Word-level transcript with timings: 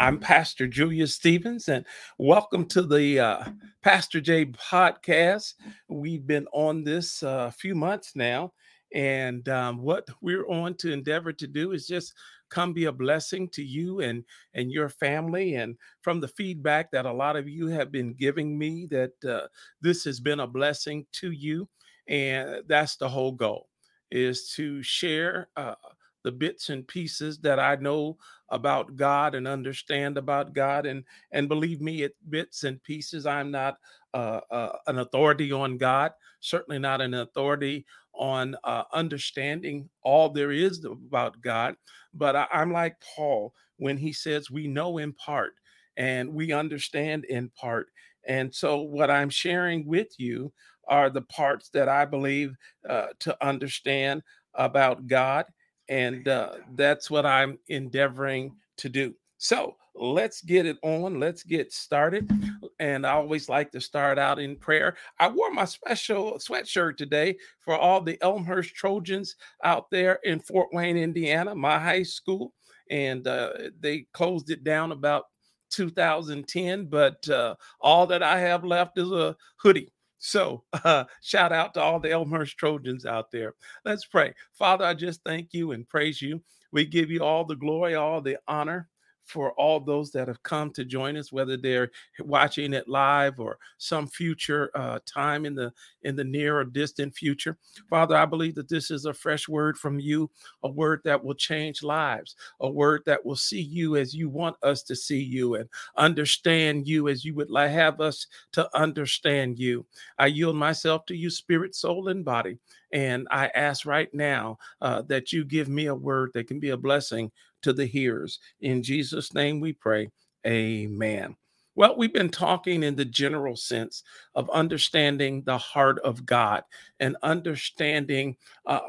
I'm 0.00 0.18
Pastor 0.18 0.66
Julius 0.66 1.14
Stevens, 1.14 1.68
and 1.68 1.84
welcome 2.16 2.64
to 2.68 2.80
the 2.80 3.20
uh, 3.20 3.44
Pastor 3.82 4.18
J 4.18 4.46
podcast. 4.46 5.52
We've 5.90 6.26
been 6.26 6.46
on 6.54 6.84
this 6.84 7.22
a 7.22 7.28
uh, 7.28 7.50
few 7.50 7.74
months 7.74 8.12
now, 8.14 8.54
and 8.94 9.46
um, 9.50 9.82
what 9.82 10.08
we're 10.22 10.48
on 10.48 10.76
to 10.78 10.90
endeavor 10.90 11.34
to 11.34 11.46
do 11.46 11.72
is 11.72 11.86
just 11.86 12.14
come 12.48 12.72
be 12.72 12.86
a 12.86 12.92
blessing 12.92 13.46
to 13.50 13.62
you 13.62 14.00
and 14.00 14.24
and 14.54 14.72
your 14.72 14.88
family. 14.88 15.56
And 15.56 15.76
from 16.00 16.18
the 16.18 16.28
feedback 16.28 16.90
that 16.92 17.04
a 17.04 17.12
lot 17.12 17.36
of 17.36 17.46
you 17.46 17.66
have 17.66 17.92
been 17.92 18.14
giving 18.14 18.58
me, 18.58 18.88
that 18.90 19.22
uh, 19.22 19.48
this 19.82 20.04
has 20.04 20.18
been 20.18 20.40
a 20.40 20.46
blessing 20.46 21.04
to 21.20 21.30
you, 21.30 21.68
and 22.08 22.62
that's 22.66 22.96
the 22.96 23.10
whole 23.10 23.32
goal 23.32 23.68
is 24.10 24.50
to 24.52 24.82
share. 24.82 25.50
Uh, 25.58 25.74
the 26.22 26.32
bits 26.32 26.68
and 26.68 26.86
pieces 26.86 27.38
that 27.38 27.58
I 27.58 27.76
know 27.76 28.18
about 28.50 28.96
God 28.96 29.34
and 29.34 29.46
understand 29.46 30.18
about 30.18 30.52
God. 30.52 30.86
And 30.86 31.04
and 31.32 31.48
believe 31.48 31.80
me, 31.80 32.02
it 32.02 32.16
bits 32.28 32.64
and 32.64 32.82
pieces. 32.82 33.26
I'm 33.26 33.50
not 33.50 33.76
uh, 34.14 34.40
uh, 34.50 34.76
an 34.86 34.98
authority 34.98 35.52
on 35.52 35.78
God. 35.78 36.12
Certainly 36.40 36.78
not 36.80 37.00
an 37.00 37.14
authority 37.14 37.86
on 38.14 38.56
uh, 38.64 38.84
understanding 38.92 39.88
all 40.02 40.28
there 40.28 40.52
is 40.52 40.84
about 40.84 41.40
God. 41.40 41.76
But 42.14 42.36
I, 42.36 42.46
I'm 42.52 42.72
like 42.72 42.96
Paul 43.16 43.54
when 43.76 43.96
he 43.96 44.12
says 44.12 44.50
we 44.50 44.66
know 44.66 44.98
in 44.98 45.12
part 45.12 45.54
and 45.96 46.32
we 46.32 46.52
understand 46.52 47.24
in 47.26 47.50
part. 47.50 47.88
And 48.26 48.54
so 48.54 48.82
what 48.82 49.10
I'm 49.10 49.30
sharing 49.30 49.86
with 49.86 50.08
you 50.18 50.52
are 50.88 51.08
the 51.08 51.22
parts 51.22 51.70
that 51.70 51.88
I 51.88 52.04
believe 52.04 52.54
uh, 52.88 53.08
to 53.20 53.46
understand 53.46 54.22
about 54.54 55.06
God 55.06 55.46
and 55.90 56.28
uh, 56.28 56.52
that's 56.76 57.10
what 57.10 57.26
I'm 57.26 57.58
endeavoring 57.68 58.54
to 58.78 58.88
do. 58.88 59.12
So 59.38 59.76
let's 59.96 60.40
get 60.40 60.64
it 60.64 60.78
on. 60.82 61.18
Let's 61.18 61.42
get 61.42 61.72
started. 61.72 62.30
And 62.78 63.04
I 63.04 63.10
always 63.10 63.48
like 63.48 63.72
to 63.72 63.80
start 63.80 64.18
out 64.18 64.38
in 64.38 64.56
prayer. 64.56 64.96
I 65.18 65.28
wore 65.28 65.50
my 65.50 65.64
special 65.64 66.38
sweatshirt 66.38 66.96
today 66.96 67.36
for 67.60 67.76
all 67.76 68.00
the 68.00 68.16
Elmhurst 68.22 68.74
Trojans 68.74 69.34
out 69.64 69.90
there 69.90 70.20
in 70.22 70.38
Fort 70.38 70.68
Wayne, 70.72 70.96
Indiana, 70.96 71.54
my 71.54 71.78
high 71.78 72.04
school. 72.04 72.54
And 72.88 73.26
uh, 73.26 73.50
they 73.80 74.06
closed 74.12 74.50
it 74.50 74.62
down 74.62 74.92
about 74.92 75.24
2010, 75.70 76.86
but 76.86 77.28
uh, 77.28 77.54
all 77.80 78.06
that 78.06 78.22
I 78.22 78.38
have 78.38 78.64
left 78.64 78.98
is 78.98 79.10
a 79.10 79.36
hoodie 79.56 79.92
so, 80.20 80.62
uh, 80.84 81.04
shout 81.22 81.50
out 81.50 81.74
to 81.74 81.80
all 81.80 81.98
the 81.98 82.12
Elmhurst 82.12 82.56
Trojans 82.56 83.06
out 83.06 83.32
there. 83.32 83.54
Let's 83.84 84.04
pray. 84.04 84.34
Father, 84.52 84.84
I 84.84 84.94
just 84.94 85.24
thank 85.24 85.52
you 85.52 85.72
and 85.72 85.88
praise 85.88 86.22
you. 86.22 86.40
We 86.70 86.84
give 86.84 87.10
you 87.10 87.24
all 87.24 87.44
the 87.44 87.56
glory, 87.56 87.96
all 87.96 88.20
the 88.20 88.36
honor 88.46 88.88
for 89.30 89.52
all 89.52 89.80
those 89.80 90.10
that 90.10 90.28
have 90.28 90.42
come 90.42 90.70
to 90.72 90.84
join 90.84 91.16
us, 91.16 91.32
whether 91.32 91.56
they're 91.56 91.90
watching 92.20 92.72
it 92.74 92.88
live 92.88 93.38
or 93.38 93.58
some 93.78 94.06
future 94.06 94.70
uh, 94.74 94.98
time 95.06 95.46
in 95.46 95.54
the 95.54 95.72
in 96.02 96.16
the 96.16 96.24
near 96.24 96.58
or 96.58 96.64
distant 96.64 97.14
future. 97.14 97.56
Father, 97.88 98.16
I 98.16 98.26
believe 98.26 98.54
that 98.56 98.68
this 98.68 98.90
is 98.90 99.06
a 99.06 99.14
fresh 99.14 99.48
word 99.48 99.78
from 99.78 100.00
you, 100.00 100.30
a 100.62 100.70
word 100.70 101.00
that 101.04 101.22
will 101.22 101.34
change 101.34 101.82
lives, 101.82 102.36
a 102.60 102.68
word 102.70 103.02
that 103.06 103.24
will 103.24 103.36
see 103.36 103.60
you 103.60 103.96
as 103.96 104.14
you 104.14 104.28
want 104.28 104.56
us 104.62 104.82
to 104.84 104.96
see 104.96 105.22
you 105.22 105.54
and 105.54 105.68
understand 105.96 106.88
you 106.88 107.08
as 107.08 107.24
you 107.24 107.34
would 107.34 107.48
have 107.54 108.00
us 108.00 108.26
to 108.52 108.68
understand 108.76 109.58
you. 109.58 109.86
I 110.18 110.26
yield 110.26 110.56
myself 110.56 111.06
to 111.06 111.16
you, 111.16 111.30
spirit, 111.30 111.74
soul, 111.74 112.08
and 112.08 112.24
body. 112.24 112.58
And 112.92 113.28
I 113.30 113.48
ask 113.54 113.86
right 113.86 114.12
now 114.12 114.58
uh, 114.80 115.02
that 115.02 115.32
you 115.32 115.44
give 115.44 115.68
me 115.68 115.86
a 115.86 115.94
word 115.94 116.30
that 116.34 116.48
can 116.48 116.58
be 116.58 116.70
a 116.70 116.76
blessing 116.76 117.30
to 117.62 117.72
the 117.72 117.86
hearers. 117.86 118.38
In 118.60 118.82
Jesus' 118.82 119.34
name 119.34 119.60
we 119.60 119.72
pray. 119.72 120.10
Amen. 120.46 121.36
Well, 121.74 121.96
we've 121.96 122.12
been 122.12 122.30
talking 122.30 122.82
in 122.82 122.96
the 122.96 123.04
general 123.04 123.56
sense 123.56 124.02
of 124.34 124.50
understanding 124.50 125.42
the 125.44 125.58
heart 125.58 125.98
of 126.00 126.26
God 126.26 126.64
and 126.98 127.16
understanding 127.22 128.36
uh, 128.66 128.80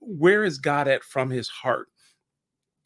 where 0.00 0.44
is 0.44 0.58
God 0.58 0.88
at 0.88 1.04
from 1.04 1.30
his 1.30 1.48
heart. 1.48 1.88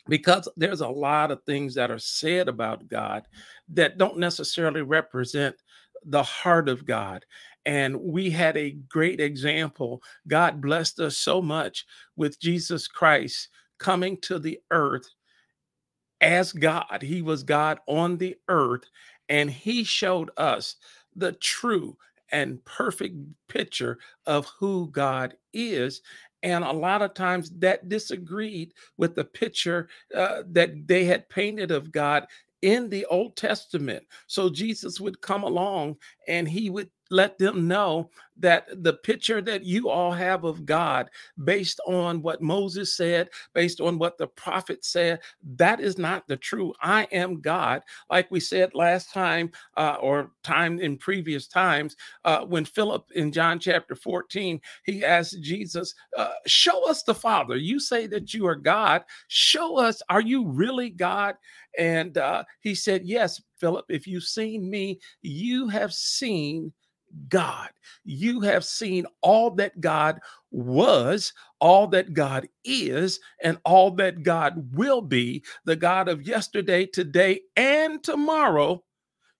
Because 0.06 0.48
there's 0.56 0.80
a 0.80 0.88
lot 0.88 1.30
of 1.30 1.42
things 1.42 1.74
that 1.74 1.90
are 1.90 1.98
said 1.98 2.48
about 2.48 2.88
God 2.88 3.26
that 3.70 3.98
don't 3.98 4.18
necessarily 4.18 4.82
represent 4.82 5.56
the 6.04 6.22
heart 6.22 6.68
of 6.68 6.86
God. 6.86 7.24
And 7.66 8.00
we 8.00 8.30
had 8.30 8.56
a 8.56 8.78
great 8.88 9.20
example. 9.20 10.02
God 10.26 10.60
blessed 10.60 11.00
us 11.00 11.18
so 11.18 11.42
much 11.42 11.84
with 12.16 12.40
Jesus 12.40 12.88
Christ 12.88 13.48
coming 13.78 14.16
to 14.22 14.38
the 14.38 14.58
earth 14.70 15.08
as 16.20 16.52
God. 16.52 17.02
He 17.02 17.22
was 17.22 17.42
God 17.42 17.80
on 17.86 18.16
the 18.16 18.36
earth, 18.48 18.84
and 19.28 19.50
He 19.50 19.84
showed 19.84 20.30
us 20.36 20.76
the 21.16 21.32
true 21.32 21.96
and 22.30 22.64
perfect 22.64 23.16
picture 23.48 23.98
of 24.26 24.46
who 24.58 24.88
God 24.90 25.34
is. 25.52 26.02
And 26.42 26.62
a 26.62 26.72
lot 26.72 27.02
of 27.02 27.14
times 27.14 27.50
that 27.58 27.88
disagreed 27.88 28.72
with 28.96 29.14
the 29.14 29.24
picture 29.24 29.88
uh, 30.14 30.42
that 30.50 30.86
they 30.86 31.04
had 31.04 31.28
painted 31.28 31.70
of 31.70 31.90
God 31.90 32.26
in 32.62 32.88
the 32.88 33.04
Old 33.06 33.36
Testament. 33.36 34.04
So 34.26 34.50
Jesus 34.50 35.00
would 35.00 35.20
come 35.20 35.42
along 35.42 35.96
and 36.26 36.48
he 36.48 36.70
would 36.70 36.90
let 37.10 37.38
them 37.38 37.66
know 37.66 38.10
that 38.40 38.68
the 38.82 38.92
picture 38.92 39.40
that 39.42 39.64
you 39.64 39.88
all 39.88 40.12
have 40.12 40.44
of 40.44 40.64
God, 40.64 41.10
based 41.44 41.80
on 41.86 42.22
what 42.22 42.40
Moses 42.40 42.96
said, 42.96 43.30
based 43.52 43.80
on 43.80 43.98
what 43.98 44.16
the 44.16 44.26
prophet 44.28 44.84
said, 44.84 45.20
that 45.56 45.80
is 45.80 45.98
not 45.98 46.26
the 46.28 46.36
true. 46.36 46.72
I 46.80 47.04
am 47.10 47.40
God. 47.40 47.82
Like 48.10 48.30
we 48.30 48.40
said 48.40 48.74
last 48.74 49.12
time, 49.12 49.50
uh, 49.76 49.96
or 50.00 50.30
time 50.44 50.78
in 50.78 50.96
previous 50.96 51.48
times, 51.48 51.96
uh, 52.24 52.44
when 52.44 52.64
Philip 52.64 53.06
in 53.14 53.32
John 53.32 53.58
chapter 53.58 53.96
14, 53.96 54.60
he 54.84 55.04
asked 55.04 55.42
Jesus, 55.42 55.94
uh, 56.16 56.30
Show 56.46 56.88
us 56.88 57.02
the 57.02 57.14
Father. 57.14 57.56
You 57.56 57.80
say 57.80 58.06
that 58.06 58.32
you 58.32 58.46
are 58.46 58.56
God. 58.56 59.02
Show 59.28 59.78
us, 59.78 60.00
are 60.08 60.20
you 60.20 60.46
really 60.46 60.90
God? 60.90 61.34
And 61.76 62.18
uh, 62.18 62.44
he 62.60 62.74
said, 62.74 63.04
Yes, 63.04 63.42
Philip, 63.58 63.86
if 63.88 64.06
you've 64.06 64.24
seen 64.24 64.70
me, 64.70 65.00
you 65.22 65.68
have 65.68 65.92
seen 65.92 66.72
God. 67.28 67.68
You 68.04 68.40
have 68.40 68.64
seen 68.64 69.06
all 69.22 69.50
that 69.52 69.80
God 69.80 70.20
was, 70.50 71.32
all 71.60 71.86
that 71.88 72.14
God 72.14 72.48
is, 72.64 73.20
and 73.42 73.58
all 73.64 73.90
that 73.92 74.22
God 74.22 74.74
will 74.74 75.02
be, 75.02 75.44
the 75.64 75.76
God 75.76 76.08
of 76.08 76.26
yesterday, 76.26 76.86
today, 76.86 77.40
and 77.56 78.02
tomorrow. 78.02 78.82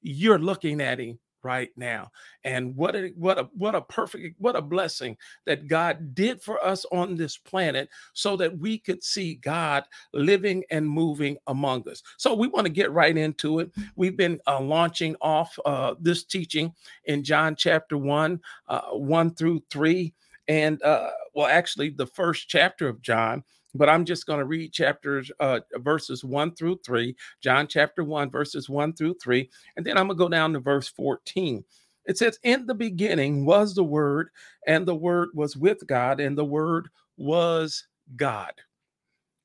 You're 0.03 0.39
looking 0.39 0.81
at 0.81 1.01
Him 1.01 1.19
right 1.43 1.71
now. 1.77 2.11
And 2.45 2.75
what 2.77 2.97
a 2.97 3.13
what 3.17 3.39
a 3.39 3.49
what 3.55 3.75
a 3.75 3.81
perfect 3.83 4.41
what 4.41 4.57
a 4.57 4.63
blessing 4.63 5.17
that 5.47 5.69
God 5.69 6.15
did 6.15 6.43
for 6.43 6.65
us 6.65 6.85
on 6.93 7.17
this 7.17 7.37
planet 7.37 7.89
so 8.13 8.37
that 8.37 8.57
we 8.59 8.79
could 8.79 9.03
see 9.03 9.35
God 9.37 9.85
living 10.13 10.65
and 10.71 10.89
moving 10.89 11.37
among 11.47 11.89
us. 11.89 12.03
So 12.17 12.35
we 12.35 12.49
want 12.49 12.67
to 12.67 12.73
get 12.73 12.93
right 12.93 13.17
into 13.17 13.61
it. 13.61 13.71
We've 13.97 14.17
been 14.17 14.41
uh, 14.47 14.61
launching 14.61 15.17
off 15.21 15.59
uh, 15.65 15.95
this 16.01 16.25
teaching 16.25 16.73
in 17.05 17.25
John 17.25 17.57
chapter 17.57 17.97
1 17.97 18.41
uh, 18.69 18.81
1 18.93 19.35
through 19.35 19.63
3 19.71 20.13
and 20.49 20.83
uh, 20.83 21.11
well 21.35 21.47
actually 21.47 21.91
the 21.91 22.07
first 22.07 22.49
chapter 22.49 22.89
of 22.89 23.03
John 23.03 23.45
but 23.75 23.89
I'm 23.89 24.05
just 24.05 24.27
going 24.27 24.39
to 24.39 24.45
read 24.45 24.73
chapters, 24.73 25.31
uh, 25.41 25.61
verses 25.77 26.25
one 26.25 26.55
through 26.55 26.81
three, 26.85 27.17
John 27.43 27.67
chapter 27.67 28.03
one, 28.03 28.31
verses 28.31 28.69
one 28.69 28.93
through 28.93 29.17
three, 29.23 29.51
and 29.77 29.85
then 29.85 29.97
I'm 29.97 30.07
going 30.07 30.19
to 30.19 30.25
go 30.25 30.29
down 30.29 30.53
to 30.55 30.61
verse 30.61 30.89
14. 30.89 31.65
It 32.07 32.17
says, 32.17 32.39
In 32.43 32.67
the 32.67 32.75
beginning 32.75 33.45
was 33.45 33.75
the 33.75 33.85
Word, 33.85 34.31
and 34.67 34.87
the 34.87 34.95
Word 34.95 35.29
was 35.35 35.57
with 35.57 35.87
God, 35.87 36.21
and 36.21 36.37
the 36.37 36.45
Word 36.45 36.89
was 37.17 37.87
God. 38.17 38.53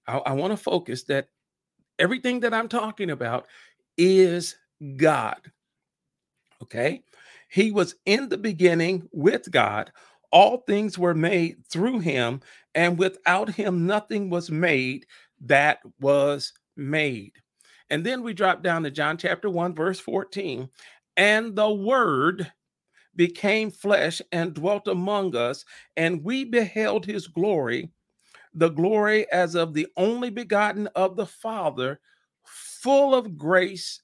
I, 0.08 0.18
I 0.20 0.34
want 0.34 0.52
to 0.52 0.58
focus 0.58 1.04
that 1.06 1.28
everything 2.00 2.40
that 2.42 2.54
I'm 2.54 2.70
talking 2.70 3.12
about 3.12 3.48
is 3.98 4.56
God. 4.98 5.40
Okay. 6.62 7.04
He 7.50 7.72
was 7.72 7.96
in 8.06 8.30
the 8.30 8.38
beginning 8.38 9.08
with 9.12 9.52
God. 9.52 9.92
All 10.34 10.58
things 10.68 10.98
were 10.98 11.14
made 11.14 11.66
through 11.68 12.00
him, 12.00 12.42
and 12.74 12.98
without 12.98 13.52
him, 13.52 13.86
nothing 13.86 14.32
was 14.32 14.50
made 14.50 15.06
that 15.42 15.80
was 16.02 16.52
made. 16.76 17.34
And 17.92 18.04
then 18.04 18.24
we 18.24 18.34
drop 18.34 18.64
down 18.64 18.82
to 18.84 18.92
John 18.92 19.18
chapter 19.18 19.48
1, 19.48 19.76
verse 19.76 20.00
14. 20.00 20.68
And 21.18 21.56
the 21.56 21.72
word 21.72 22.52
became 23.16 23.70
flesh 23.70 24.24
and 24.32 24.56
dwelt 24.56 24.88
among 24.88 25.36
us, 25.36 25.66
and 25.96 26.24
we 26.24 26.46
beheld 26.46 27.06
his 27.06 27.28
glory, 27.28 27.92
the 28.56 28.70
glory 28.70 29.32
as 29.32 29.54
of 29.54 29.76
the 29.76 29.88
only 29.98 30.32
begotten 30.32 30.88
of 30.96 31.16
the 31.16 31.28
Father, 31.28 32.00
full 32.44 33.14
of 33.14 33.38
grace 33.38 34.02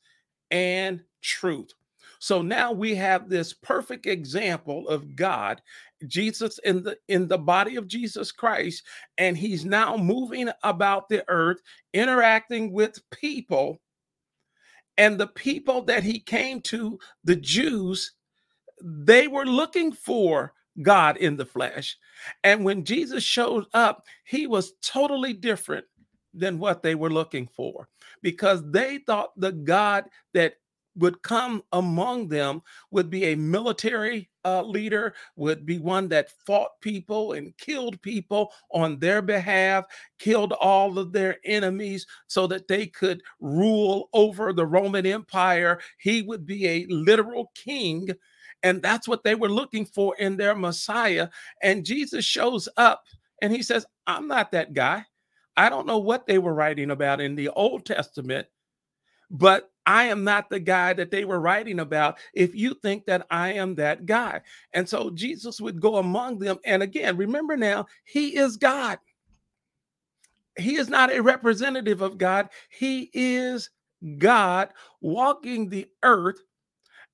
and 0.52 1.04
truth. 1.22 1.74
So 2.20 2.42
now 2.42 2.72
we 2.74 2.96
have 2.96 3.30
this 3.30 3.54
perfect 3.54 4.06
example 4.06 4.88
of 4.90 5.16
God, 5.16 5.62
Jesus 6.08 6.60
in 6.60 6.84
the 6.84 6.98
in 7.08 7.28
the 7.28 7.38
body 7.38 7.76
of 7.76 7.88
Jesus 7.88 8.32
Christ, 8.32 8.84
and 9.18 9.38
he's 9.38 9.66
now 9.66 9.98
moving 9.98 10.50
about 10.64 11.10
the 11.10 11.24
earth, 11.28 11.62
interacting 11.94 12.72
with 12.72 13.00
people. 13.12 13.80
And 14.98 15.18
the 15.18 15.28
people 15.28 15.82
that 15.84 16.04
he 16.04 16.20
came 16.20 16.60
to, 16.64 17.00
the 17.24 17.38
Jews, 17.38 18.14
they 18.82 19.28
were 19.28 19.46
looking 19.46 19.94
for 19.94 20.54
God 20.82 21.18
in 21.18 21.38
the 21.38 21.46
flesh. 21.46 21.98
And 22.44 22.66
when 22.66 22.84
Jesus 22.84 23.24
showed 23.24 23.66
up, 23.74 24.06
he 24.26 24.48
was 24.48 24.74
totally 24.82 25.34
different 25.34 25.86
than 26.34 26.60
what 26.60 26.84
they 26.84 26.96
were 26.96 27.10
looking 27.10 27.48
for 27.48 27.88
because 28.22 28.62
they 28.72 29.00
thought 29.00 29.32
the 29.40 29.52
God 29.52 30.06
that 30.34 30.56
would 30.96 31.22
come 31.22 31.64
among 31.72 32.28
them 32.28 32.62
would 32.92 33.10
be 33.10 33.26
a 33.26 33.36
military 33.36 34.30
uh, 34.46 34.62
leader, 34.64 35.14
would 35.36 35.66
be 35.66 35.80
one 35.80 36.08
that 36.10 36.32
fought 36.46 36.72
people 36.82 37.34
and 37.34 37.56
killed 37.58 38.02
people 38.02 38.52
on 38.72 39.00
their 39.00 39.22
behalf, 39.22 39.86
killed 40.18 40.54
all 40.54 40.98
of 40.98 41.12
their 41.12 41.38
enemies 41.46 42.06
so 42.28 42.48
that 42.48 42.68
they 42.68 42.88
could 42.88 43.22
rule 43.40 44.10
over 44.14 44.54
the 44.54 44.66
Roman 44.66 45.06
Empire. 45.06 45.80
He 46.00 46.22
would 46.22 46.46
be 46.46 46.68
a 46.68 46.86
literal 46.90 47.52
king. 47.56 48.10
And 48.64 48.82
that's 48.82 49.08
what 49.08 49.24
they 49.24 49.36
were 49.36 49.50
looking 49.50 49.86
for 49.86 50.16
in 50.18 50.36
their 50.36 50.56
Messiah. 50.56 51.30
And 51.62 51.86
Jesus 51.86 52.26
shows 52.26 52.68
up 52.78 53.04
and 53.42 53.54
he 53.54 53.64
says, 53.64 53.86
I'm 54.08 54.28
not 54.28 54.52
that 54.52 54.74
guy. 54.74 55.06
I 55.56 55.70
don't 55.70 55.88
know 55.88 55.98
what 55.98 56.26
they 56.26 56.38
were 56.38 56.54
writing 56.54 56.92
about 56.92 57.22
in 57.22 57.36
the 57.36 57.50
Old 57.50 57.86
Testament, 57.86 58.48
but 59.30 59.69
I 59.86 60.06
am 60.06 60.24
not 60.24 60.50
the 60.50 60.60
guy 60.60 60.94
that 60.94 61.12
they 61.12 61.26
were 61.26 61.40
writing 61.40 61.80
about 61.80 62.20
if 62.34 62.54
you 62.54 62.76
think 62.76 63.06
that 63.06 63.26
I 63.32 63.54
am 63.54 63.76
that 63.76 64.06
guy. 64.06 64.42
And 64.74 64.88
so 64.88 65.10
Jesus 65.10 65.60
would 65.60 65.82
go 65.82 65.98
among 65.98 66.40
them. 66.40 66.60
And 66.66 66.84
again, 66.84 67.18
remember 67.18 67.58
now, 67.58 67.88
he 68.04 68.38
is 68.38 68.58
God. 68.58 69.00
He 70.58 70.76
is 70.76 70.90
not 70.90 71.12
a 71.12 71.22
representative 71.22 72.02
of 72.02 72.18
God, 72.18 72.50
he 72.70 73.10
is 73.14 73.70
God 74.18 74.70
walking 75.02 75.70
the 75.70 75.88
earth. 76.04 76.42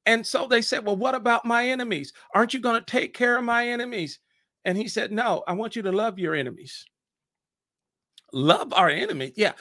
And 0.06 0.26
so 0.26 0.48
they 0.48 0.62
said, 0.62 0.86
Well, 0.86 0.96
what 0.96 1.16
about 1.16 1.46
my 1.46 1.68
enemies? 1.68 2.14
Aren't 2.34 2.54
you 2.54 2.60
going 2.60 2.80
to 2.80 2.86
take 2.86 3.14
care 3.14 3.38
of 3.38 3.44
my 3.44 3.68
enemies? 3.68 4.20
And 4.66 4.78
he 4.78 4.88
said, 4.88 5.12
No, 5.12 5.44
I 5.48 5.54
want 5.54 5.76
you 5.76 5.82
to 5.84 5.92
love 5.92 6.20
your 6.20 6.36
enemies. 6.36 6.86
Love 8.34 8.74
our 8.74 8.90
enemies. 8.90 9.34
Yeah, 9.36 9.54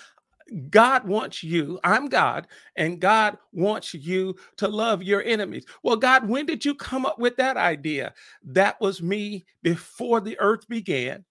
God 0.70 1.06
wants 1.06 1.42
you, 1.42 1.80
I'm 1.84 2.08
God, 2.08 2.46
and 2.76 3.00
God 3.00 3.38
wants 3.52 3.94
you 3.94 4.36
to 4.58 4.68
love 4.68 5.02
your 5.02 5.22
enemies. 5.22 5.64
Well, 5.82 5.96
God, 5.96 6.28
when 6.28 6.46
did 6.46 6.64
you 6.64 6.74
come 6.74 7.06
up 7.06 7.18
with 7.18 7.36
that 7.36 7.56
idea? 7.56 8.12
That 8.44 8.80
was 8.80 9.02
me 9.02 9.44
before 9.62 10.20
the 10.20 10.38
earth 10.38 10.68
began. 10.68 11.24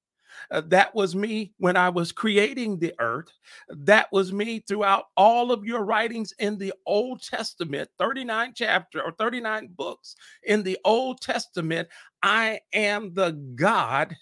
Uh, 0.51 0.61
that 0.67 0.93
was 0.95 1.15
me 1.15 1.53
when 1.57 1.77
I 1.77 1.89
was 1.89 2.11
creating 2.11 2.79
the 2.79 2.93
earth. 2.99 3.31
That 3.69 4.07
was 4.11 4.33
me 4.33 4.59
throughout 4.59 5.05
all 5.15 5.51
of 5.51 5.65
your 5.65 5.83
writings 5.85 6.33
in 6.39 6.57
the 6.57 6.73
Old 6.85 7.21
Testament, 7.21 7.89
39 7.99 8.53
chapter 8.55 9.01
or 9.01 9.11
39 9.11 9.69
books 9.75 10.15
in 10.43 10.63
the 10.63 10.77
Old 10.85 11.21
Testament. 11.21 11.87
I 12.21 12.61
am 12.73 13.13
the 13.13 13.31
God 13.55 14.15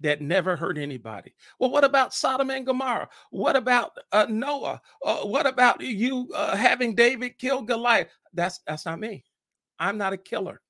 that 0.00 0.20
never 0.20 0.56
hurt 0.56 0.78
anybody. 0.78 1.34
Well, 1.58 1.70
what 1.70 1.84
about 1.84 2.14
Sodom 2.14 2.50
and 2.50 2.66
Gomorrah? 2.66 3.08
What 3.30 3.56
about 3.56 3.96
uh, 4.12 4.26
Noah? 4.28 4.80
Uh, 5.04 5.18
what 5.18 5.46
about 5.46 5.80
you 5.80 6.28
uh, 6.34 6.56
having 6.56 6.94
David 6.94 7.38
kill 7.38 7.62
Goliath? 7.62 8.08
That's 8.32 8.60
that's 8.66 8.86
not 8.86 9.00
me. 9.00 9.24
I'm 9.78 9.98
not 9.98 10.12
a 10.12 10.18
killer. 10.18 10.60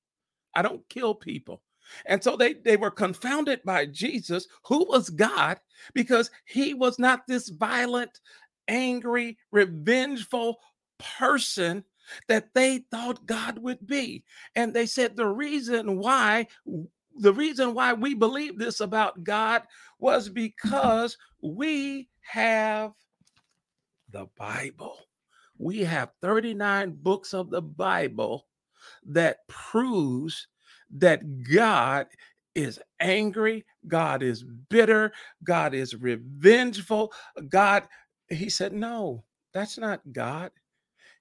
I 0.55 0.61
don't 0.61 0.87
kill 0.89 1.13
people. 1.13 1.61
And 2.05 2.23
so 2.23 2.35
they 2.35 2.53
they 2.53 2.77
were 2.77 2.91
confounded 2.91 3.61
by 3.63 3.85
Jesus, 3.87 4.47
who 4.65 4.85
was 4.85 5.09
God, 5.09 5.59
because 5.93 6.31
he 6.45 6.73
was 6.73 6.97
not 6.97 7.27
this 7.27 7.49
violent, 7.49 8.19
angry, 8.67 9.37
revengeful 9.51 10.57
person 11.19 11.83
that 12.27 12.53
they 12.53 12.85
thought 12.91 13.25
God 13.25 13.57
would 13.59 13.85
be. 13.85 14.23
And 14.55 14.73
they 14.73 14.85
said 14.85 15.15
the 15.15 15.27
reason 15.27 15.97
why 15.97 16.47
the 17.17 17.33
reason 17.33 17.73
why 17.73 17.93
we 17.93 18.13
believe 18.13 18.57
this 18.57 18.79
about 18.79 19.23
God 19.23 19.63
was 19.99 20.29
because 20.29 21.17
we 21.41 22.09
have 22.21 22.91
the 24.09 24.27
Bible. 24.37 24.97
We 25.57 25.79
have 25.79 26.11
39 26.21 26.97
books 27.01 27.33
of 27.33 27.49
the 27.49 27.61
Bible 27.61 28.47
that 29.05 29.47
proves 29.47 30.47
that 30.91 31.43
God 31.43 32.07
is 32.53 32.79
angry, 32.99 33.65
God 33.87 34.23
is 34.23 34.43
bitter, 34.69 35.11
God 35.43 35.73
is 35.73 35.95
revengeful. 35.95 37.11
God, 37.49 37.87
he 38.29 38.49
said, 38.49 38.73
No, 38.73 39.23
that's 39.53 39.77
not 39.77 40.01
God. 40.11 40.51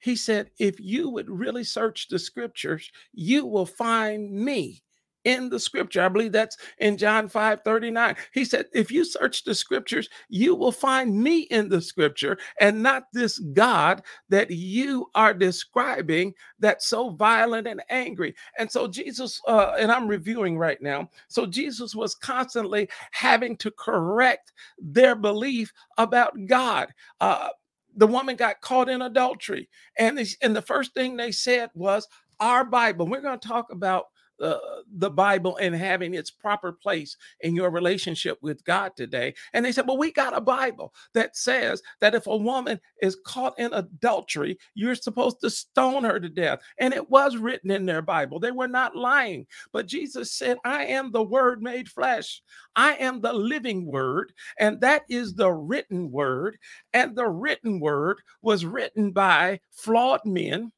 He 0.01 0.15
said, 0.17 0.51
If 0.59 0.79
you 0.79 1.11
would 1.11 1.29
really 1.29 1.65
search 1.65 2.09
the 2.09 2.19
scriptures, 2.19 2.91
you 3.13 3.47
will 3.47 3.67
find 3.67 4.31
me 4.31 4.84
in 5.25 5.49
the 5.49 5.59
scripture. 5.59 6.03
I 6.03 6.09
believe 6.09 6.33
that's 6.33 6.57
in 6.79 6.97
John 6.97 7.29
5 7.29 7.63
39. 7.65 8.17
He 8.33 8.45
said, 8.45 8.67
If 8.73 8.91
you 8.91 9.05
search 9.05 9.45
the 9.45 9.55
scriptures, 9.55 10.09
you 10.29 10.55
will 10.55 10.73
find 10.73 11.21
me 11.21 11.41
in 11.43 11.69
the 11.69 11.81
scripture 11.81 12.39
and 12.61 12.83
not 12.83 13.05
this 13.13 13.39
God 13.39 14.03
that 14.29 14.51
you 14.51 15.11
are 15.15 15.35
describing 15.35 16.35
that's 16.59 16.87
so 16.87 17.11
violent 17.11 17.67
and 17.67 17.83
angry. 17.91 18.35
And 18.59 18.71
so, 18.71 18.87
Jesus, 18.87 19.41
uh, 19.49 19.75
and 19.79 19.91
I'm 19.91 20.09
reviewing 20.09 20.59
right 20.59 20.81
now. 20.81 21.11
So, 21.29 21.47
Jesus 21.47 21.95
was 21.95 22.15
constantly 22.15 22.89
having 23.11 23.57
to 23.59 23.71
correct 23.73 24.53
their 24.79 25.15
belief 25.15 25.73
about 25.99 26.33
God. 26.47 26.93
Uh, 27.21 27.49
the 27.97 28.07
woman 28.07 28.35
got 28.35 28.61
caught 28.61 28.89
in 28.89 29.03
adultery. 29.03 29.69
And, 29.99 30.19
they, 30.19 30.27
and 30.43 30.55
the 30.55 30.63
first 30.63 30.95
thing 30.95 31.17
they 31.17 31.31
said 31.31 31.71
was, 31.75 32.09
our 32.41 32.65
Bible. 32.65 33.07
We're 33.07 33.21
going 33.21 33.39
to 33.39 33.49
talk 33.49 33.71
about 33.71 34.07
uh, 34.41 34.59
the 34.97 35.11
Bible 35.11 35.57
and 35.59 35.75
having 35.75 36.15
its 36.15 36.31
proper 36.31 36.73
place 36.73 37.17
in 37.41 37.55
your 37.55 37.71
relationship 37.71 38.39
with 38.43 38.65
God 38.65 38.93
today. 38.97 39.35
And 39.53 39.65
they 39.65 39.73
said, 39.73 39.87
Well, 39.87 39.99
we 39.99 40.13
got 40.13 40.37
a 40.37 40.41
Bible 40.41 40.93
that 41.15 41.37
says 41.37 41.83
that 42.01 42.15
if 42.15 42.27
a 42.27 42.37
woman 42.37 42.81
is 43.01 43.19
caught 43.25 43.59
in 43.59 43.73
adultery, 43.73 44.59
you're 44.75 44.95
supposed 44.95 45.41
to 45.41 45.51
stone 45.51 46.05
her 46.05 46.19
to 46.19 46.29
death. 46.29 46.61
And 46.79 46.93
it 46.93 47.09
was 47.11 47.37
written 47.37 47.71
in 47.71 47.87
their 47.87 48.03
Bible. 48.03 48.41
They 48.41 48.51
were 48.51 48.69
not 48.69 48.97
lying. 48.97 49.47
But 49.73 49.87
Jesus 49.87 50.33
said, 50.33 50.59
I 50.65 50.85
am 50.85 51.11
the 51.11 51.23
Word 51.23 51.63
made 51.63 51.89
flesh. 51.89 52.43
I 52.77 52.95
am 52.95 53.21
the 53.21 53.33
living 53.33 53.87
Word. 53.87 54.33
And 54.59 54.81
that 54.81 55.03
is 55.09 55.35
the 55.35 55.53
written 55.53 56.11
Word. 56.11 56.59
And 56.93 57.15
the 57.17 57.29
written 57.29 57.81
Word 57.81 58.21
was 58.43 58.65
written 58.65 59.13
by 59.13 59.61
flawed 59.71 60.21
men 60.25 60.73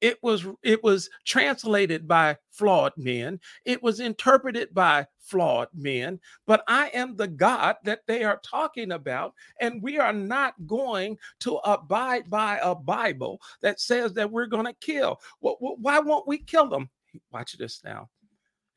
it 0.00 0.18
was 0.22 0.46
it 0.62 0.82
was 0.82 1.08
translated 1.24 2.06
by 2.06 2.36
flawed 2.50 2.92
men 2.96 3.38
it 3.64 3.82
was 3.82 4.00
interpreted 4.00 4.72
by 4.74 5.06
flawed 5.18 5.68
men 5.74 6.18
but 6.46 6.62
i 6.68 6.88
am 6.88 7.16
the 7.16 7.26
god 7.26 7.76
that 7.84 8.00
they 8.06 8.24
are 8.24 8.40
talking 8.44 8.92
about 8.92 9.34
and 9.60 9.82
we 9.82 9.98
are 9.98 10.12
not 10.12 10.54
going 10.66 11.16
to 11.40 11.56
abide 11.64 12.28
by 12.30 12.58
a 12.62 12.74
bible 12.74 13.40
that 13.60 13.80
says 13.80 14.12
that 14.12 14.30
we're 14.30 14.46
going 14.46 14.66
to 14.66 14.74
kill 14.80 15.20
why 15.40 15.98
won't 15.98 16.26
we 16.26 16.38
kill 16.38 16.68
them? 16.68 16.88
Watch 17.32 17.56
this 17.56 17.82
now 17.84 18.08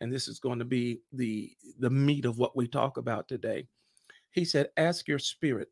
and 0.01 0.11
this 0.11 0.27
is 0.27 0.39
going 0.39 0.59
to 0.59 0.65
be 0.65 0.99
the 1.13 1.51
the 1.79 1.89
meat 1.89 2.25
of 2.25 2.37
what 2.37 2.57
we 2.57 2.67
talk 2.67 2.97
about 2.97 3.27
today. 3.27 3.67
He 4.31 4.43
said 4.43 4.69
ask 4.75 5.07
your 5.07 5.19
spirit 5.19 5.69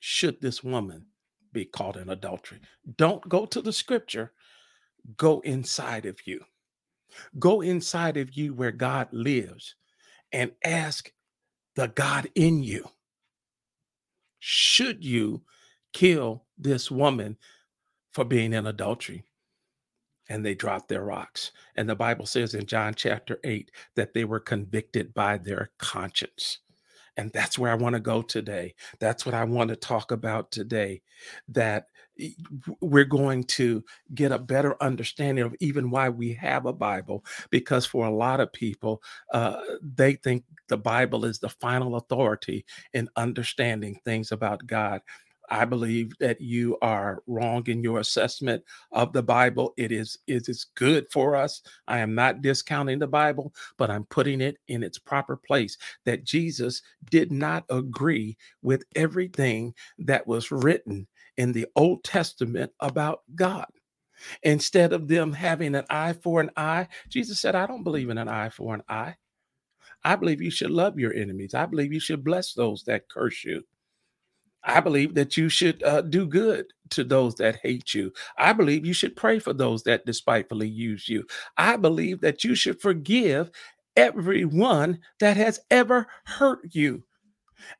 should 0.00 0.40
this 0.40 0.64
woman 0.64 1.06
be 1.52 1.64
caught 1.64 1.96
in 1.96 2.10
adultery. 2.10 2.60
Don't 2.96 3.26
go 3.28 3.46
to 3.46 3.62
the 3.62 3.72
scripture, 3.72 4.32
go 5.16 5.40
inside 5.40 6.06
of 6.06 6.26
you. 6.26 6.44
Go 7.38 7.60
inside 7.60 8.16
of 8.16 8.36
you 8.36 8.54
where 8.54 8.72
God 8.72 9.08
lives 9.12 9.74
and 10.32 10.52
ask 10.64 11.12
the 11.76 11.88
God 11.88 12.28
in 12.34 12.62
you 12.62 12.86
should 14.44 15.04
you 15.04 15.42
kill 15.92 16.44
this 16.58 16.90
woman 16.90 17.36
for 18.12 18.24
being 18.24 18.52
in 18.52 18.66
adultery? 18.66 19.22
And 20.28 20.44
they 20.44 20.56
dropped 20.56 20.88
their 20.88 21.04
rocks. 21.04 21.52
And 21.76 21.88
the 21.88 21.94
Bible 21.94 22.26
says 22.26 22.54
in 22.54 22.66
John 22.66 22.94
chapter 22.94 23.38
8 23.44 23.70
that 23.94 24.14
they 24.14 24.24
were 24.24 24.40
convicted 24.40 25.14
by 25.14 25.38
their 25.38 25.70
conscience. 25.78 26.58
And 27.16 27.30
that's 27.32 27.58
where 27.58 27.70
I 27.70 27.74
want 27.74 27.94
to 27.94 28.00
go 28.00 28.22
today. 28.22 28.74
That's 28.98 29.26
what 29.26 29.34
I 29.34 29.44
want 29.44 29.70
to 29.70 29.76
talk 29.76 30.12
about 30.12 30.50
today. 30.50 31.02
That 31.48 31.86
we're 32.80 33.04
going 33.04 33.44
to 33.44 33.84
get 34.14 34.32
a 34.32 34.38
better 34.38 34.76
understanding 34.82 35.44
of 35.44 35.54
even 35.60 35.90
why 35.90 36.08
we 36.08 36.34
have 36.34 36.66
a 36.66 36.72
Bible. 36.72 37.24
Because 37.50 37.86
for 37.86 38.06
a 38.06 38.14
lot 38.14 38.40
of 38.40 38.52
people, 38.52 39.02
uh, 39.32 39.60
they 39.82 40.14
think 40.14 40.44
the 40.68 40.78
Bible 40.78 41.24
is 41.24 41.38
the 41.38 41.48
final 41.48 41.96
authority 41.96 42.64
in 42.92 43.08
understanding 43.16 44.00
things 44.04 44.32
about 44.32 44.66
God. 44.66 45.00
I 45.52 45.66
believe 45.66 46.12
that 46.20 46.42
you 46.42 46.78
are 46.82 47.22
wrong 47.28 47.64
in 47.68 47.84
your 47.84 48.00
assessment 48.00 48.64
of 48.92 49.14
the 49.14 49.22
Bible. 49.24 49.74
It 49.78 49.92
is 49.92 50.18
it 50.28 50.50
is 50.50 50.66
good 50.76 51.06
for 51.12 51.36
us. 51.36 51.62
I 51.88 52.00
am 52.00 52.16
not 52.16 52.42
discounting 52.42 53.00
the 53.00 53.08
Bible, 53.08 53.54
but 53.78 53.90
I'm 53.90 54.06
putting 54.06 54.42
it 54.42 54.58
in 54.68 54.84
its 54.84 54.98
proper 54.98 55.36
place 55.36 55.78
that 56.06 56.24
Jesus 56.24 56.82
did 57.10 57.32
not 57.32 57.66
agree 57.70 58.38
with 58.62 58.84
everything 58.96 59.74
that 60.00 60.26
was 60.28 60.52
written 60.52 61.08
in 61.38 61.52
the 61.52 61.68
Old 61.76 62.04
Testament 62.04 62.72
about 62.80 63.22
God. 63.36 63.68
Instead 64.44 64.92
of 64.94 65.08
them 65.08 65.34
having 65.34 65.74
an 65.76 65.86
eye 65.90 66.14
for 66.14 66.40
an 66.40 66.50
eye, 66.56 66.88
Jesus 67.10 67.40
said, 67.40 67.56
I 67.56 67.66
don't 67.66 67.84
believe 67.84 68.10
in 68.10 68.18
an 68.18 68.28
eye 68.28 68.50
for 68.50 68.74
an 68.74 68.84
eye. 68.88 69.16
I 70.04 70.16
believe 70.16 70.42
you 70.42 70.50
should 70.50 70.70
love 70.70 70.98
your 70.98 71.14
enemies. 71.14 71.54
I 71.54 71.66
believe 71.66 71.92
you 71.92 72.00
should 72.00 72.24
bless 72.24 72.54
those 72.54 72.84
that 72.84 73.08
curse 73.10 73.44
you. 73.44 73.64
I 74.64 74.80
believe 74.80 75.14
that 75.14 75.36
you 75.36 75.48
should 75.48 75.82
uh, 75.82 76.02
do 76.02 76.26
good 76.26 76.66
to 76.90 77.04
those 77.04 77.34
that 77.36 77.56
hate 77.62 77.94
you. 77.94 78.12
I 78.38 78.52
believe 78.52 78.86
you 78.86 78.92
should 78.92 79.16
pray 79.16 79.38
for 79.38 79.52
those 79.52 79.82
that 79.84 80.06
despitefully 80.06 80.68
use 80.68 81.08
you. 81.08 81.26
I 81.56 81.76
believe 81.76 82.20
that 82.20 82.44
you 82.44 82.54
should 82.54 82.80
forgive 82.80 83.50
everyone 83.96 85.00
that 85.20 85.36
has 85.36 85.60
ever 85.70 86.06
hurt 86.24 86.60
you. 86.72 87.04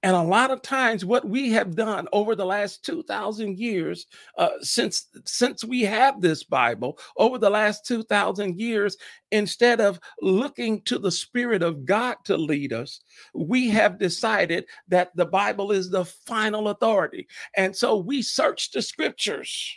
And 0.02 0.16
a 0.16 0.22
lot 0.22 0.50
of 0.50 0.62
times, 0.62 1.04
what 1.04 1.26
we 1.28 1.50
have 1.52 1.76
done 1.76 2.08
over 2.12 2.34
the 2.34 2.46
last 2.46 2.84
2,000 2.84 3.58
years, 3.58 4.06
uh, 4.38 4.50
since, 4.60 5.08
since 5.24 5.64
we 5.64 5.82
have 5.82 6.20
this 6.20 6.44
Bible, 6.44 6.98
over 7.16 7.38
the 7.38 7.50
last 7.50 7.86
2,000 7.86 8.58
years, 8.58 8.96
instead 9.30 9.80
of 9.80 10.00
looking 10.20 10.82
to 10.82 10.98
the 10.98 11.10
Spirit 11.10 11.62
of 11.62 11.84
God 11.84 12.16
to 12.24 12.36
lead 12.36 12.72
us, 12.72 13.00
we 13.34 13.68
have 13.70 13.98
decided 13.98 14.64
that 14.88 15.14
the 15.16 15.26
Bible 15.26 15.72
is 15.72 15.90
the 15.90 16.04
final 16.04 16.68
authority. 16.68 17.26
And 17.56 17.74
so 17.74 17.96
we 17.96 18.22
search 18.22 18.70
the 18.70 18.82
scriptures 18.82 19.76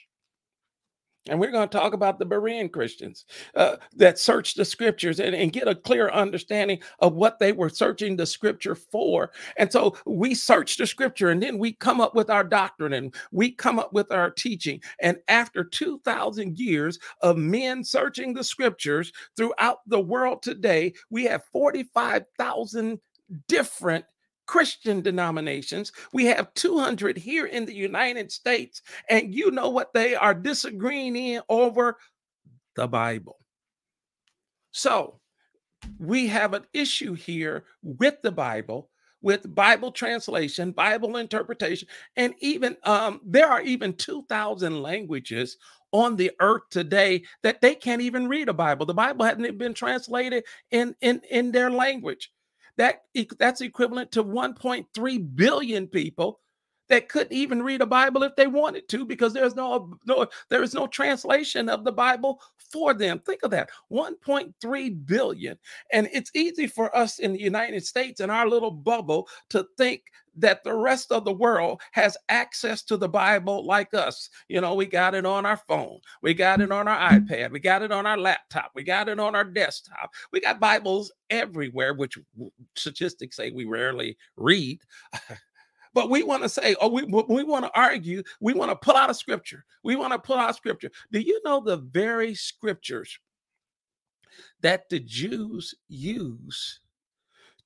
and 1.28 1.40
we're 1.40 1.52
going 1.52 1.68
to 1.68 1.78
talk 1.78 1.94
about 1.94 2.20
the 2.20 2.26
Berean 2.26 2.72
Christians 2.72 3.26
uh, 3.56 3.78
that 3.96 4.20
searched 4.20 4.58
the 4.58 4.66
scriptures 4.66 5.20
and, 5.20 5.36
and, 5.36 5.52
get 5.52 5.68
a 5.68 5.76
clear 5.76 6.10
understanding 6.10 6.80
of 7.00 7.14
what 7.14 7.40
they 7.40 7.52
were 7.52 7.70
searching 7.70 8.16
the 8.16 8.26
scripture 8.26 8.76
for. 8.76 9.32
And 9.58 9.72
so 9.72 9.96
we 10.06 10.36
search 10.36 10.76
the 10.78 10.86
scripture 10.86 11.30
and 11.30 11.42
then 11.42 11.58
we 11.58 11.74
come 11.74 12.02
up 12.02 12.14
with 12.14 12.30
our 12.30 12.44
doctrine 12.44 12.94
and 12.94 13.16
we 13.32 13.52
come 13.52 13.80
up 13.80 13.94
with 13.94 14.12
our 14.12 14.30
teaching. 14.30 14.82
And 15.00 15.18
after 15.28 15.64
2,000 15.64 16.60
years 16.60 17.00
of 17.22 17.38
men 17.38 17.84
searching 17.84 18.34
the 18.34 18.44
scriptures 18.44 19.12
throughout 19.38 19.80
the 19.88 20.02
world 20.02 20.44
today, 20.44 20.94
we 21.10 21.24
have 21.26 21.46
45,000 21.54 23.00
different 23.48 24.06
Christian 24.46 25.02
denominations. 25.02 25.92
We 26.14 26.26
have 26.26 26.54
200 26.54 27.18
here 27.18 27.46
in 27.46 27.66
the 27.66 27.76
United 27.76 28.32
States, 28.32 28.82
and 29.10 29.34
you 29.34 29.52
know 29.52 29.70
what 29.70 29.94
they 29.94 30.16
are 30.16 30.34
disagreeing 30.34 31.16
in 31.16 31.42
over 31.50 31.98
the 32.76 32.88
Bible. 32.88 33.40
So 34.72 35.20
we 36.00 36.28
have 36.28 36.54
an 36.54 36.66
issue 36.74 37.14
here 37.14 37.66
with 37.82 38.22
the 38.22 38.32
Bible, 38.32 38.90
with 39.22 39.54
Bible 39.54 39.92
translation, 39.92 40.72
Bible 40.72 41.18
interpretation, 41.18 41.88
and 42.16 42.34
even 42.40 42.78
um, 42.84 43.22
there 43.26 43.48
are 43.48 43.62
even 43.62 43.94
2,000 43.94 44.82
languages 44.82 45.58
on 45.92 46.16
the 46.16 46.32
earth 46.42 46.64
today 46.72 47.24
that 47.42 47.62
they 47.62 47.74
can't 47.74 48.02
even 48.02 48.28
read 48.28 48.50
a 48.50 48.54
Bible. 48.54 48.86
The 48.86 48.94
Bible 48.94 49.24
hasn't 49.24 49.58
been 49.58 49.74
translated 49.74 50.44
in 50.72 50.96
in 51.02 51.22
in 51.32 51.52
their 51.52 51.72
language. 51.72 52.32
That 52.78 53.04
that's 53.40 53.62
equivalent 53.62 54.12
to 54.14 54.24
1.3 54.24 55.36
billion 55.36 55.88
people 55.88 56.40
that 56.90 57.10
couldn't 57.10 57.36
even 57.36 57.64
read 57.64 57.82
a 57.82 57.86
Bible 57.86 58.24
if 58.24 58.36
they 58.36 58.48
wanted 58.48 58.88
to 58.90 59.06
because 59.06 59.34
there's 59.34 59.56
no 59.56 59.98
no 60.06 60.28
there 60.50 60.64
is 60.64 60.74
no 60.74 60.88
translation 60.88 61.70
of 61.70 61.84
the 61.84 61.92
Bible 61.92 62.42
for 62.72 62.94
them. 62.94 63.20
Think 63.20 63.44
of 63.44 63.52
that. 63.52 63.70
1.3 63.92 65.06
billion. 65.06 65.58
And 65.92 66.10
it's 66.12 66.32
easy 66.34 66.68
for 66.68 66.96
us 66.96 67.20
in 67.20 67.34
the 67.34 67.42
United 67.42 67.86
States 67.86 68.20
in 68.20 68.30
our 68.30 68.48
little 68.48 68.72
bubble 68.72 69.28
to 69.50 69.66
think 69.78 70.04
that 70.38 70.64
the 70.64 70.74
rest 70.74 71.12
of 71.12 71.24
the 71.24 71.34
world 71.34 71.82
has 71.92 72.18
access 72.30 72.84
to 72.84 72.98
the 72.98 73.08
Bible 73.08 73.66
like 73.66 73.94
us. 73.94 74.30
You 74.50 74.60
know, 74.60 74.76
we 74.76 74.86
got 74.86 75.16
it 75.16 75.26
on 75.26 75.46
our 75.46 75.58
phone, 75.68 76.00
we 76.22 76.34
got 76.34 76.60
it 76.60 76.72
on 76.72 76.88
our 76.88 77.12
iPad, 77.12 77.52
we 77.52 77.60
got 77.60 77.82
it 77.82 77.92
on 77.92 78.06
our 78.06 78.18
laptop, 78.18 78.72
we 78.76 78.84
got 78.84 79.08
it 79.08 79.20
on 79.20 79.36
our 79.36 79.46
desktop. 79.46 80.12
We 80.34 80.42
got 80.42 80.60
Bibles 80.60 81.12
everywhere, 81.30 81.94
which 81.94 82.18
statistics 82.76 83.38
say 83.38 83.52
we 83.52 83.66
rarely 83.66 84.18
read. 84.36 84.82
But 85.96 86.10
we 86.10 86.24
want 86.24 86.44
to 86.44 86.50
say, 86.50 86.76
oh, 86.82 86.90
we, 86.90 87.04
we 87.04 87.44
want 87.44 87.66
to 87.66 87.72
argue, 87.74 88.22
we 88.42 88.54
want 88.54 88.70
to 88.70 88.76
pull 88.76 88.98
out 88.98 89.10
a 89.10 89.14
scripture. 89.14 89.64
We 89.82 89.96
want 89.96 90.12
to 90.12 90.20
pull 90.20 90.38
out 90.38 90.56
scripture. 90.56 90.92
Do 91.12 91.22
you 91.22 91.42
know 91.46 91.62
the 91.62 91.78
very 91.78 92.36
scriptures 92.36 93.18
that 94.62 94.90
the 94.90 95.00
Jews 95.00 95.74
use 95.88 96.82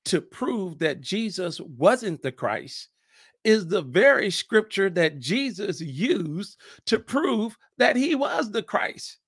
to 0.04 0.20
prove 0.20 0.78
that 0.78 1.00
Jesus 1.00 1.60
wasn't 1.60 2.22
the 2.22 2.30
Christ 2.32 2.88
is 3.42 3.66
the 3.66 3.82
very 3.82 4.30
scripture 4.30 4.90
that 4.90 5.18
Jesus 5.18 5.80
used 5.80 6.58
to 6.86 6.98
prove 6.98 7.56
that 7.78 7.96
he 7.96 8.14
was 8.14 8.50
the 8.50 8.62
Christ. 8.62 9.18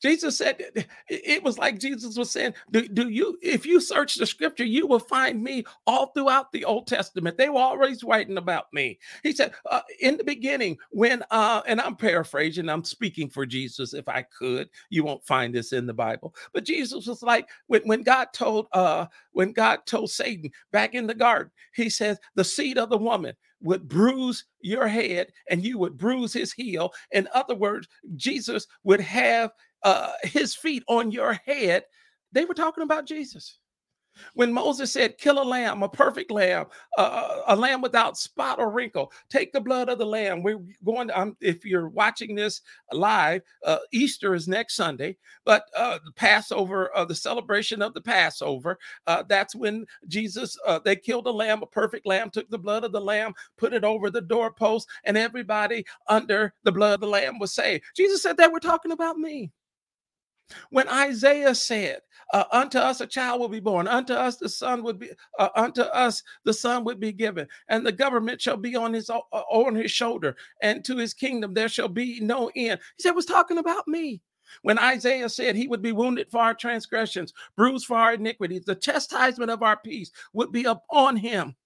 Jesus 0.00 0.36
said 0.38 0.62
it 1.08 1.42
was 1.42 1.58
like 1.58 1.78
Jesus 1.78 2.16
was 2.16 2.30
saying, 2.30 2.54
do, 2.70 2.86
do, 2.88 3.08
you, 3.08 3.38
if 3.42 3.66
you 3.66 3.80
search 3.80 4.16
the 4.16 4.26
scripture, 4.26 4.64
you 4.64 4.86
will 4.86 4.98
find 4.98 5.42
me 5.42 5.64
all 5.86 6.06
throughout 6.06 6.52
the 6.52 6.64
Old 6.64 6.86
Testament. 6.86 7.36
They 7.36 7.48
were 7.48 7.60
always 7.60 8.04
writing 8.04 8.38
about 8.38 8.72
me. 8.72 8.98
He 9.22 9.32
said, 9.32 9.54
uh, 9.70 9.80
in 10.00 10.16
the 10.16 10.24
beginning, 10.24 10.78
when, 10.90 11.22
uh, 11.30 11.62
and 11.66 11.80
I'm 11.80 11.96
paraphrasing, 11.96 12.68
I'm 12.68 12.84
speaking 12.84 13.28
for 13.28 13.46
Jesus 13.46 13.94
if 13.94 14.08
I 14.08 14.22
could. 14.22 14.68
You 14.90 15.04
won't 15.04 15.26
find 15.26 15.54
this 15.54 15.72
in 15.72 15.86
the 15.86 15.94
Bible. 15.94 16.34
But 16.52 16.64
Jesus 16.64 17.06
was 17.06 17.22
like, 17.22 17.48
when, 17.66 17.82
when 17.82 18.02
God 18.02 18.28
told, 18.32 18.68
uh, 18.72 19.06
when 19.32 19.52
God 19.52 19.80
told 19.86 20.10
Satan 20.10 20.50
back 20.72 20.94
in 20.94 21.06
the 21.06 21.14
garden, 21.14 21.50
he 21.74 21.90
says, 21.90 22.18
the 22.34 22.44
seed 22.44 22.78
of 22.78 22.90
the 22.90 22.98
woman 22.98 23.34
would 23.62 23.88
bruise 23.88 24.44
your 24.60 24.86
head 24.86 25.28
and 25.48 25.64
you 25.64 25.78
would 25.78 25.96
bruise 25.96 26.32
his 26.32 26.52
heel. 26.52 26.92
In 27.12 27.28
other 27.34 27.54
words, 27.54 27.88
Jesus 28.16 28.66
would 28.84 29.00
have 29.00 29.50
uh, 29.86 30.10
his 30.24 30.52
feet 30.52 30.82
on 30.88 31.12
your 31.12 31.32
head, 31.32 31.84
they 32.32 32.44
were 32.44 32.54
talking 32.54 32.82
about 32.82 33.06
Jesus. 33.06 33.58
When 34.34 34.52
Moses 34.52 34.90
said, 34.90 35.18
Kill 35.18 35.40
a 35.40 35.44
lamb, 35.44 35.82
a 35.84 35.88
perfect 35.88 36.30
lamb, 36.32 36.66
uh, 36.98 37.42
a 37.46 37.54
lamb 37.54 37.82
without 37.82 38.16
spot 38.16 38.58
or 38.58 38.70
wrinkle, 38.70 39.12
take 39.28 39.52
the 39.52 39.60
blood 39.60 39.88
of 39.88 39.98
the 39.98 40.06
lamb. 40.06 40.42
We're 40.42 40.58
going 40.84 41.08
to, 41.08 41.20
um, 41.20 41.36
if 41.40 41.64
you're 41.64 41.88
watching 41.88 42.34
this 42.34 42.62
live, 42.92 43.42
uh, 43.64 43.78
Easter 43.92 44.34
is 44.34 44.48
next 44.48 44.74
Sunday, 44.74 45.18
but 45.44 45.66
uh, 45.76 45.98
the 46.04 46.12
Passover, 46.12 46.90
uh, 46.96 47.04
the 47.04 47.14
celebration 47.14 47.80
of 47.80 47.94
the 47.94 48.00
Passover, 48.00 48.78
uh, 49.06 49.22
that's 49.28 49.54
when 49.54 49.86
Jesus, 50.08 50.58
uh, 50.66 50.80
they 50.84 50.96
killed 50.96 51.26
a 51.26 51.30
lamb, 51.30 51.62
a 51.62 51.66
perfect 51.66 52.06
lamb, 52.06 52.30
took 52.30 52.48
the 52.50 52.58
blood 52.58 52.82
of 52.82 52.92
the 52.92 53.00
lamb, 53.00 53.34
put 53.56 53.72
it 53.72 53.84
over 53.84 54.10
the 54.10 54.20
doorpost, 54.22 54.88
and 55.04 55.16
everybody 55.16 55.84
under 56.08 56.52
the 56.64 56.72
blood 56.72 56.94
of 56.94 57.00
the 57.00 57.06
lamb 57.06 57.38
was 57.38 57.54
saved. 57.54 57.84
Jesus 57.94 58.22
said 58.22 58.36
that 58.38 58.50
we're 58.50 58.58
talking 58.58 58.92
about 58.92 59.18
me. 59.18 59.52
When 60.70 60.88
Isaiah 60.88 61.54
said, 61.54 62.00
uh, 62.32 62.44
"Unto 62.52 62.78
us 62.78 63.00
a 63.00 63.06
child 63.06 63.40
will 63.40 63.48
be 63.48 63.60
born; 63.60 63.88
unto 63.88 64.12
us 64.14 64.36
the 64.36 64.48
son 64.48 64.82
would 64.82 64.98
be; 64.98 65.10
uh, 65.38 65.48
unto 65.54 65.82
us 65.82 66.22
the 66.44 66.52
son 66.52 66.84
would 66.84 67.00
be 67.00 67.12
given, 67.12 67.48
and 67.68 67.84
the 67.84 67.92
government 67.92 68.40
shall 68.40 68.56
be 68.56 68.76
on 68.76 68.92
his 68.92 69.10
uh, 69.10 69.18
on 69.32 69.74
his 69.74 69.90
shoulder, 69.90 70.36
and 70.62 70.84
to 70.84 70.96
his 70.96 71.14
kingdom 71.14 71.54
there 71.54 71.68
shall 71.68 71.88
be 71.88 72.20
no 72.20 72.50
end." 72.56 72.80
He 72.96 73.02
said, 73.02 73.12
"Was 73.12 73.26
talking 73.26 73.58
about 73.58 73.88
me." 73.88 74.20
When 74.62 74.78
Isaiah 74.78 75.28
said 75.28 75.56
he 75.56 75.68
would 75.68 75.82
be 75.82 75.92
wounded 75.92 76.30
for 76.30 76.40
our 76.40 76.54
transgressions, 76.54 77.32
bruised 77.56 77.86
for 77.86 77.96
our 77.96 78.14
iniquities, 78.14 78.64
the 78.64 78.76
chastisement 78.76 79.50
of 79.50 79.62
our 79.62 79.76
peace 79.76 80.10
would 80.32 80.52
be 80.52 80.64
upon 80.64 81.16
him 81.16 81.56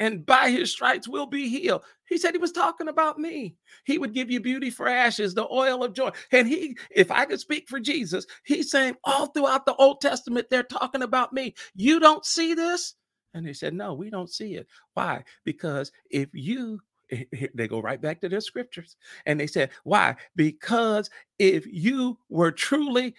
and 0.00 0.24
by 0.24 0.50
his 0.50 0.70
stripes 0.70 1.08
will 1.08 1.26
be 1.26 1.48
healed. 1.48 1.82
He 2.08 2.18
said 2.18 2.32
he 2.32 2.38
was 2.38 2.52
talking 2.52 2.88
about 2.88 3.18
me. 3.18 3.56
He 3.84 3.98
would 3.98 4.14
give 4.14 4.30
you 4.30 4.40
beauty 4.40 4.70
for 4.70 4.88
ashes, 4.88 5.34
the 5.34 5.46
oil 5.50 5.82
of 5.84 5.92
joy. 5.92 6.10
And 6.32 6.48
he, 6.48 6.76
if 6.90 7.10
I 7.10 7.24
could 7.24 7.40
speak 7.40 7.68
for 7.68 7.80
Jesus, 7.80 8.26
he's 8.44 8.70
saying 8.70 8.96
all 9.04 9.26
throughout 9.26 9.66
the 9.66 9.74
Old 9.74 10.00
Testament, 10.00 10.48
they're 10.50 10.62
talking 10.62 11.02
about 11.02 11.32
me. 11.32 11.54
You 11.74 12.00
don't 12.00 12.24
see 12.24 12.54
this? 12.54 12.94
And 13.34 13.46
he 13.46 13.52
said, 13.52 13.74
No, 13.74 13.94
we 13.94 14.10
don't 14.10 14.30
see 14.30 14.54
it. 14.54 14.66
Why? 14.94 15.24
Because 15.44 15.92
if 16.10 16.28
you 16.32 16.80
they 17.54 17.68
go 17.68 17.80
right 17.80 18.00
back 18.00 18.20
to 18.20 18.28
their 18.28 18.40
scriptures 18.40 18.96
and 19.26 19.38
they 19.38 19.46
said, 19.46 19.70
Why? 19.84 20.16
Because 20.36 21.10
if 21.38 21.66
you 21.66 22.18
were 22.28 22.52
truly 22.52 23.14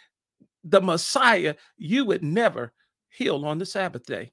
the 0.64 0.82
Messiah, 0.82 1.56
you 1.78 2.06
would 2.06 2.24
never 2.24 2.74
heal 3.10 3.46
on 3.46 3.58
the 3.58 3.66
Sabbath 3.66 4.06
day. 4.06 4.32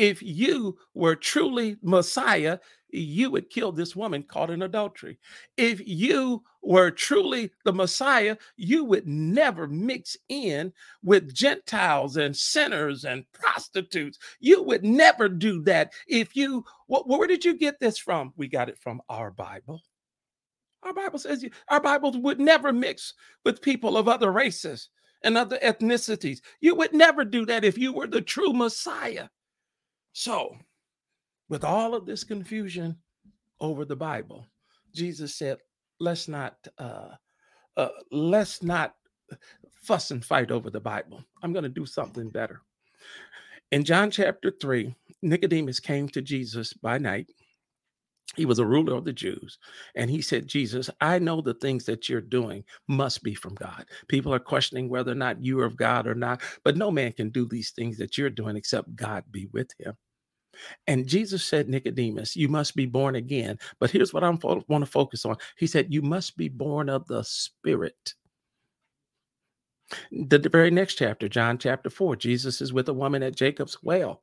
If 0.00 0.22
you 0.22 0.78
were 0.94 1.14
truly 1.14 1.76
Messiah, 1.82 2.58
you 2.88 3.30
would 3.32 3.50
kill 3.50 3.70
this 3.70 3.94
woman 3.94 4.22
caught 4.22 4.48
in 4.48 4.62
adultery. 4.62 5.18
If 5.58 5.86
you 5.86 6.42
were 6.62 6.90
truly 6.90 7.50
the 7.66 7.74
Messiah, 7.74 8.38
you 8.56 8.82
would 8.84 9.06
never 9.06 9.68
mix 9.68 10.16
in 10.30 10.72
with 11.02 11.34
Gentiles 11.34 12.16
and 12.16 12.34
sinners 12.34 13.04
and 13.04 13.30
prostitutes. 13.34 14.18
You 14.40 14.62
would 14.62 14.84
never 14.84 15.28
do 15.28 15.60
that. 15.64 15.92
If 16.08 16.34
you, 16.34 16.64
where 16.86 17.28
did 17.28 17.44
you 17.44 17.58
get 17.58 17.78
this 17.78 17.98
from? 17.98 18.32
We 18.38 18.48
got 18.48 18.70
it 18.70 18.78
from 18.78 19.02
our 19.10 19.30
Bible. 19.30 19.82
Our 20.82 20.94
Bible 20.94 21.18
says 21.18 21.42
you, 21.42 21.50
our 21.68 21.80
Bibles 21.80 22.16
would 22.16 22.40
never 22.40 22.72
mix 22.72 23.12
with 23.44 23.60
people 23.60 23.98
of 23.98 24.08
other 24.08 24.32
races 24.32 24.88
and 25.22 25.36
other 25.36 25.58
ethnicities. 25.58 26.40
You 26.62 26.74
would 26.76 26.94
never 26.94 27.22
do 27.22 27.44
that 27.44 27.64
if 27.64 27.76
you 27.76 27.92
were 27.92 28.06
the 28.06 28.22
true 28.22 28.54
Messiah. 28.54 29.28
So, 30.12 30.56
with 31.48 31.64
all 31.64 31.94
of 31.94 32.06
this 32.06 32.24
confusion 32.24 32.96
over 33.60 33.84
the 33.84 33.96
Bible. 33.96 34.46
Jesus 34.94 35.36
said, 35.36 35.58
let's 35.98 36.28
not 36.28 36.56
uh, 36.78 37.10
uh, 37.76 37.88
let's 38.10 38.62
not 38.62 38.94
fuss 39.74 40.10
and 40.10 40.24
fight 40.24 40.50
over 40.50 40.70
the 40.70 40.80
Bible. 40.80 41.22
I'm 41.42 41.52
going 41.52 41.62
to 41.62 41.68
do 41.68 41.86
something 41.86 42.28
better. 42.30 42.62
In 43.70 43.84
John 43.84 44.10
chapter 44.10 44.52
3, 44.60 44.94
Nicodemus 45.22 45.78
came 45.78 46.08
to 46.08 46.20
Jesus 46.20 46.72
by 46.72 46.98
night. 46.98 47.28
He 48.36 48.46
was 48.46 48.60
a 48.60 48.66
ruler 48.66 48.94
of 48.94 49.04
the 49.04 49.12
Jews. 49.12 49.58
And 49.96 50.08
he 50.08 50.22
said, 50.22 50.46
Jesus, 50.46 50.88
I 51.00 51.18
know 51.18 51.40
the 51.40 51.54
things 51.54 51.84
that 51.86 52.08
you're 52.08 52.20
doing 52.20 52.64
must 52.88 53.22
be 53.22 53.34
from 53.34 53.54
God. 53.54 53.84
People 54.08 54.32
are 54.32 54.38
questioning 54.38 54.88
whether 54.88 55.12
or 55.12 55.16
not 55.16 55.42
you 55.44 55.58
are 55.60 55.64
of 55.64 55.76
God 55.76 56.06
or 56.06 56.14
not, 56.14 56.40
but 56.64 56.76
no 56.76 56.90
man 56.90 57.12
can 57.12 57.30
do 57.30 57.46
these 57.46 57.70
things 57.70 57.98
that 57.98 58.16
you're 58.16 58.30
doing 58.30 58.56
except 58.56 58.94
God 58.94 59.24
be 59.30 59.48
with 59.52 59.70
him. 59.78 59.94
And 60.86 61.06
Jesus 61.06 61.44
said, 61.44 61.68
Nicodemus, 61.68 62.36
you 62.36 62.48
must 62.48 62.76
be 62.76 62.86
born 62.86 63.16
again. 63.16 63.58
But 63.78 63.90
here's 63.90 64.12
what 64.12 64.24
I 64.24 64.30
want 64.30 64.68
to 64.68 64.86
focus 64.86 65.24
on. 65.24 65.36
He 65.56 65.66
said, 65.66 65.92
You 65.92 66.02
must 66.02 66.36
be 66.36 66.48
born 66.48 66.88
of 66.88 67.06
the 67.06 67.22
Spirit. 67.24 68.14
The, 70.12 70.38
the 70.38 70.48
very 70.48 70.70
next 70.70 70.94
chapter, 70.96 71.28
John 71.28 71.58
chapter 71.58 71.90
4, 71.90 72.16
Jesus 72.16 72.60
is 72.60 72.72
with 72.72 72.88
a 72.88 72.94
woman 72.94 73.22
at 73.22 73.36
Jacob's 73.36 73.82
well. 73.82 74.20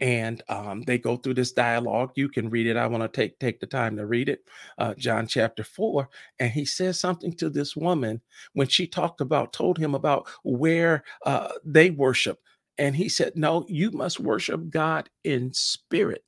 And 0.00 0.42
um, 0.48 0.82
they 0.82 0.98
go 0.98 1.16
through 1.16 1.34
this 1.34 1.52
dialogue. 1.52 2.12
You 2.16 2.28
can 2.28 2.50
read 2.50 2.66
it. 2.66 2.76
I 2.76 2.86
want 2.86 3.02
to 3.02 3.08
take 3.08 3.38
take 3.38 3.60
the 3.60 3.66
time 3.66 3.96
to 3.96 4.06
read 4.06 4.28
it. 4.28 4.40
Uh, 4.78 4.94
John 4.94 5.26
chapter 5.26 5.64
four, 5.64 6.08
and 6.40 6.50
he 6.52 6.64
says 6.64 7.00
something 7.00 7.34
to 7.34 7.50
this 7.50 7.76
woman 7.76 8.22
when 8.54 8.68
she 8.68 8.86
talked 8.86 9.20
about, 9.20 9.52
told 9.52 9.78
him 9.78 9.94
about 9.94 10.28
where 10.44 11.04
uh, 11.26 11.48
they 11.64 11.90
worship, 11.90 12.40
and 12.78 12.96
he 12.96 13.08
said, 13.08 13.34
"No, 13.36 13.66
you 13.68 13.90
must 13.92 14.20
worship 14.20 14.70
God 14.70 15.10
in 15.24 15.52
spirit." 15.54 16.24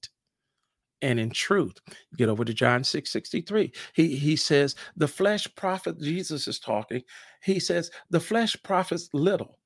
and 1.02 1.20
in 1.20 1.30
truth. 1.30 1.78
Get 2.16 2.28
over 2.28 2.44
to 2.44 2.54
John 2.54 2.84
6 2.84 3.10
63. 3.10 3.72
He, 3.94 4.16
he 4.16 4.36
says, 4.36 4.74
The 4.96 5.08
flesh 5.08 5.46
profit, 5.54 6.00
Jesus 6.00 6.48
is 6.48 6.58
talking. 6.58 7.02
He 7.42 7.60
says, 7.60 7.90
The 8.10 8.20
flesh 8.20 8.56
profits 8.62 9.08
little, 9.12 9.58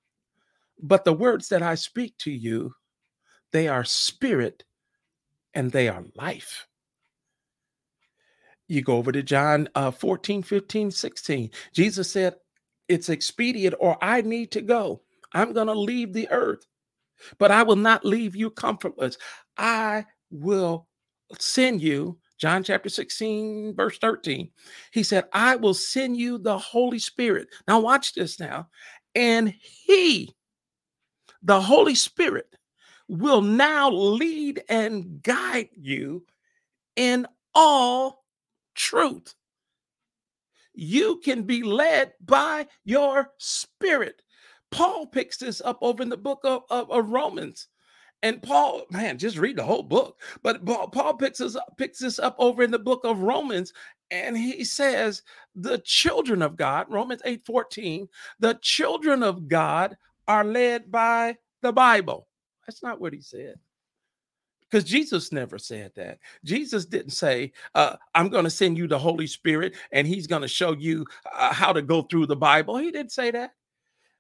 but 0.83 1.05
the 1.05 1.13
words 1.13 1.49
that 1.51 1.63
I 1.63 1.77
speak 1.77 2.17
to 2.19 2.31
you, 2.31 2.75
they 3.53 3.69
are 3.69 3.85
spirit 3.85 4.65
and 5.55 5.73
they 5.73 5.89
are 5.89 6.05
life. 6.15 6.67
You 8.69 8.83
go 8.83 8.97
over 8.97 9.11
to 9.13 9.23
John 9.23 9.69
uh, 9.75 9.91
14, 9.91 10.43
15, 10.43 10.91
16. 10.91 11.51
Jesus 11.73 12.13
said, 12.13 12.37
It's 12.89 13.09
expedient, 13.09 13.75
or 13.81 13.97
I 14.03 14.21
need 14.21 14.51
to 14.53 14.61
go. 14.61 15.03
I'm 15.33 15.53
going 15.53 15.67
to 15.67 15.75
leave 15.75 16.13
the 16.13 16.29
earth, 16.31 16.67
but 17.39 17.51
I 17.51 17.63
will 17.63 17.77
not 17.77 18.05
leave 18.05 18.37
you 18.37 18.51
comfortless. 18.51 19.17
I 19.57 20.05
will 20.31 20.87
send 21.39 21.81
you, 21.83 22.19
John 22.39 22.63
chapter 22.63 22.89
16, 22.89 23.75
verse 23.75 23.99
13. 23.99 24.51
He 24.93 25.03
said, 25.03 25.25
I 25.33 25.57
will 25.57 25.75
send 25.75 26.17
you 26.17 26.39
the 26.39 26.59
Holy 26.59 26.99
Spirit. 26.99 27.49
Now, 27.67 27.81
watch 27.81 28.15
this 28.15 28.39
now. 28.39 28.69
And 29.15 29.55
He, 29.61 30.35
the 31.43 31.61
Holy 31.61 31.95
Spirit, 31.95 32.55
will 33.09 33.41
now 33.41 33.91
lead 33.91 34.63
and 34.69 35.23
guide 35.23 35.71
you 35.73 36.25
in 36.97 37.27
all 37.55 38.25
truth. 38.75 39.35
You 40.75 41.21
can 41.25 41.43
be 41.43 41.63
led 41.63 42.13
by 42.21 42.69
your 42.85 43.33
spirit. 43.39 44.23
Paul 44.71 45.07
picks 45.07 45.39
this 45.39 45.61
up 45.61 45.79
over 45.81 46.03
in 46.03 46.09
the 46.09 46.17
book 46.17 46.41
of, 46.45 46.63
of, 46.71 46.91
of 46.91 47.11
Romans. 47.11 47.69
And 48.23 48.43
Paul, 48.43 48.85
man, 48.91 49.19
just 49.19 49.39
read 49.39 49.57
the 49.57 49.65
whole 49.65 49.83
book. 49.83 50.21
But 50.43 50.65
Paul 50.65 51.15
picks 51.15 51.39
this 51.39 51.57
up, 51.57 51.75
picks 51.79 52.01
this 52.01 52.19
up 52.19 52.37
over 52.39 52.63
in 52.63 52.71
the 52.71 52.79
book 52.79 53.05
of 53.05 53.23
Romans, 53.23 53.73
and 54.11 54.37
he 54.37 54.65
says, 54.65 55.23
the 55.55 55.79
children 55.79 56.43
of 56.43 56.57
God, 56.57 56.87
Romans 56.89 57.23
8 57.25 57.45
14, 57.45 58.09
the 58.41 58.59
children 58.63 59.23
of 59.23 59.49
God 59.49 59.97
are 60.27 60.45
led 60.45 60.91
by 60.91 61.37
the 61.63 61.73
Bible. 61.73 62.28
That's 62.69 62.83
not 62.83 63.01
what 63.01 63.15
he 63.15 63.23
said. 63.23 63.57
Because 64.71 64.85
Jesus 64.85 65.33
never 65.33 65.59
said 65.59 65.93
that. 65.97 66.19
Jesus 66.45 66.85
didn't 66.85 67.13
say, 67.13 67.53
uh, 67.75 67.97
I'm 68.15 68.29
going 68.29 68.45
to 68.45 68.51
send 68.51 68.77
you 68.77 68.87
the 68.87 68.99
Holy 68.99 69.27
Spirit 69.27 69.75
and 69.93 70.07
he's 70.07 70.27
going 70.27 70.43
to 70.43 70.49
show 70.49 70.73
you 70.73 71.07
uh, 71.35 71.55
how 71.55 71.73
to 71.73 71.81
go 71.81 72.03
through 72.03 72.27
the 72.27 72.37
Bible. 72.37 72.77
He 72.77 72.91
didn't 72.91 73.13
say 73.13 73.31
that. 73.31 73.53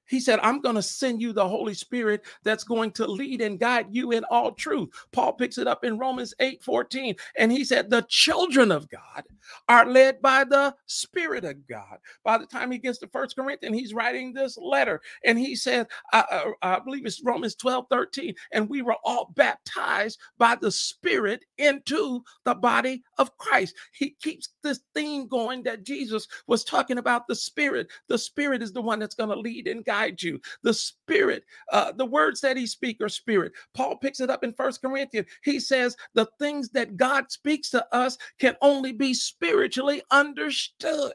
He 0.08 0.20
said, 0.20 0.40
I'm 0.40 0.60
going 0.60 0.74
to 0.74 0.82
send 0.82 1.20
you 1.20 1.32
the 1.32 1.48
Holy 1.48 1.74
Spirit 1.74 2.24
that's 2.42 2.64
going 2.64 2.92
to 2.92 3.06
lead 3.06 3.40
and 3.40 3.60
guide 3.60 3.86
you 3.90 4.12
in 4.12 4.24
all 4.24 4.52
truth. 4.52 4.88
Paul 5.12 5.34
picks 5.34 5.58
it 5.58 5.66
up 5.66 5.84
in 5.84 5.98
Romans 5.98 6.34
8 6.40 6.62
14. 6.62 7.14
And 7.36 7.52
he 7.52 7.64
said, 7.64 7.90
The 7.90 8.06
children 8.08 8.72
of 8.72 8.88
God 8.88 9.24
are 9.68 9.86
led 9.86 10.20
by 10.20 10.44
the 10.44 10.74
Spirit 10.86 11.44
of 11.44 11.66
God. 11.66 11.98
By 12.24 12.38
the 12.38 12.46
time 12.46 12.70
he 12.70 12.78
gets 12.78 12.98
to 12.98 13.08
First 13.08 13.36
Corinthians, 13.36 13.76
he's 13.76 13.94
writing 13.94 14.32
this 14.32 14.58
letter. 14.58 15.00
And 15.24 15.38
he 15.38 15.54
said, 15.54 15.86
I, 16.12 16.24
I, 16.62 16.76
I 16.76 16.78
believe 16.80 17.06
it's 17.06 17.22
Romans 17.24 17.54
12 17.54 17.86
13. 17.90 18.34
And 18.52 18.68
we 18.68 18.82
were 18.82 18.96
all 19.04 19.32
baptized 19.36 20.18
by 20.38 20.56
the 20.60 20.70
Spirit 20.70 21.44
into 21.58 22.22
the 22.44 22.54
body 22.54 23.02
of 23.18 23.36
Christ. 23.38 23.74
He 23.92 24.10
keeps 24.22 24.50
this 24.62 24.80
theme 24.94 25.28
going 25.28 25.62
that 25.64 25.84
Jesus 25.84 26.26
was 26.46 26.64
talking 26.64 26.98
about 26.98 27.26
the 27.26 27.34
Spirit. 27.34 27.88
The 28.08 28.18
Spirit 28.18 28.62
is 28.62 28.72
the 28.72 28.82
one 28.82 28.98
that's 28.98 29.14
going 29.14 29.30
to 29.30 29.38
lead 29.38 29.68
and 29.68 29.84
guide 29.84 30.22
you. 30.22 30.40
The 30.62 30.74
spirit, 30.74 31.44
uh, 31.72 31.92
the 31.92 32.06
words 32.06 32.40
that 32.40 32.56
he 32.56 32.66
speak 32.66 33.00
are 33.00 33.08
spirit. 33.08 33.52
Paul 33.74 33.96
picks 33.96 34.20
it 34.20 34.30
up 34.30 34.44
in 34.44 34.52
First 34.52 34.82
Corinthians. 34.82 35.28
He 35.42 35.60
says 35.60 35.96
the 36.14 36.28
things 36.38 36.70
that 36.70 36.96
God 36.96 37.30
speaks 37.30 37.70
to 37.70 37.86
us 37.94 38.18
can 38.38 38.56
only 38.62 38.92
be 38.92 39.14
spiritually 39.14 40.02
understood 40.10 41.12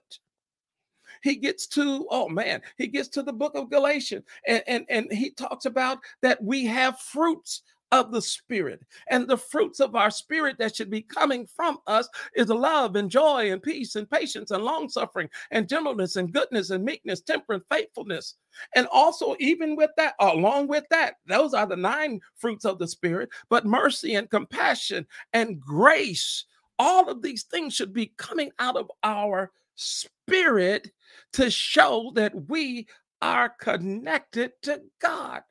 he 1.24 1.36
gets 1.36 1.68
to 1.68 2.06
oh 2.12 2.28
man 2.30 2.62
he 2.78 2.88
gets 2.88 3.08
to 3.08 3.24
the 3.24 3.34
book 3.34 3.56
of 3.56 3.70
galatians 3.70 4.24
and, 4.48 4.62
and 4.68 4.86
and 4.90 5.12
he 5.12 5.32
talks 5.32 5.66
about 5.66 5.98
that 6.22 6.42
we 6.44 6.66
have 6.66 7.00
fruits 7.00 7.64
of 7.94 8.12
the 8.12 8.22
Spirit. 8.22 8.82
And 9.12 9.28
the 9.28 9.38
fruits 9.38 9.80
of 9.80 9.96
our 9.96 10.10
spirit 10.10 10.58
that 10.58 10.76
should 10.76 10.90
be 10.90 11.04
coming 11.04 11.46
from 11.46 11.78
us 11.86 12.10
is 12.36 12.50
love 12.50 12.96
and 12.96 13.10
joy 13.10 13.52
and 13.52 13.62
peace 13.62 13.96
and 13.96 14.10
patience 14.10 14.50
and 14.50 14.64
long 14.64 14.90
suffering 14.90 15.30
and 15.52 15.70
gentleness 15.70 16.16
and 16.16 16.34
goodness 16.34 16.72
and 16.72 16.84
meekness, 16.84 17.22
temperance, 17.22 17.64
faithfulness. 17.72 18.36
And 18.76 18.88
also, 18.92 19.36
even 19.40 19.76
with 19.76 19.92
that, 19.98 20.16
along 20.20 20.68
with 20.68 20.86
that, 20.90 21.18
those 21.28 21.54
are 21.54 21.68
the 21.68 21.76
nine 21.76 22.20
fruits 22.36 22.66
of 22.66 22.80
the 22.80 22.88
Spirit, 22.88 23.30
but 23.48 23.64
mercy 23.64 24.16
and 24.16 24.28
compassion 24.28 25.06
and 25.34 25.62
grace. 25.62 26.46
All 26.80 27.08
of 27.12 27.22
these 27.22 27.44
things 27.44 27.76
should 27.76 27.94
be 27.94 28.12
coming 28.18 28.52
out 28.58 28.76
of 28.76 28.90
our 29.04 29.52
spirit 29.76 30.92
to 31.34 31.52
show 31.52 32.12
that 32.16 32.34
we 32.50 32.88
are 33.22 33.50
connected 33.50 34.54
to 34.64 34.82
God. 35.00 35.44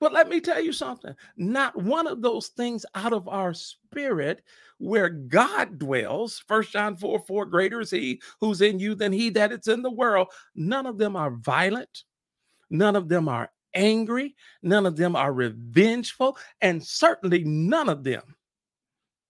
But 0.00 0.12
let 0.12 0.28
me 0.28 0.40
tell 0.40 0.60
you 0.60 0.72
something 0.72 1.14
not 1.36 1.80
one 1.80 2.06
of 2.06 2.20
those 2.20 2.48
things 2.48 2.84
out 2.94 3.12
of 3.12 3.28
our 3.28 3.54
spirit 3.54 4.42
where 4.78 5.08
God 5.08 5.78
dwells, 5.78 6.42
First 6.46 6.72
John 6.72 6.96
4 6.96 7.20
4, 7.20 7.46
greater 7.46 7.80
is 7.80 7.90
he 7.90 8.20
who's 8.40 8.60
in 8.60 8.78
you 8.78 8.94
than 8.94 9.12
he 9.12 9.30
that 9.30 9.52
is 9.52 9.68
in 9.68 9.82
the 9.82 9.90
world. 9.90 10.28
None 10.54 10.86
of 10.86 10.98
them 10.98 11.16
are 11.16 11.30
violent, 11.30 12.04
none 12.70 12.96
of 12.96 13.08
them 13.08 13.28
are 13.28 13.50
angry, 13.74 14.34
none 14.62 14.86
of 14.86 14.96
them 14.96 15.16
are 15.16 15.32
revengeful, 15.32 16.36
and 16.60 16.84
certainly 16.84 17.44
none 17.44 17.88
of 17.88 18.04
them, 18.04 18.36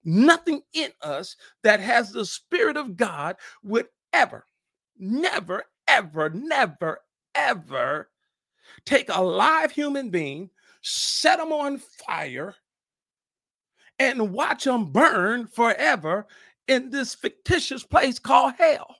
nothing 0.05 0.63
in 0.73 0.91
us 1.03 1.37
that 1.63 1.81
has 1.81 2.11
the 2.11 2.25
Spirit 2.25 2.77
of 2.77 2.97
God 2.97 3.37
would 3.63 3.87
ever, 4.13 4.47
never, 4.99 5.65
ever, 5.89 6.31
never, 6.31 7.01
ever 7.35 8.09
take 8.85 9.09
a 9.09 9.23
live 9.23 9.73
human 9.73 10.11
being 10.11 10.51
set 10.87 11.39
them 11.39 11.51
on 11.53 11.79
fire, 11.79 12.55
and 13.99 14.33
watch 14.33 14.65
them 14.65 14.87
burn 14.93 15.47
forever 15.47 16.27
in 16.69 16.91
this 16.91 17.15
fictitious 17.15 17.83
place 17.85 18.19
called 18.19 18.55
hell. 18.59 18.97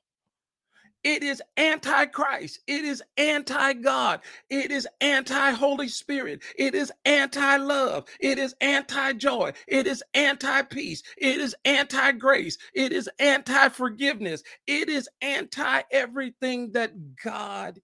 It 1.03 1.23
is 1.23 1.43
anti-Christ. 1.59 2.61
It 2.67 2.85
is 2.85 3.03
anti-God. 3.19 4.21
It 4.49 4.71
is 4.71 4.89
anti-Holy 5.03 5.89
Spirit. 5.89 6.43
It 6.57 6.75
is 6.75 6.91
anti-love. 7.05 8.07
It 8.21 8.39
is 8.39 8.55
anti-joy. 8.63 9.53
It 9.69 9.87
is 9.87 10.03
anti-peace. 10.15 11.03
It 11.19 11.41
is 11.41 11.55
anti-grace. 11.67 12.57
It 12.73 12.93
is 12.93 13.11
anti-forgiveness. 13.19 14.43
It 14.67 14.89
is 14.89 15.09
anti-everything 15.21 16.73
that 16.73 17.17
God 17.23 17.81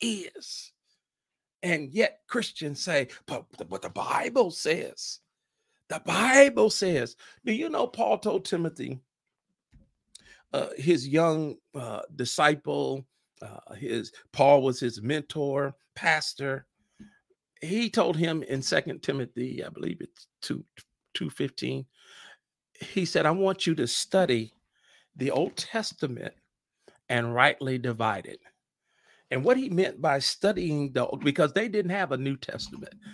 is. 0.00 0.72
And 1.64 1.90
yet 1.92 2.20
Christians 2.28 2.80
say, 2.80 3.08
but 3.26 3.46
what 3.68 3.82
the 3.82 3.88
Bible 3.88 4.50
says. 4.50 5.20
The 5.88 6.00
Bible 6.04 6.68
says. 6.68 7.16
Do 7.44 7.52
you 7.52 7.70
know 7.70 7.86
Paul 7.86 8.18
told 8.18 8.44
Timothy, 8.44 9.00
uh, 10.52 10.68
his 10.76 11.08
young 11.08 11.56
uh, 11.74 12.02
disciple, 12.14 13.06
uh, 13.42 13.74
his 13.74 14.12
Paul 14.30 14.62
was 14.62 14.78
his 14.78 15.02
mentor, 15.02 15.74
pastor. 15.96 16.66
He 17.60 17.88
told 17.88 18.16
him 18.16 18.42
in 18.42 18.60
Second 18.62 19.02
Timothy, 19.02 19.64
I 19.64 19.70
believe 19.70 20.00
it's 20.00 20.26
two 20.42 20.64
two 21.14 21.30
fifteen. 21.30 21.86
he 22.80 23.04
said, 23.04 23.26
I 23.26 23.30
want 23.30 23.66
you 23.66 23.74
to 23.76 23.86
study 23.86 24.52
the 25.16 25.30
Old 25.30 25.56
Testament 25.56 26.34
and 27.08 27.34
rightly 27.34 27.78
divide 27.78 28.26
it. 28.26 28.40
And 29.34 29.42
what 29.42 29.56
he 29.56 29.68
meant 29.68 30.00
by 30.00 30.20
studying 30.20 30.92
the 30.92 31.06
because 31.24 31.52
they 31.52 31.66
didn't 31.66 31.90
have 31.90 32.12
a 32.12 32.16
New 32.16 32.36
Testament. 32.36 32.94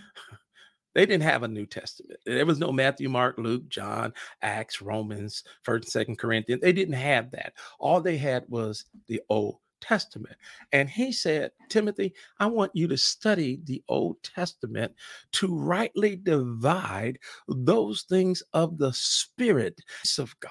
They 0.93 1.07
didn't 1.07 1.23
have 1.23 1.45
a 1.45 1.49
New 1.49 1.67
Testament. 1.67 2.19
There 2.27 2.45
was 2.45 2.59
no 2.59 2.73
Matthew, 2.73 3.09
Mark, 3.09 3.39
Luke, 3.39 3.69
John, 3.69 4.13
Acts, 4.43 4.83
Romans, 4.83 5.45
First 5.63 5.85
and 5.85 5.93
Second 5.93 6.19
Corinthians. 6.19 6.63
They 6.63 6.73
didn't 6.73 6.95
have 6.95 7.31
that. 7.31 7.53
All 7.79 8.01
they 8.01 8.17
had 8.17 8.43
was 8.49 8.87
the 9.07 9.23
Old 9.29 9.59
Testament. 9.81 10.35
And 10.73 10.91
he 10.91 11.13
said, 11.13 11.53
Timothy, 11.69 12.13
I 12.41 12.47
want 12.47 12.73
you 12.75 12.89
to 12.89 12.97
study 12.97 13.61
the 13.63 13.85
Old 13.89 14.21
Testament 14.25 14.93
to 15.35 15.47
rightly 15.47 16.17
divide 16.17 17.21
those 17.47 18.03
things 18.03 18.43
of 18.53 18.77
the 18.77 18.93
Spirit 18.93 19.81
of 20.19 20.35
God. 20.41 20.51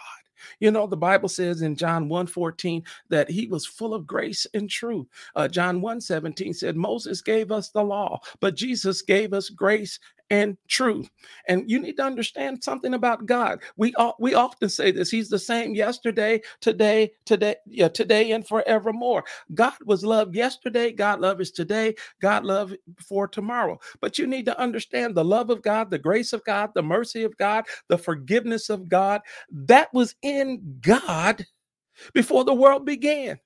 You 0.60 0.72
know, 0.72 0.88
the 0.88 0.98
Bible 0.98 1.30
says 1.30 1.62
in 1.62 1.76
John 1.76 2.10
1 2.10 2.28
14 2.28 2.84
that 3.10 3.30
he 3.30 3.48
was 3.48 3.66
full 3.66 3.94
of 3.94 4.08
grace 4.08 4.46
and 4.54 4.70
truth. 4.70 5.08
Uh, 5.36 5.48
John 5.48 5.82
1 5.82 6.02
17 6.02 6.54
said, 6.54 6.76
Moses 6.76 7.22
gave 7.22 7.52
us 7.52 7.70
the 7.70 7.84
law, 7.84 8.20
but 8.40 8.56
Jesus 8.56 9.02
gave 9.02 9.34
us 9.34 9.50
grace 9.50 10.00
and 10.30 10.58
truth. 10.68 11.10
And 11.48 11.70
you 11.70 11.80
need 11.80 11.98
to 11.98 12.04
understand 12.04 12.64
something 12.64 12.94
about 12.94 13.26
God. 13.26 13.62
We 13.78 13.94
all, 13.96 14.16
we 14.20 14.34
often 14.34 14.70
say 14.70 14.92
this. 14.92 15.10
He's 15.10 15.30
the 15.30 15.40
same 15.40 15.74
yesterday, 15.76 16.42
today, 16.62 17.12
today, 17.26 17.56
yeah, 17.66 17.88
today 17.88 18.32
and 18.32 18.48
forevermore. 18.48 19.24
God 19.54 19.74
was 19.86 20.04
loved 20.04 20.36
yesterday, 20.36 20.92
God 20.92 21.20
love 21.20 21.42
is 21.42 21.52
today, 21.52 21.96
God 22.22 22.46
love 22.46 22.74
for 23.06 23.28
tomorrow. 23.28 23.80
But 24.02 24.18
you 24.18 24.28
need 24.28 24.46
to 24.46 24.60
understand 24.60 25.16
the 25.16 25.26
love 25.26 25.50
of 25.50 25.62
God, 25.62 25.90
the 25.90 25.98
grace 26.00 26.34
of 26.34 26.44
God, 26.44 26.72
the 26.76 26.84
mercy 26.84 27.24
of 27.24 27.36
God, 27.38 27.66
the 27.88 27.98
forgiveness 27.98 28.70
of 28.70 28.88
God. 28.88 29.22
That 29.52 29.94
was 29.94 30.16
in 30.22 30.78
God 30.82 31.46
before 32.14 32.44
the 32.44 32.54
world 32.54 32.86
began. 32.86 33.40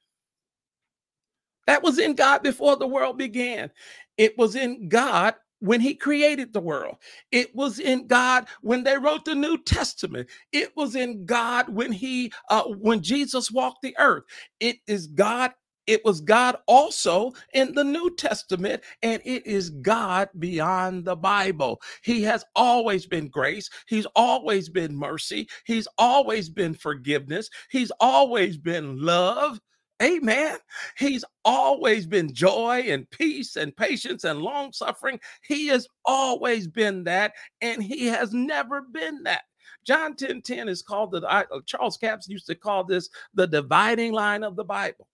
That 1.65 1.81
was 1.81 1.97
in 1.97 2.15
God 2.15 2.43
before 2.43 2.75
the 2.75 2.87
world 2.87 3.17
began. 3.17 3.71
It 4.17 4.37
was 4.37 4.55
in 4.55 4.89
God 4.89 5.35
when 5.63 5.81
he 5.81 5.95
created 5.95 6.53
the 6.53 6.61
world. 6.61 6.97
It 7.31 7.55
was 7.55 7.79
in 7.79 8.07
God 8.07 8.47
when 8.61 8.83
they 8.85 8.97
wrote 8.99 9.25
the 9.25 9.35
New 9.35 9.59
Testament. 9.63 10.29
It 10.53 10.77
was 10.77 10.95
in 10.95 11.25
God 11.25 11.69
when 11.69 11.93
he 11.93 12.33
uh, 12.49 12.63
when 12.65 13.01
Jesus 13.01 13.51
walked 13.51 13.83
the 13.83 13.95
earth. 13.99 14.25
It 14.61 14.77
is 14.87 15.07
God 15.07 15.53
it 15.87 16.05
was 16.05 16.21
God 16.21 16.57
also 16.67 17.33
in 17.53 17.73
the 17.73 17.83
New 17.83 18.15
Testament, 18.15 18.83
and 19.03 19.21
it 19.25 19.45
is 19.47 19.69
God 19.69 20.29
beyond 20.39 21.05
the 21.05 21.15
Bible. 21.15 21.81
He 22.03 22.23
has 22.23 22.45
always 22.55 23.05
been 23.05 23.29
grace. 23.29 23.69
He's 23.87 24.07
always 24.15 24.69
been 24.69 24.95
mercy. 24.95 25.47
He's 25.65 25.87
always 25.97 26.49
been 26.49 26.73
forgiveness. 26.73 27.49
He's 27.71 27.91
always 27.99 28.57
been 28.57 29.01
love. 29.01 29.59
Amen. 30.01 30.57
He's 30.97 31.23
always 31.45 32.05
been 32.05 32.33
joy 32.33 32.85
and 32.87 33.09
peace 33.11 33.55
and 33.55 33.75
patience 33.75 34.23
and 34.23 34.41
long 34.41 34.73
suffering. 34.73 35.19
He 35.43 35.67
has 35.67 35.87
always 36.05 36.67
been 36.67 37.03
that, 37.05 37.33
and 37.61 37.81
he 37.81 38.07
has 38.07 38.33
never 38.33 38.81
been 38.81 39.23
that. 39.23 39.43
John 39.85 40.15
10 40.15 40.41
10 40.41 40.67
is 40.69 40.81
called 40.81 41.11
the 41.11 41.21
uh, 41.21 41.43
Charles 41.65 41.97
Capps 41.97 42.27
used 42.27 42.47
to 42.47 42.55
call 42.55 42.83
this 42.83 43.09
the 43.33 43.47
dividing 43.47 44.13
line 44.13 44.43
of 44.43 44.55
the 44.55 44.63
Bible. 44.63 45.07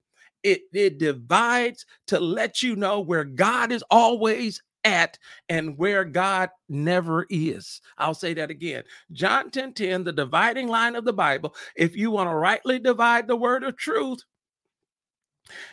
It, 0.43 0.61
it 0.73 0.99
divides 0.99 1.85
to 2.07 2.19
let 2.19 2.63
you 2.63 2.75
know 2.75 3.01
where 3.01 3.25
God 3.25 3.71
is 3.71 3.83
always 3.91 4.61
at 4.85 5.17
and 5.49 5.77
where 5.77 6.05
God 6.05 6.49
never 6.69 7.25
is. 7.29 7.81
I'll 7.97 8.13
say 8.13 8.33
that 8.35 8.49
again. 8.49 8.83
John 9.11 9.51
10 9.51 9.73
10, 9.73 10.03
the 10.03 10.13
dividing 10.13 10.67
line 10.67 10.95
of 10.95 11.03
the 11.03 11.13
Bible. 11.13 11.55
If 11.75 11.95
you 11.95 12.11
want 12.11 12.29
to 12.29 12.35
rightly 12.35 12.79
divide 12.79 13.27
the 13.27 13.35
word 13.35 13.63
of 13.63 13.75
truth, 13.75 14.23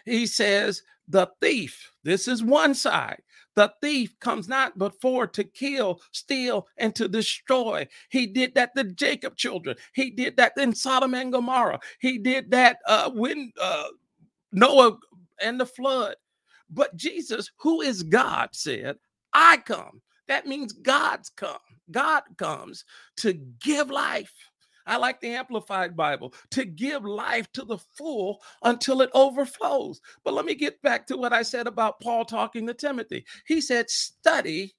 he 0.04 0.26
says, 0.26 0.82
The 1.08 1.28
thief, 1.40 1.90
this 2.02 2.28
is 2.28 2.42
one 2.42 2.74
side. 2.74 3.22
The 3.56 3.72
thief 3.80 4.18
comes 4.20 4.48
not 4.48 4.76
but 4.76 5.00
for 5.00 5.26
to 5.26 5.42
kill, 5.42 6.02
steal, 6.12 6.68
and 6.76 6.94
to 6.94 7.08
destroy. 7.08 7.88
He 8.10 8.26
did 8.26 8.54
that 8.54 8.76
to 8.76 8.84
Jacob 8.84 9.34
children. 9.36 9.76
He 9.94 10.10
did 10.10 10.36
that 10.36 10.52
in 10.58 10.74
Sodom 10.74 11.14
and 11.14 11.32
Gomorrah. 11.32 11.80
He 11.98 12.18
did 12.18 12.50
that 12.50 12.78
uh, 12.86 13.10
when 13.10 13.52
uh, 13.60 13.88
Noah 14.52 14.98
and 15.40 15.58
the 15.58 15.66
flood. 15.66 16.16
But 16.68 16.96
Jesus, 16.96 17.50
who 17.56 17.80
is 17.80 18.02
God, 18.02 18.50
said, 18.52 18.98
I 19.32 19.58
come. 19.58 20.02
That 20.28 20.46
means 20.46 20.72
God's 20.72 21.30
come. 21.30 21.58
God 21.90 22.24
comes 22.36 22.84
to 23.18 23.32
give 23.60 23.90
life 23.90 24.34
I 24.86 24.96
like 24.96 25.20
the 25.20 25.34
Amplified 25.34 25.96
Bible 25.96 26.34
to 26.50 26.64
give 26.64 27.04
life 27.04 27.50
to 27.52 27.64
the 27.64 27.78
full 27.78 28.42
until 28.62 29.02
it 29.02 29.10
overflows. 29.14 30.00
But 30.24 30.34
let 30.34 30.44
me 30.44 30.54
get 30.54 30.80
back 30.82 31.06
to 31.08 31.16
what 31.16 31.32
I 31.32 31.42
said 31.42 31.66
about 31.66 32.00
Paul 32.00 32.24
talking 32.24 32.66
to 32.66 32.74
Timothy. 32.74 33.24
He 33.46 33.60
said, 33.60 33.90
Study 33.90 34.74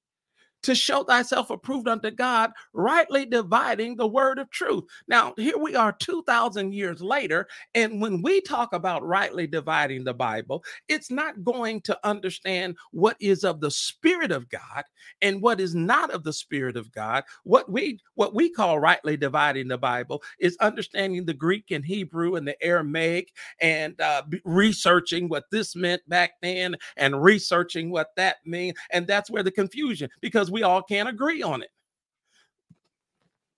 to 0.63 0.75
show 0.75 1.03
thyself 1.03 1.49
approved 1.49 1.87
unto 1.87 2.11
God, 2.11 2.51
rightly 2.73 3.25
dividing 3.25 3.95
the 3.95 4.07
word 4.07 4.39
of 4.39 4.49
truth. 4.49 4.83
Now, 5.07 5.33
here 5.37 5.57
we 5.57 5.75
are 5.75 5.91
2,000 5.93 6.73
years 6.73 7.01
later, 7.01 7.47
and 7.75 8.01
when 8.01 8.21
we 8.21 8.41
talk 8.41 8.73
about 8.73 9.05
rightly 9.05 9.47
dividing 9.47 10.03
the 10.03 10.13
Bible, 10.13 10.63
it's 10.87 11.11
not 11.11 11.43
going 11.43 11.81
to 11.81 11.97
understand 12.03 12.75
what 12.91 13.17
is 13.19 13.43
of 13.43 13.61
the 13.61 13.71
Spirit 13.71 14.31
of 14.31 14.49
God 14.49 14.83
and 15.21 15.41
what 15.41 15.59
is 15.59 15.75
not 15.75 16.11
of 16.11 16.23
the 16.23 16.33
Spirit 16.33 16.77
of 16.77 16.91
God. 16.91 17.23
What 17.43 17.71
we 17.71 17.99
what 18.15 18.33
we 18.33 18.49
call 18.49 18.79
rightly 18.79 19.17
dividing 19.17 19.67
the 19.67 19.77
Bible 19.77 20.21
is 20.39 20.57
understanding 20.59 21.25
the 21.25 21.33
Greek 21.33 21.71
and 21.71 21.85
Hebrew 21.85 22.35
and 22.35 22.47
the 22.47 22.61
Aramaic 22.63 23.31
and 23.61 23.99
uh, 24.01 24.23
researching 24.43 25.29
what 25.29 25.45
this 25.51 25.75
meant 25.75 26.01
back 26.09 26.33
then 26.41 26.75
and 26.97 27.21
researching 27.23 27.89
what 27.89 28.15
that 28.15 28.37
means, 28.45 28.77
and 28.91 29.07
that's 29.07 29.29
where 29.29 29.43
the 29.43 29.51
confusion 29.51 30.09
because 30.21 30.46
we 30.49 30.57
we 30.57 30.63
all 30.63 30.81
can't 30.81 31.09
agree 31.09 31.43
on 31.43 31.61
it. 31.61 31.69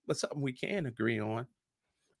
But 0.06 0.18
something 0.18 0.40
we 0.40 0.52
can 0.52 0.86
agree 0.86 1.20
on 1.20 1.46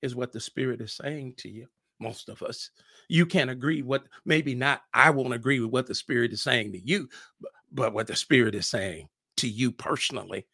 is 0.02 0.14
what 0.14 0.32
the 0.32 0.40
Spirit 0.40 0.80
is 0.80 0.92
saying 0.92 1.34
to 1.38 1.48
you. 1.48 1.66
Most 1.98 2.30
of 2.30 2.42
us, 2.42 2.70
you 3.08 3.26
can 3.26 3.50
agree 3.50 3.82
what 3.82 4.04
maybe 4.24 4.54
not. 4.54 4.82
I 4.94 5.10
won't 5.10 5.34
agree 5.34 5.60
with 5.60 5.70
what 5.70 5.86
the 5.86 5.94
Spirit 5.94 6.32
is 6.32 6.40
saying 6.40 6.72
to 6.72 6.78
you, 6.78 7.08
but, 7.40 7.50
but 7.72 7.92
what 7.92 8.06
the 8.06 8.16
Spirit 8.16 8.54
is 8.54 8.66
saying 8.66 9.08
to 9.36 9.48
you 9.48 9.70
personally. 9.70 10.46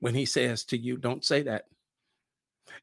When 0.00 0.14
He 0.14 0.26
says 0.26 0.64
to 0.64 0.76
you, 0.76 0.98
don't 0.98 1.24
say 1.24 1.42
that. 1.42 1.64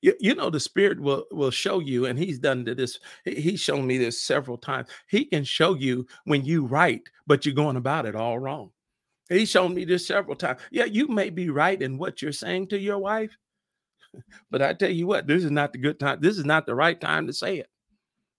You, 0.01 0.15
you 0.19 0.35
know 0.35 0.49
the 0.49 0.59
spirit 0.59 0.99
will 0.99 1.25
will 1.31 1.51
show 1.51 1.79
you 1.79 2.07
and 2.07 2.19
he's 2.19 2.39
done 2.39 2.65
this 2.65 2.99
he's 3.23 3.61
shown 3.61 3.87
me 3.87 3.97
this 3.97 4.19
several 4.21 4.57
times 4.57 4.89
he 5.07 5.23
can 5.23 5.45
show 5.45 5.75
you 5.75 6.05
when 6.25 6.43
you 6.43 6.65
right 6.65 7.01
but 7.25 7.45
you're 7.45 7.55
going 7.55 7.77
about 7.77 8.05
it 8.05 8.13
all 8.13 8.37
wrong 8.37 8.71
He's 9.29 9.49
shown 9.49 9.73
me 9.73 9.85
this 9.85 10.07
several 10.07 10.35
times. 10.35 10.61
Yeah, 10.71 10.85
you 10.85 11.07
may 11.07 11.29
be 11.29 11.49
right 11.49 11.81
in 11.81 11.97
what 11.97 12.21
you're 12.21 12.31
saying 12.31 12.67
to 12.69 12.79
your 12.79 12.97
wife, 12.97 13.35
but 14.51 14.61
I 14.61 14.73
tell 14.73 14.89
you 14.89 15.07
what, 15.07 15.27
this 15.27 15.43
is 15.43 15.51
not 15.51 15.73
the 15.73 15.79
good 15.79 15.99
time. 15.99 16.19
This 16.21 16.37
is 16.37 16.45
not 16.45 16.65
the 16.65 16.75
right 16.75 16.99
time 16.99 17.27
to 17.27 17.33
say 17.33 17.57
it. 17.59 17.67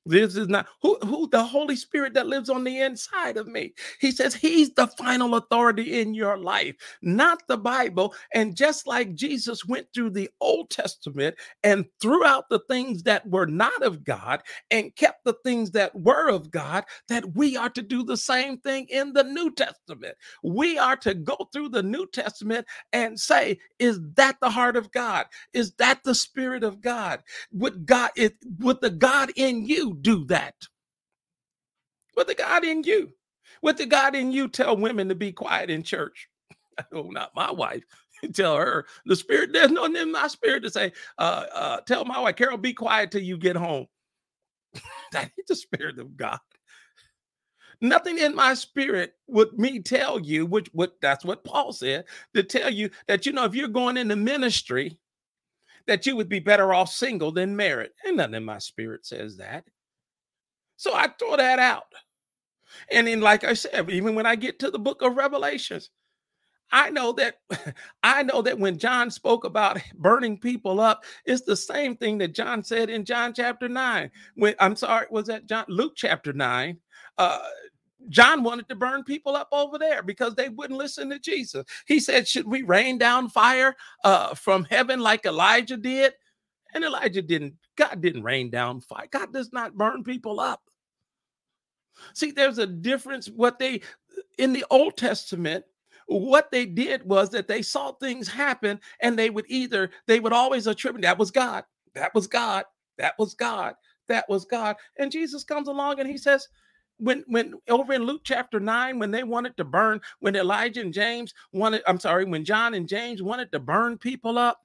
This 0.08 0.36
is 0.36 0.48
not 0.48 0.68
who, 0.82 0.98
who 1.04 1.28
the 1.30 1.44
Holy 1.44 1.76
Spirit 1.76 2.14
that 2.14 2.28
lives 2.28 2.50
on 2.50 2.64
the 2.64 2.80
inside 2.82 3.38
of 3.38 3.48
me. 3.48 3.74
He 4.00 4.12
says 4.12 4.34
he's 4.34 4.74
the 4.74 4.88
final 4.88 5.36
authority 5.36 6.00
in 6.02 6.14
your 6.14 6.38
life, 6.38 6.76
not 7.02 7.42
the 7.48 7.58
Bible. 7.58 8.14
And 8.34 8.56
just 8.56 8.88
like 8.88 9.14
Jesus 9.16 9.66
went 9.66 9.88
through 9.94 10.12
the 10.12 10.30
Old 10.40 10.70
Testament 10.70 11.36
and 11.64 11.86
threw 12.02 12.24
out 12.26 12.50
the 12.50 12.60
things 12.68 13.04
that 13.04 13.28
were 13.28 13.46
not 13.46 13.82
of 13.84 14.04
God 14.04 14.42
and 14.70 14.96
kept 14.96 15.24
the 15.24 15.36
things 15.44 15.72
that 15.72 15.94
were 15.98 16.30
of 16.30 16.52
God, 16.52 16.84
that 17.08 17.36
we 17.36 17.56
are 17.56 17.70
to 17.70 17.82
do 17.82 18.04
the 18.04 18.18
same 18.18 18.58
thing 18.58 18.88
in 18.90 19.14
the 19.14 19.24
New 19.24 19.52
Testament. 19.52 20.16
We 20.44 20.78
are 20.78 20.96
to 20.98 21.14
go 21.14 21.48
through 21.52 21.70
the 21.70 21.84
New 21.84 22.08
Testament 22.08 22.66
and 22.92 23.20
say, 23.20 23.60
is 23.80 24.00
that 24.16 24.38
the 24.42 24.50
heart 24.50 24.76
of 24.76 24.92
God? 24.92 25.26
Is 25.54 25.72
that 25.74 26.04
the 26.04 26.16
Spirit 26.16 26.64
of 26.64 26.82
God? 26.82 27.22
Would 27.52 27.86
God, 27.86 28.12
it, 28.16 28.36
would 28.60 28.82
the 28.82 28.90
God 28.90 29.32
in 29.36 29.66
you 29.66 29.97
do 30.02 30.24
that? 30.26 30.54
With 32.16 32.28
the 32.28 32.34
God 32.34 32.64
in 32.64 32.82
you? 32.82 33.12
With 33.62 33.78
the 33.78 33.86
God 33.86 34.14
in 34.14 34.32
you 34.32 34.48
tell 34.48 34.76
women 34.76 35.08
to 35.08 35.14
be 35.14 35.32
quiet 35.32 35.70
in 35.70 35.82
church? 35.82 36.28
Oh, 36.92 37.10
not 37.10 37.34
my 37.34 37.50
wife. 37.50 37.82
tell 38.34 38.56
her 38.56 38.86
the 39.06 39.16
spirit. 39.16 39.52
There's 39.52 39.70
no 39.70 39.84
in 39.84 40.12
my 40.12 40.28
spirit 40.28 40.62
to 40.62 40.70
say, 40.70 40.92
uh, 41.18 41.44
uh, 41.52 41.80
tell 41.80 42.04
my 42.04 42.20
wife, 42.20 42.36
Carol, 42.36 42.58
be 42.58 42.72
quiet 42.72 43.10
till 43.10 43.22
you 43.22 43.36
get 43.36 43.56
home. 43.56 43.86
that 45.12 45.30
is 45.36 45.46
the 45.48 45.56
spirit 45.56 45.98
of 45.98 46.16
God. 46.16 46.38
Nothing 47.80 48.18
in 48.18 48.34
my 48.34 48.54
spirit 48.54 49.14
would 49.28 49.56
me 49.58 49.80
tell 49.80 50.18
you, 50.18 50.46
which 50.46 50.68
what 50.72 51.00
that's 51.00 51.24
what 51.24 51.44
Paul 51.44 51.72
said, 51.72 52.06
to 52.34 52.42
tell 52.42 52.72
you 52.72 52.90
that 53.06 53.24
you 53.24 53.32
know 53.32 53.44
if 53.44 53.54
you're 53.54 53.68
going 53.68 53.96
into 53.96 54.16
ministry, 54.16 54.98
that 55.86 56.04
you 56.04 56.16
would 56.16 56.28
be 56.28 56.40
better 56.40 56.74
off 56.74 56.90
single 56.90 57.30
than 57.30 57.56
married. 57.56 57.90
And 58.04 58.16
nothing 58.16 58.34
in 58.34 58.44
my 58.44 58.58
spirit 58.58 59.06
says 59.06 59.36
that. 59.36 59.64
So 60.78 60.94
I 60.94 61.08
throw 61.20 61.36
that 61.38 61.60
out. 61.60 61.84
And 62.90 63.06
then, 63.08 63.20
like 63.20 63.44
I 63.44 63.54
said, 63.54 63.90
even 63.90 64.14
when 64.14 64.26
I 64.26 64.36
get 64.36 64.58
to 64.60 64.70
the 64.70 64.78
book 64.80 65.02
of 65.02 65.16
Revelations, 65.16 65.90
I 66.72 66.90
know 66.90 67.12
that 67.14 67.36
I 68.02 68.22
know 68.24 68.42
that 68.42 68.58
when 68.58 68.78
John 68.78 69.10
spoke 69.10 69.44
about 69.44 69.78
burning 69.96 70.38
people 70.38 70.80
up, 70.80 71.04
it's 71.26 71.42
the 71.42 71.56
same 71.56 71.96
thing 71.96 72.18
that 72.18 72.34
John 72.34 72.64
said 72.64 72.90
in 72.90 73.04
John 73.04 73.34
chapter 73.34 73.68
9. 73.68 74.10
When 74.36 74.54
I'm 74.60 74.76
sorry, 74.76 75.06
was 75.10 75.26
that 75.28 75.46
John 75.46 75.66
Luke 75.68 75.94
chapter 75.96 76.32
9? 76.32 76.78
Uh 77.18 77.40
John 78.10 78.42
wanted 78.44 78.68
to 78.68 78.76
burn 78.76 79.04
people 79.04 79.36
up 79.36 79.48
over 79.52 79.78
there 79.78 80.02
because 80.02 80.34
they 80.34 80.48
wouldn't 80.48 80.78
listen 80.78 81.10
to 81.10 81.18
Jesus. 81.18 81.64
He 81.86 82.00
said, 82.00 82.28
Should 82.28 82.46
we 82.48 82.62
rain 82.62 82.98
down 82.98 83.28
fire 83.30 83.76
uh, 84.04 84.34
from 84.34 84.64
heaven 84.64 85.00
like 85.00 85.26
Elijah 85.26 85.76
did? 85.76 86.14
And 86.74 86.84
Elijah 86.84 87.22
didn't, 87.22 87.54
God 87.76 88.00
didn't 88.00 88.22
rain 88.22 88.50
down 88.50 88.80
fire. 88.80 89.06
God 89.10 89.32
does 89.32 89.52
not 89.52 89.76
burn 89.76 90.04
people 90.04 90.40
up. 90.40 90.62
See, 92.14 92.30
there's 92.30 92.58
a 92.58 92.66
difference. 92.66 93.28
What 93.28 93.58
they 93.58 93.80
in 94.38 94.52
the 94.52 94.64
Old 94.70 94.96
Testament, 94.96 95.64
what 96.06 96.50
they 96.50 96.66
did 96.66 97.04
was 97.04 97.30
that 97.30 97.48
they 97.48 97.62
saw 97.62 97.92
things 97.92 98.28
happen 98.28 98.80
and 99.00 99.18
they 99.18 99.30
would 99.30 99.46
either, 99.48 99.90
they 100.06 100.20
would 100.20 100.32
always 100.32 100.66
attribute 100.66 101.02
that 101.02 101.18
was 101.18 101.30
God, 101.30 101.64
that 101.94 102.14
was 102.14 102.26
God, 102.26 102.64
that 102.98 103.14
was 103.18 103.34
God, 103.34 103.74
that 104.08 104.28
was 104.28 104.44
God. 104.44 104.76
And 104.98 105.12
Jesus 105.12 105.44
comes 105.44 105.68
along 105.68 106.00
and 106.00 106.08
he 106.08 106.16
says, 106.16 106.48
when 107.00 107.24
when 107.28 107.54
over 107.68 107.92
in 107.92 108.02
Luke 108.02 108.22
chapter 108.24 108.58
9 108.58 108.98
when 108.98 109.12
they 109.12 109.22
wanted 109.22 109.56
to 109.56 109.64
burn 109.64 110.00
when 110.18 110.34
Elijah 110.34 110.80
and 110.80 110.92
James 110.92 111.32
wanted 111.52 111.80
I'm 111.86 112.00
sorry 112.00 112.24
when 112.24 112.44
John 112.44 112.74
and 112.74 112.88
James 112.88 113.22
wanted 113.22 113.52
to 113.52 113.60
burn 113.60 113.98
people 113.98 114.36
up 114.36 114.58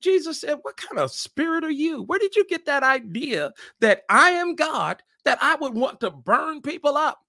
Jesus 0.00 0.40
said 0.40 0.58
what 0.62 0.76
kind 0.76 0.98
of 0.98 1.12
spirit 1.12 1.64
are 1.64 1.70
you 1.70 2.02
where 2.02 2.18
did 2.18 2.36
you 2.36 2.46
get 2.46 2.66
that 2.66 2.82
idea 2.82 3.52
that 3.80 4.02
I 4.08 4.30
am 4.30 4.54
God 4.54 5.02
that 5.24 5.38
I 5.40 5.54
would 5.56 5.74
want 5.74 6.00
to 6.00 6.10
burn 6.10 6.62
people 6.62 6.96
up 6.96 7.20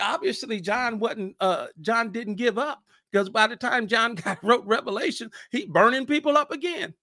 obviously 0.00 0.60
John 0.60 0.98
wasn't 0.98 1.36
uh 1.40 1.66
John 1.80 2.12
didn't 2.12 2.34
give 2.34 2.58
up 2.58 2.82
because 3.10 3.28
by 3.28 3.46
the 3.46 3.56
time 3.56 3.86
John 3.86 4.14
got 4.24 4.42
wrote 4.42 4.64
Revelation, 4.66 5.30
he 5.50 5.66
burning 5.66 6.06
people 6.06 6.36
up 6.36 6.50
again. 6.50 6.94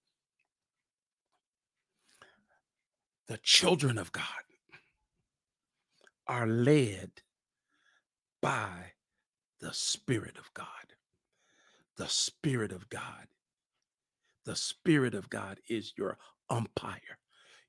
The 3.26 3.38
children 3.38 3.98
of 3.98 4.12
God 4.12 4.24
are 6.26 6.46
led 6.46 7.10
by 8.40 8.92
the 9.60 9.72
Spirit 9.72 10.36
of 10.38 10.52
God. 10.54 10.66
The 11.96 12.08
Spirit 12.08 12.70
of 12.70 12.88
God. 12.90 13.26
The 14.44 14.56
Spirit 14.56 15.14
of 15.14 15.30
God 15.30 15.60
is 15.68 15.92
your 15.96 16.18
umpire. 16.50 17.18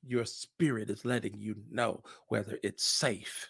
Your 0.07 0.25
spirit 0.25 0.89
is 0.89 1.05
letting 1.05 1.35
you 1.39 1.55
know 1.71 2.03
whether 2.27 2.59
it's 2.61 2.85
safe 2.85 3.47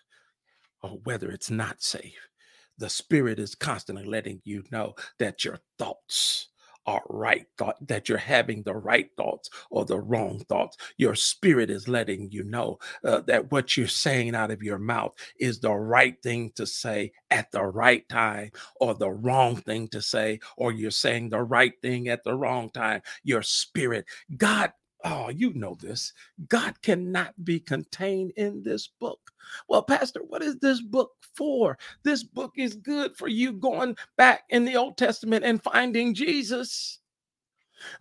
or 0.81 0.91
whether 1.03 1.29
it's 1.29 1.49
not 1.49 1.81
safe. 1.81 2.29
The 2.77 2.89
spirit 2.89 3.39
is 3.39 3.55
constantly 3.55 4.05
letting 4.05 4.41
you 4.45 4.63
know 4.71 4.95
that 5.19 5.43
your 5.43 5.59
thoughts 5.77 6.49
are 6.85 7.03
right 7.09 7.45
thought 7.57 7.75
that 7.87 8.09
you're 8.09 8.17
having 8.17 8.63
the 8.63 8.75
right 8.75 9.09
thoughts 9.17 9.49
or 9.69 9.85
the 9.85 9.99
wrong 9.99 10.39
thoughts. 10.47 10.77
Your 10.97 11.15
spirit 11.15 11.69
is 11.69 11.87
letting 11.87 12.29
you 12.31 12.43
know 12.43 12.77
uh, 13.03 13.21
that 13.21 13.51
what 13.51 13.75
you're 13.75 13.87
saying 13.87 14.35
out 14.35 14.51
of 14.51 14.63
your 14.63 14.79
mouth 14.79 15.13
is 15.39 15.59
the 15.59 15.73
right 15.73 16.21
thing 16.21 16.51
to 16.55 16.65
say 16.65 17.11
at 17.31 17.51
the 17.51 17.63
right 17.63 18.07
time 18.09 18.51
or 18.79 18.93
the 18.93 19.11
wrong 19.11 19.55
thing 19.55 19.87
to 19.89 20.01
say 20.01 20.39
or 20.57 20.71
you're 20.71 20.91
saying 20.91 21.29
the 21.29 21.41
right 21.41 21.73
thing 21.81 22.07
at 22.07 22.23
the 22.23 22.33
wrong 22.33 22.69
time. 22.69 23.01
Your 23.23 23.41
spirit 23.41 24.05
god 24.37 24.71
Oh, 25.05 25.29
you 25.31 25.53
know 25.55 25.77
this. 25.81 26.13
God 26.49 26.81
cannot 26.83 27.33
be 27.45 27.59
contained 27.59 28.33
in 28.37 28.63
this 28.63 28.87
book. 28.87 29.31
Well, 29.69 29.83
Pastor, 29.83 30.21
what 30.27 30.43
is 30.43 30.57
this 30.59 30.81
book 30.81 31.13
for? 31.35 31.79
This 32.03 32.23
book 32.23 32.53
is 32.57 32.75
good 32.75 33.17
for 33.17 33.29
you 33.29 33.53
going 33.53 33.97
back 34.17 34.45
in 34.51 34.65
the 34.65 34.77
Old 34.77 34.97
Testament 34.99 35.45
and 35.45 35.63
finding 35.63 36.15
Jesus. 36.15 36.99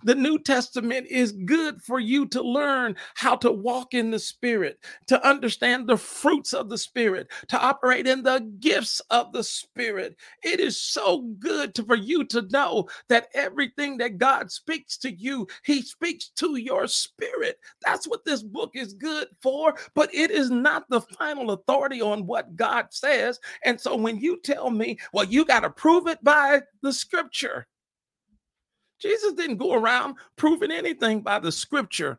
The 0.03 0.15
New 0.15 0.39
Testament 0.39 1.07
is 1.09 1.33
good 1.33 1.83
for 1.83 1.99
you 2.01 2.27
to 2.27 2.43
learn 2.43 2.97
how 3.15 3.37
to 3.37 3.51
walk 3.51 3.95
in 3.95 4.11
the 4.11 4.19
Spirit, 4.19 4.79
to 5.07 5.27
understand 5.27 5.87
the 5.87 5.97
fruits 5.97 6.53
of 6.53 6.69
the 6.69 6.79
Spirit, 6.79 7.29
to 7.49 7.61
operate 7.61 8.07
in 8.07 8.23
the 8.23 8.41
gifts 8.61 9.01
of 9.11 9.33
the 9.33 9.45
Spirit. 9.45 10.17
It 10.43 10.61
is 10.61 10.81
so 10.81 11.23
good 11.39 11.75
to, 11.75 11.85
for 11.85 11.97
you 11.97 12.25
to 12.27 12.43
know 12.51 12.89
that 13.09 13.29
everything 13.35 13.99
that 13.99 14.19
God 14.19 14.51
speaks 14.51 14.97
to 14.99 15.13
you, 15.13 15.47
He 15.65 15.83
speaks 15.83 16.29
to 16.37 16.57
your 16.57 16.87
spirit. 16.87 17.59
That's 17.85 18.07
what 18.09 18.25
this 18.25 18.43
book 18.43 18.73
is 18.75 18.95
good 18.95 19.29
for, 19.43 19.75
but 19.95 20.15
it 20.15 20.31
is 20.31 20.51
not 20.51 20.89
the 20.89 21.01
final 21.01 21.51
authority 21.53 22.01
on 22.01 22.27
what 22.27 22.57
God 22.57 22.87
says. 22.91 23.39
And 23.65 23.81
so 23.81 23.97
when 23.97 24.19
you 24.19 24.41
tell 24.43 24.71
me, 24.71 24.99
well, 25.13 25.25
you 25.25 25.45
got 25.45 25.61
to 25.61 25.71
prove 25.71 26.07
it 26.07 26.23
by 26.23 26.63
the 26.83 26.93
scripture. 26.93 27.67
Jesus 29.05 29.35
didn't 29.35 29.59
go 29.59 29.75
around 29.75 30.17
proving 30.37 30.71
anything 30.71 31.21
by 31.21 31.39
the 31.39 31.53
scripture. 31.53 32.19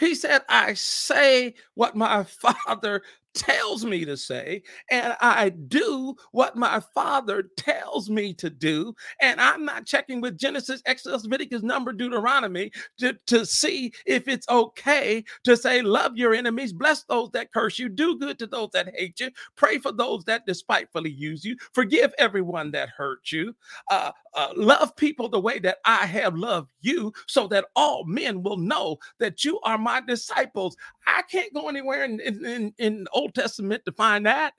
He 0.00 0.16
said, 0.16 0.42
I 0.48 0.74
say 0.74 1.54
what 1.74 1.94
my 1.94 2.24
father 2.66 3.02
tells 3.34 3.84
me 3.84 4.04
to 4.04 4.16
say, 4.16 4.62
and 4.90 5.14
I 5.20 5.50
do 5.50 6.16
what 6.32 6.56
my 6.56 6.80
father 6.92 7.44
tells 7.56 8.10
me 8.10 8.34
to 8.34 8.50
do. 8.50 8.94
And 9.20 9.40
I'm 9.40 9.64
not 9.64 9.86
checking 9.86 10.20
with 10.20 10.38
Genesis, 10.38 10.82
Exodus, 10.86 11.22
Leviticus, 11.22 11.62
Number, 11.62 11.92
Deuteronomy 11.92 12.72
to, 12.98 13.16
to 13.26 13.46
see 13.46 13.92
if 14.06 14.26
it's 14.26 14.48
okay 14.48 15.22
to 15.44 15.56
say, 15.56 15.82
Love 15.82 16.16
your 16.16 16.34
enemies, 16.34 16.72
bless 16.72 17.04
those 17.04 17.30
that 17.30 17.52
curse 17.52 17.78
you, 17.78 17.88
do 17.88 18.18
good 18.18 18.40
to 18.40 18.46
those 18.46 18.70
that 18.72 18.92
hate 18.96 19.20
you, 19.20 19.30
pray 19.56 19.78
for 19.78 19.92
those 19.92 20.24
that 20.24 20.46
despitefully 20.46 21.10
use 21.10 21.44
you, 21.44 21.56
forgive 21.72 22.12
everyone 22.18 22.72
that 22.72 22.88
hurt 22.88 23.30
you, 23.30 23.54
uh, 23.90 24.10
uh, 24.34 24.52
love 24.56 24.96
people 24.96 25.28
the 25.28 25.40
way 25.40 25.58
that 25.60 25.78
I 25.84 26.06
have 26.06 26.36
loved 26.36 26.72
you, 26.80 27.12
so 27.26 27.46
that 27.48 27.66
all 27.76 28.04
men 28.04 28.42
will 28.42 28.56
know 28.56 28.98
that 29.18 29.44
you 29.44 29.60
are 29.60 29.78
my 29.78 30.00
disciples. 30.00 30.76
I 31.06 31.22
can't 31.22 31.54
go 31.54 31.68
anywhere 31.68 32.04
in, 32.04 32.20
in, 32.20 32.74
in, 32.78 33.06
Old 33.12 33.34
Testament 33.34 33.84
to 33.84 33.92
find 33.92 34.26
that, 34.26 34.54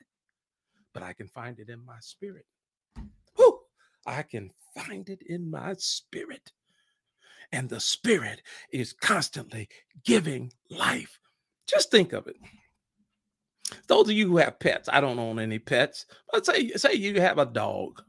but 0.93 1.03
I 1.03 1.13
can 1.13 1.27
find 1.27 1.59
it 1.59 1.69
in 1.69 1.85
my 1.85 1.97
spirit. 1.99 2.45
Whew, 3.35 3.59
I 4.05 4.23
can 4.23 4.51
find 4.75 5.09
it 5.09 5.21
in 5.27 5.49
my 5.49 5.73
spirit. 5.77 6.51
And 7.51 7.67
the 7.67 7.79
spirit 7.79 8.43
is 8.71 8.93
constantly 8.93 9.69
giving 10.05 10.53
life. 10.69 11.19
Just 11.67 11.89
think 11.91 12.13
of 12.13 12.27
it. 12.27 12.35
Those 13.87 14.09
of 14.09 14.15
you 14.15 14.27
who 14.27 14.37
have 14.37 14.59
pets, 14.59 14.89
I 14.91 15.01
don't 15.01 15.19
own 15.19 15.39
any 15.39 15.59
pets, 15.59 16.05
but 16.31 16.45
say, 16.45 16.69
say 16.69 16.93
you 16.93 17.19
have 17.21 17.37
a 17.37 17.45
dog, 17.45 18.01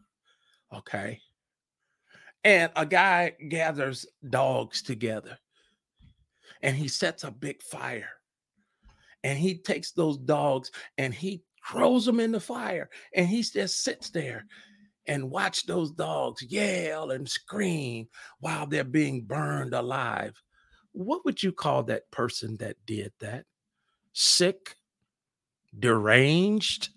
okay? 0.75 1.21
And 2.45 2.73
a 2.75 2.87
guy 2.87 3.35
gathers 3.49 4.07
dogs 4.29 4.83
together 4.83 5.39
and 6.63 6.77
he 6.77 6.89
sets 6.89 7.25
a 7.25 7.31
big 7.31 7.63
fire 7.63 8.11
and 9.23 9.39
he 9.39 9.59
takes 9.59 9.93
those 9.93 10.17
dogs 10.17 10.71
and 10.97 11.13
he 11.13 11.43
throws 11.69 12.07
them 12.07 12.21
in 12.21 12.33
the 12.33 12.41
fire 12.41 12.89
and 13.15 13.27
he 13.29 13.43
just 13.43 13.83
sits 13.83 14.11
there 14.11 14.47
and 15.07 15.31
watch 15.31 15.67
those 15.67 15.91
dogs 15.93 16.43
yell 16.43 17.11
and 17.11 17.29
scream 17.29 18.09
while 18.39 18.67
they're 18.67 18.85
being 18.85 19.23
burned 19.23 19.75
alive. 19.75 20.41
What 20.93 21.25
would 21.25 21.43
you 21.43 21.53
call 21.53 21.83
that 21.85 22.11
person 22.11 22.57
that 22.59 22.77
did 22.87 23.13
that? 23.21 23.45
Sick? 24.13 24.77
Deranged 25.79 26.89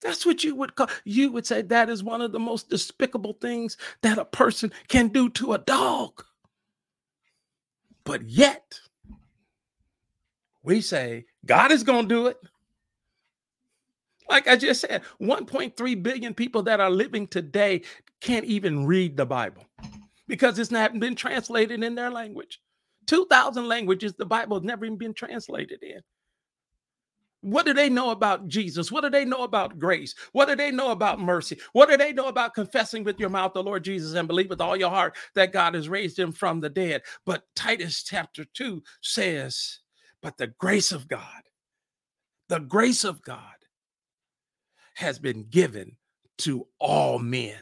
that's 0.00 0.24
what 0.24 0.44
you 0.44 0.54
would 0.54 0.74
call 0.74 0.88
you 1.04 1.30
would 1.32 1.46
say 1.46 1.62
that 1.62 1.88
is 1.90 2.02
one 2.02 2.20
of 2.20 2.32
the 2.32 2.38
most 2.38 2.68
despicable 2.68 3.32
things 3.40 3.76
that 4.02 4.18
a 4.18 4.24
person 4.24 4.72
can 4.88 5.08
do 5.08 5.28
to 5.28 5.52
a 5.52 5.58
dog 5.58 6.24
but 8.04 8.28
yet 8.28 8.80
we 10.62 10.80
say 10.80 11.24
God 11.46 11.72
is 11.72 11.82
going 11.82 12.08
to 12.08 12.14
do 12.14 12.26
it. 12.26 12.38
Like 14.28 14.46
I 14.46 14.56
just 14.56 14.82
said, 14.82 15.02
1.3 15.20 16.02
billion 16.02 16.34
people 16.34 16.62
that 16.64 16.80
are 16.80 16.90
living 16.90 17.26
today 17.26 17.82
can't 18.20 18.44
even 18.44 18.84
read 18.86 19.16
the 19.16 19.24
Bible 19.24 19.64
because 20.26 20.58
it's 20.58 20.70
not 20.70 20.98
been 21.00 21.14
translated 21.14 21.82
in 21.82 21.94
their 21.94 22.10
language. 22.10 22.60
2,000 23.06 23.66
languages 23.66 24.12
the 24.12 24.26
Bible 24.26 24.58
has 24.58 24.64
never 24.64 24.84
even 24.84 24.98
been 24.98 25.14
translated 25.14 25.82
in. 25.82 26.00
What 27.50 27.66
do 27.66 27.72
they 27.72 27.88
know 27.88 28.10
about 28.10 28.46
Jesus? 28.48 28.92
What 28.92 29.02
do 29.02 29.10
they 29.10 29.24
know 29.24 29.42
about 29.42 29.78
grace? 29.78 30.14
What 30.32 30.48
do 30.48 30.56
they 30.56 30.70
know 30.70 30.90
about 30.90 31.20
mercy? 31.20 31.58
What 31.72 31.88
do 31.88 31.96
they 31.96 32.12
know 32.12 32.26
about 32.26 32.54
confessing 32.54 33.04
with 33.04 33.18
your 33.18 33.30
mouth 33.30 33.54
the 33.54 33.62
Lord 33.62 33.84
Jesus 33.84 34.14
and 34.14 34.28
believe 34.28 34.50
with 34.50 34.60
all 34.60 34.76
your 34.76 34.90
heart 34.90 35.16
that 35.34 35.52
God 35.52 35.74
has 35.74 35.88
raised 35.88 36.18
him 36.18 36.32
from 36.32 36.60
the 36.60 36.68
dead? 36.68 37.02
But 37.24 37.44
Titus 37.56 38.02
chapter 38.02 38.44
2 38.44 38.82
says, 39.00 39.80
but 40.22 40.36
the 40.36 40.48
grace 40.58 40.92
of 40.92 41.08
God, 41.08 41.42
the 42.48 42.60
grace 42.60 43.04
of 43.04 43.22
God 43.22 43.42
has 44.96 45.18
been 45.18 45.44
given 45.48 45.96
to 46.38 46.66
all 46.78 47.18
men. 47.18 47.60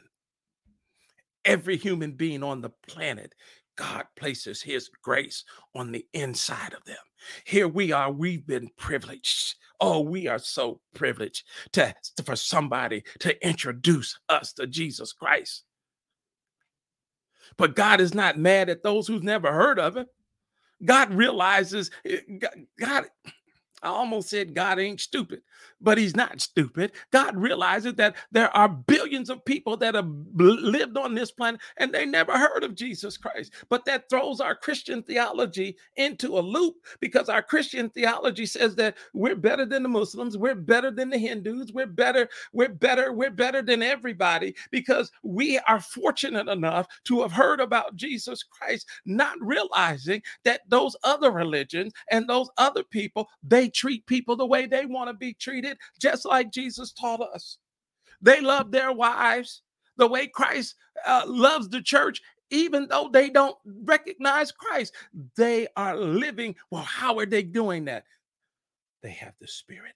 Every 1.44 1.76
human 1.76 2.12
being 2.12 2.42
on 2.42 2.60
the 2.60 2.70
planet 2.88 3.34
God 3.76 4.04
places 4.16 4.62
his 4.62 4.90
grace 5.02 5.44
on 5.74 5.92
the 5.92 6.06
inside 6.12 6.72
of 6.72 6.84
them. 6.84 6.96
Here 7.44 7.68
we 7.68 7.92
are, 7.92 8.10
we've 8.10 8.46
been 8.46 8.70
privileged. 8.76 9.54
Oh, 9.80 10.00
we 10.00 10.26
are 10.26 10.38
so 10.38 10.80
privileged 10.94 11.44
to, 11.72 11.94
for 12.24 12.36
somebody 12.36 13.04
to 13.20 13.46
introduce 13.46 14.18
us 14.28 14.52
to 14.54 14.66
Jesus 14.66 15.12
Christ. 15.12 15.64
But 17.56 17.76
God 17.76 18.00
is 18.00 18.14
not 18.14 18.38
mad 18.38 18.68
at 18.68 18.82
those 18.82 19.06
who've 19.06 19.22
never 19.22 19.52
heard 19.52 19.78
of 19.78 19.96
him. 19.96 20.06
God 20.84 21.12
realizes, 21.12 21.90
eh, 22.04 22.18
God, 22.78 23.06
I 23.86 23.90
almost 23.90 24.28
said 24.28 24.52
God 24.52 24.80
ain't 24.80 25.00
stupid, 25.00 25.42
but 25.80 25.96
he's 25.96 26.16
not 26.16 26.40
stupid. 26.40 26.90
God 27.12 27.36
realizes 27.36 27.94
that 27.94 28.16
there 28.32 28.54
are 28.56 28.68
billions 28.68 29.30
of 29.30 29.44
people 29.44 29.76
that 29.76 29.94
have 29.94 30.10
lived 30.34 30.98
on 30.98 31.14
this 31.14 31.30
planet 31.30 31.60
and 31.76 31.92
they 31.92 32.04
never 32.04 32.36
heard 32.36 32.64
of 32.64 32.74
Jesus 32.74 33.16
Christ. 33.16 33.52
But 33.68 33.84
that 33.84 34.10
throws 34.10 34.40
our 34.40 34.56
Christian 34.56 35.04
theology 35.04 35.76
into 35.94 36.36
a 36.36 36.40
loop 36.40 36.74
because 36.98 37.28
our 37.28 37.42
Christian 37.42 37.88
theology 37.88 38.44
says 38.44 38.74
that 38.74 38.96
we're 39.14 39.36
better 39.36 39.64
than 39.64 39.84
the 39.84 39.88
Muslims, 39.88 40.36
we're 40.36 40.56
better 40.56 40.90
than 40.90 41.08
the 41.08 41.18
Hindus, 41.18 41.70
we're 41.72 41.86
better, 41.86 42.28
we're 42.52 42.68
better, 42.68 43.12
we're 43.12 43.30
better 43.30 43.62
than 43.62 43.84
everybody 43.84 44.56
because 44.72 45.12
we 45.22 45.60
are 45.60 45.80
fortunate 45.80 46.48
enough 46.48 46.88
to 47.04 47.22
have 47.22 47.30
heard 47.30 47.60
about 47.60 47.94
Jesus 47.94 48.42
Christ, 48.42 48.88
not 49.04 49.36
realizing 49.40 50.22
that 50.42 50.62
those 50.68 50.96
other 51.04 51.30
religions 51.30 51.92
and 52.10 52.28
those 52.28 52.50
other 52.58 52.82
people, 52.82 53.28
they 53.44 53.68
treat 53.76 54.06
people 54.06 54.36
the 54.36 54.46
way 54.46 54.66
they 54.66 54.86
want 54.86 55.10
to 55.10 55.14
be 55.14 55.34
treated, 55.34 55.76
just 56.00 56.24
like 56.24 56.50
Jesus 56.50 56.92
taught 56.92 57.20
us. 57.20 57.58
They 58.22 58.40
love 58.40 58.70
their 58.70 58.92
wives 58.92 59.62
the 59.96 60.06
way 60.06 60.26
Christ 60.26 60.74
uh, 61.06 61.24
loves 61.26 61.68
the 61.68 61.82
church, 61.82 62.22
even 62.50 62.88
though 62.88 63.10
they 63.12 63.30
don't 63.30 63.56
recognize 63.84 64.52
Christ. 64.52 64.94
They 65.36 65.68
are 65.76 65.96
living. 65.96 66.54
Well, 66.70 66.82
how 66.82 67.18
are 67.18 67.26
they 67.26 67.42
doing 67.42 67.84
that? 67.86 68.04
They 69.02 69.10
have 69.10 69.34
the 69.40 69.48
Spirit. 69.48 69.94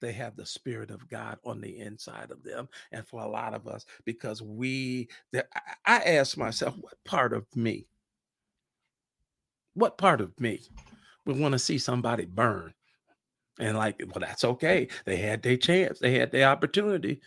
They 0.00 0.12
have 0.12 0.36
the 0.36 0.46
Spirit 0.46 0.90
of 0.90 1.08
God 1.08 1.38
on 1.44 1.60
the 1.60 1.78
inside 1.78 2.30
of 2.30 2.42
them. 2.42 2.68
And 2.92 3.06
for 3.06 3.22
a 3.22 3.28
lot 3.28 3.54
of 3.54 3.66
us, 3.66 3.86
because 4.04 4.42
we, 4.42 5.08
I 5.86 6.00
ask 6.00 6.36
myself, 6.36 6.74
what 6.80 7.02
part 7.04 7.32
of 7.32 7.46
me, 7.54 7.86
what 9.74 9.98
part 9.98 10.20
of 10.20 10.38
me 10.40 10.60
would 11.24 11.38
want 11.38 11.52
to 11.52 11.58
see 11.58 11.78
somebody 11.78 12.24
burn? 12.26 12.74
And 13.58 13.76
like, 13.76 14.02
well, 14.06 14.20
that's 14.20 14.44
okay. 14.44 14.88
They 15.04 15.16
had 15.16 15.42
their 15.42 15.56
chance, 15.56 15.98
they 15.98 16.18
had 16.18 16.32
their 16.32 16.48
opportunity. 16.48 17.20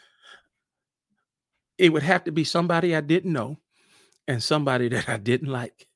It 1.77 1.93
would 1.93 2.03
have 2.03 2.25
to 2.25 2.31
be 2.31 2.43
somebody 2.43 2.95
I 2.95 3.01
didn't 3.01 3.31
know 3.33 3.57
and 4.27 4.43
somebody 4.43 4.87
that 4.89 5.09
I 5.09 5.17
didn't 5.17 5.49
like. 5.49 5.87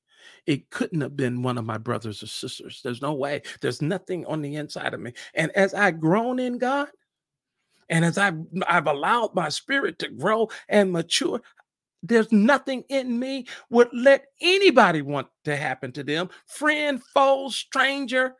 It 0.46 0.70
couldn't 0.70 1.02
have 1.02 1.16
been 1.16 1.42
one 1.42 1.58
of 1.58 1.66
my 1.66 1.78
brothers 1.78 2.22
or 2.22 2.28
sisters. 2.28 2.82
There's 2.84 3.02
no 3.02 3.14
way. 3.14 3.44
There's 3.62 3.82
nothing 3.82 4.26
on 4.26 4.42
the 4.42 4.56
inside 4.56 4.94
of 4.94 5.00
me. 5.00 5.14
And 5.34 5.52
as 5.56 5.74
I've 5.74 6.02
grown 6.02 6.40
in 6.40 6.58
God, 6.58 6.90
and 7.90 8.04
as 8.04 8.18
I've, 8.18 8.40
I've 8.68 8.88
allowed 8.88 9.36
my 9.36 9.50
spirit 9.50 10.00
to 10.00 10.10
grow 10.10 10.50
and 10.68 10.92
mature, 10.92 11.42
there's 12.02 12.32
nothing 12.32 12.84
in 12.90 13.18
me 13.18 13.46
would 13.70 13.90
let 13.94 14.26
anybody 14.42 15.02
want 15.02 15.28
to 15.46 15.56
happen 15.56 15.92
to 15.94 16.04
them 16.04 16.30
friend, 16.46 17.02
foe, 17.14 17.50
stranger, 17.50 18.36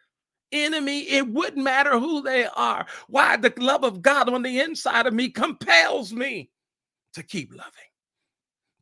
enemy, 0.54 1.02
it 1.10 1.28
wouldn't 1.28 1.64
matter 1.64 2.00
who 2.00 2.22
they 2.22 2.46
are. 2.46 2.86
Why? 3.08 3.38
The 3.38 3.54
love 3.58 3.84
of 3.84 4.02
God 4.02 4.30
on 4.30 4.44
the 4.44 4.60
inside 4.60 5.08
of 5.08 5.14
me 5.14 5.30
compels 5.30 6.14
me 6.14 6.50
to 7.14 7.24
keep 7.24 7.52
loving. 7.54 7.72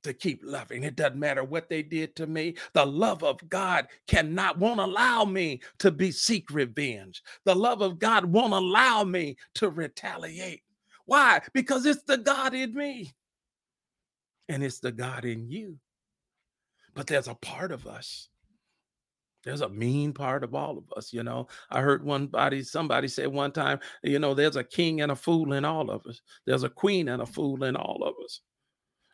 To 0.04 0.14
keep 0.14 0.42
loving. 0.44 0.84
It 0.84 0.96
doesn't 0.96 1.20
matter 1.20 1.44
what 1.44 1.70
they 1.70 1.84
did 1.84 2.16
to 2.18 2.28
me. 2.28 2.56
The 2.74 2.86
love 2.86 3.24
of 3.24 3.38
God 3.50 3.88
cannot, 4.08 4.58
won't 4.58 4.80
allow 4.80 5.26
me 5.26 5.62
to 5.80 5.92
be 5.92 6.12
seek 6.12 6.50
revenge. 6.52 7.22
The 7.46 7.56
love 7.56 7.82
of 7.82 8.00
God 8.00 8.26
won't 8.26 8.54
allow 8.54 9.04
me 9.04 9.38
to 9.56 9.70
retaliate. 9.70 10.64
Why? 11.06 11.42
Because 11.54 11.86
it's 11.86 12.04
the 12.04 12.18
God 12.18 12.54
in 12.54 12.74
me 12.74 13.12
and 14.50 14.64
it's 14.64 14.80
the 14.80 14.92
God 14.92 15.26
in 15.26 15.50
you. 15.50 15.78
But 16.94 17.08
there's 17.08 17.28
a 17.28 17.36
part 17.36 17.72
of 17.72 17.88
us 17.88 18.28
there's 19.44 19.62
a 19.62 19.70
mean 19.70 20.14
part 20.14 20.44
of 20.44 20.54
all 20.54 20.78
of 20.78 20.86
us, 20.96 21.12
you 21.14 21.24
know. 21.24 21.48
I 21.70 21.82
heard 21.82 22.04
one 22.04 22.28
body, 22.28 22.64
somebody 22.64 23.08
say 23.08 23.28
one 23.28 23.52
time, 23.52 23.80
you 24.04 24.20
know, 24.20 24.34
there's 24.34 24.56
a 24.56 24.64
king 24.64 25.02
and 25.02 25.12
a 25.12 25.16
fool 25.16 25.54
in 25.54 25.66
all 25.66 25.90
of 25.90 26.06
us. 26.06 26.22
There's 26.46 26.64
a 26.64 26.70
queen 26.70 27.10
and 27.10 27.22
a 27.22 27.26
fool 27.26 27.64
in 27.64 27.76
all 27.76 28.04
of 28.04 28.14
us. 28.24 28.42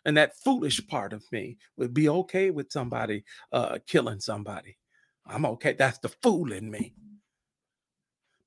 And 0.06 0.18
that 0.18 0.38
foolish 0.38 0.86
part 0.88 1.14
of 1.14 1.24
me 1.32 1.58
would 1.78 1.94
be 1.94 2.10
okay 2.10 2.50
with 2.52 2.72
somebody 2.72 3.24
uh, 3.52 3.80
killing 3.88 4.20
somebody. 4.20 4.78
I'm 5.26 5.46
okay. 5.46 5.74
That's 5.74 6.00
the 6.00 6.10
fool 6.10 6.52
in 6.54 6.72
me, 6.72 6.94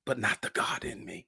but 0.05 0.19
not 0.19 0.41
the 0.41 0.49
God 0.49 0.83
in 0.83 1.05
me. 1.05 1.27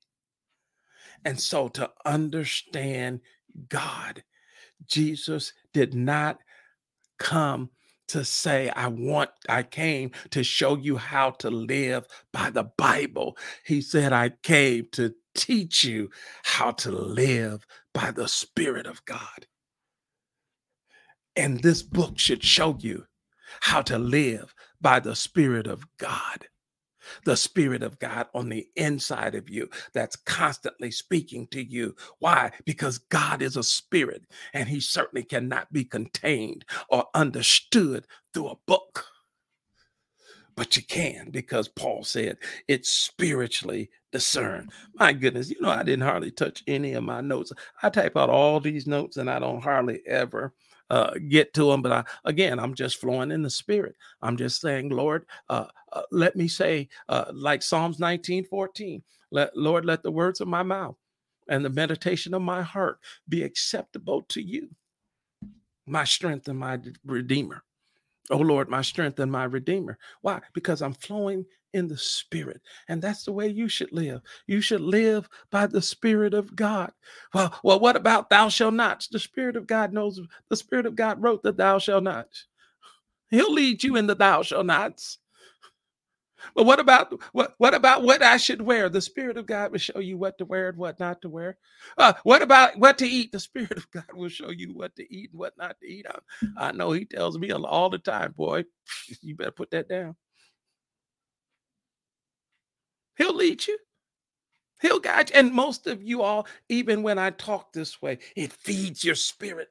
And 1.26 1.40
so 1.40 1.68
to 1.70 1.92
understand 2.06 3.22
God, 3.70 4.24
Jesus 4.88 5.54
did 5.74 5.94
not 5.94 6.40
come 7.20 7.70
to 8.10 8.26
say, 8.26 8.70
I 8.70 8.88
want, 8.88 9.32
I 9.50 9.64
came 9.64 10.12
to 10.32 10.44
show 10.44 10.78
you 10.78 10.98
how 10.98 11.32
to 11.32 11.50
live 11.50 12.06
by 12.32 12.50
the 12.50 12.64
Bible. 12.64 13.38
He 13.66 13.82
said, 13.82 14.14
I 14.14 14.32
came 14.44 14.88
to 14.94 15.16
teach 15.36 15.84
you 15.84 16.10
how 16.44 16.72
to 16.72 16.92
live 16.92 17.66
by 17.94 18.12
the 18.12 18.28
Spirit 18.28 18.86
of 18.86 19.04
God. 19.06 19.48
And 21.36 21.62
this 21.62 21.82
book 21.82 22.20
should 22.20 22.44
show 22.44 22.78
you 22.80 23.06
how 23.62 23.82
to 23.84 23.98
live 23.98 24.54
by 24.82 25.00
the 25.00 25.16
Spirit 25.16 25.68
of 25.68 25.86
God 25.98 26.48
the 27.26 27.36
Spirit 27.36 27.84
of 27.84 28.00
God 28.00 28.28
on 28.34 28.50
the 28.50 28.68
inside 28.76 29.36
of 29.36 29.50
you 29.50 29.70
that's 29.94 30.16
constantly 30.16 30.92
speaking 30.92 31.48
to 31.48 31.64
you. 31.64 31.96
Why? 32.20 32.52
Because 32.66 32.98
God 32.98 33.42
is 33.42 33.58
a 33.58 33.64
spirit 33.64 34.24
and 34.54 34.68
he 34.68 34.80
certainly 34.80 35.24
cannot 35.24 35.72
be 35.72 35.84
contained 35.84 36.66
or 36.90 37.06
understood 37.14 38.08
through 38.34 38.50
a 38.50 38.58
book. 38.66 39.06
But 40.56 40.76
you 40.76 40.84
can 40.84 41.32
because 41.32 41.68
Paul 41.68 42.04
said 42.04 42.38
it's 42.68 42.92
spiritually 42.92 43.90
discerned. 44.12 44.72
My 44.94 45.12
goodness, 45.12 45.50
you 45.50 45.60
know, 45.60 45.70
I 45.70 45.82
didn't 45.82 46.04
hardly 46.04 46.30
touch 46.30 46.64
any 46.68 46.94
of 46.94 47.04
my 47.04 47.22
notes. 47.22 47.52
I 47.82 47.90
type 47.90 48.16
out 48.16 48.30
all 48.30 48.60
these 48.60 48.86
notes 48.86 49.18
and 49.18 49.30
I 49.30 49.40
don't 49.40 49.64
hardly 49.64 50.02
ever 50.06 50.54
uh, 50.94 51.14
get 51.28 51.56
to 51.56 51.72
them. 51.72 51.82
But 51.82 51.92
I, 51.92 52.04
again, 52.26 52.60
I'm 52.60 52.76
just 52.76 52.98
flowing 52.98 53.32
in 53.32 53.42
the 53.42 53.50
spirit. 53.50 53.96
I'm 54.22 54.38
just 54.38 54.62
saying, 54.62 54.90
Lord, 54.90 55.26
uh, 55.50 55.66
uh, 55.92 56.04
let 56.12 56.36
me 56.36 56.48
say, 56.48 56.90
uh, 57.10 57.26
like 57.34 57.64
Psalms 57.64 58.00
19 58.00 58.46
14, 58.46 59.02
let, 59.32 59.58
Lord, 59.58 59.86
let 59.86 60.04
the 60.04 60.12
words 60.12 60.40
of 60.40 60.48
my 60.48 60.62
mouth 60.62 60.96
and 61.50 61.66
the 61.66 61.70
meditation 61.72 62.36
of 62.36 62.44
my 62.44 62.62
heart 62.62 63.00
be 63.28 63.42
acceptable 63.42 64.22
to 64.30 64.42
you, 64.42 64.70
my 65.88 66.04
strength 66.04 66.48
and 66.48 66.60
my 66.60 66.80
redeemer. 67.04 67.64
Oh 68.30 68.38
Lord, 68.38 68.70
my 68.70 68.84
strength 68.84 69.20
and 69.20 69.32
my 69.32 69.46
redeemer. 69.46 69.98
Why? 70.22 70.42
Because 70.54 70.84
I'm 70.84 70.94
flowing 70.94 71.46
in 71.74 71.88
the 71.88 71.98
spirit. 71.98 72.62
And 72.88 73.02
that's 73.02 73.26
the 73.26 73.32
way 73.32 73.48
you 73.48 73.68
should 73.68 73.92
live. 73.92 74.22
You 74.48 74.62
should 74.62 74.82
live 74.82 75.28
by 75.52 75.68
the 75.68 75.82
spirit 75.82 76.34
of 76.34 76.56
God. 76.56 76.92
Well, 77.34 77.60
well, 77.64 77.80
what 77.80 77.96
about 77.96 78.30
thou 78.30 78.50
shalt 78.50 78.74
not? 78.76 79.08
The 79.12 79.20
spirit 79.20 79.56
of 79.56 79.68
God 79.68 79.94
knows 79.94 80.20
the 80.50 80.56
spirit 80.56 80.86
of 80.86 80.96
God 80.96 81.22
wrote 81.22 81.44
that 81.44 81.58
thou 81.58 81.80
shalt 81.80 82.04
not. 82.04 82.28
He'll 83.30 83.54
lead 83.54 83.84
you 83.84 83.96
in 83.96 84.08
the 84.08 84.16
thou 84.16 84.44
shalt 84.44 84.66
nots. 84.66 85.18
But 86.56 86.66
what 86.66 86.80
about 86.80 87.14
what 87.32 87.54
what 87.58 87.74
about 87.74 88.04
what 88.04 88.22
I 88.22 88.38
should 88.38 88.62
wear? 88.62 88.90
The 88.90 89.02
Spirit 89.02 89.38
of 89.38 89.46
God 89.46 89.72
will 89.72 89.80
show 89.80 90.00
you 90.00 90.18
what 90.18 90.38
to 90.38 90.46
wear 90.46 90.70
and 90.70 90.78
what 90.78 91.00
not 91.00 91.22
to 91.22 91.30
wear. 91.30 91.58
Uh, 91.98 92.14
what 92.24 92.42
about 92.42 92.78
what 92.78 92.98
to 93.00 93.08
eat? 93.08 93.32
The 93.32 93.40
Spirit 93.40 93.78
of 93.78 93.90
God 93.92 94.06
will 94.14 94.30
show 94.30 94.50
you 94.50 94.74
what 94.74 94.96
to 94.98 95.14
eat 95.14 95.32
and 95.32 95.40
what 95.40 95.58
not 95.58 95.80
to 95.80 95.88
eat. 95.88 96.06
I, 96.10 96.68
I 96.68 96.72
know 96.72 96.92
He 96.92 97.06
tells 97.06 97.38
me 97.38 97.52
all 97.52 97.90
the 97.90 97.98
time, 97.98 98.34
boy. 98.34 98.66
You 99.22 99.36
better 99.36 99.52
put 99.52 99.72
that 99.72 99.88
down. 99.88 100.16
He'll 103.18 103.36
lead 103.36 103.66
you. 103.68 103.78
He'll 104.82 105.00
guide 105.00 105.30
you. 105.30 105.38
And 105.38 105.54
most 105.54 105.88
of 105.88 106.02
you 106.04 106.22
all, 106.22 106.48
even 106.70 107.04
when 107.04 107.18
I 107.18 107.30
talk 107.32 107.72
this 107.72 108.02
way, 108.02 108.20
it 108.36 108.52
feeds 108.52 109.04
your 109.04 109.16
spirit. 109.16 109.70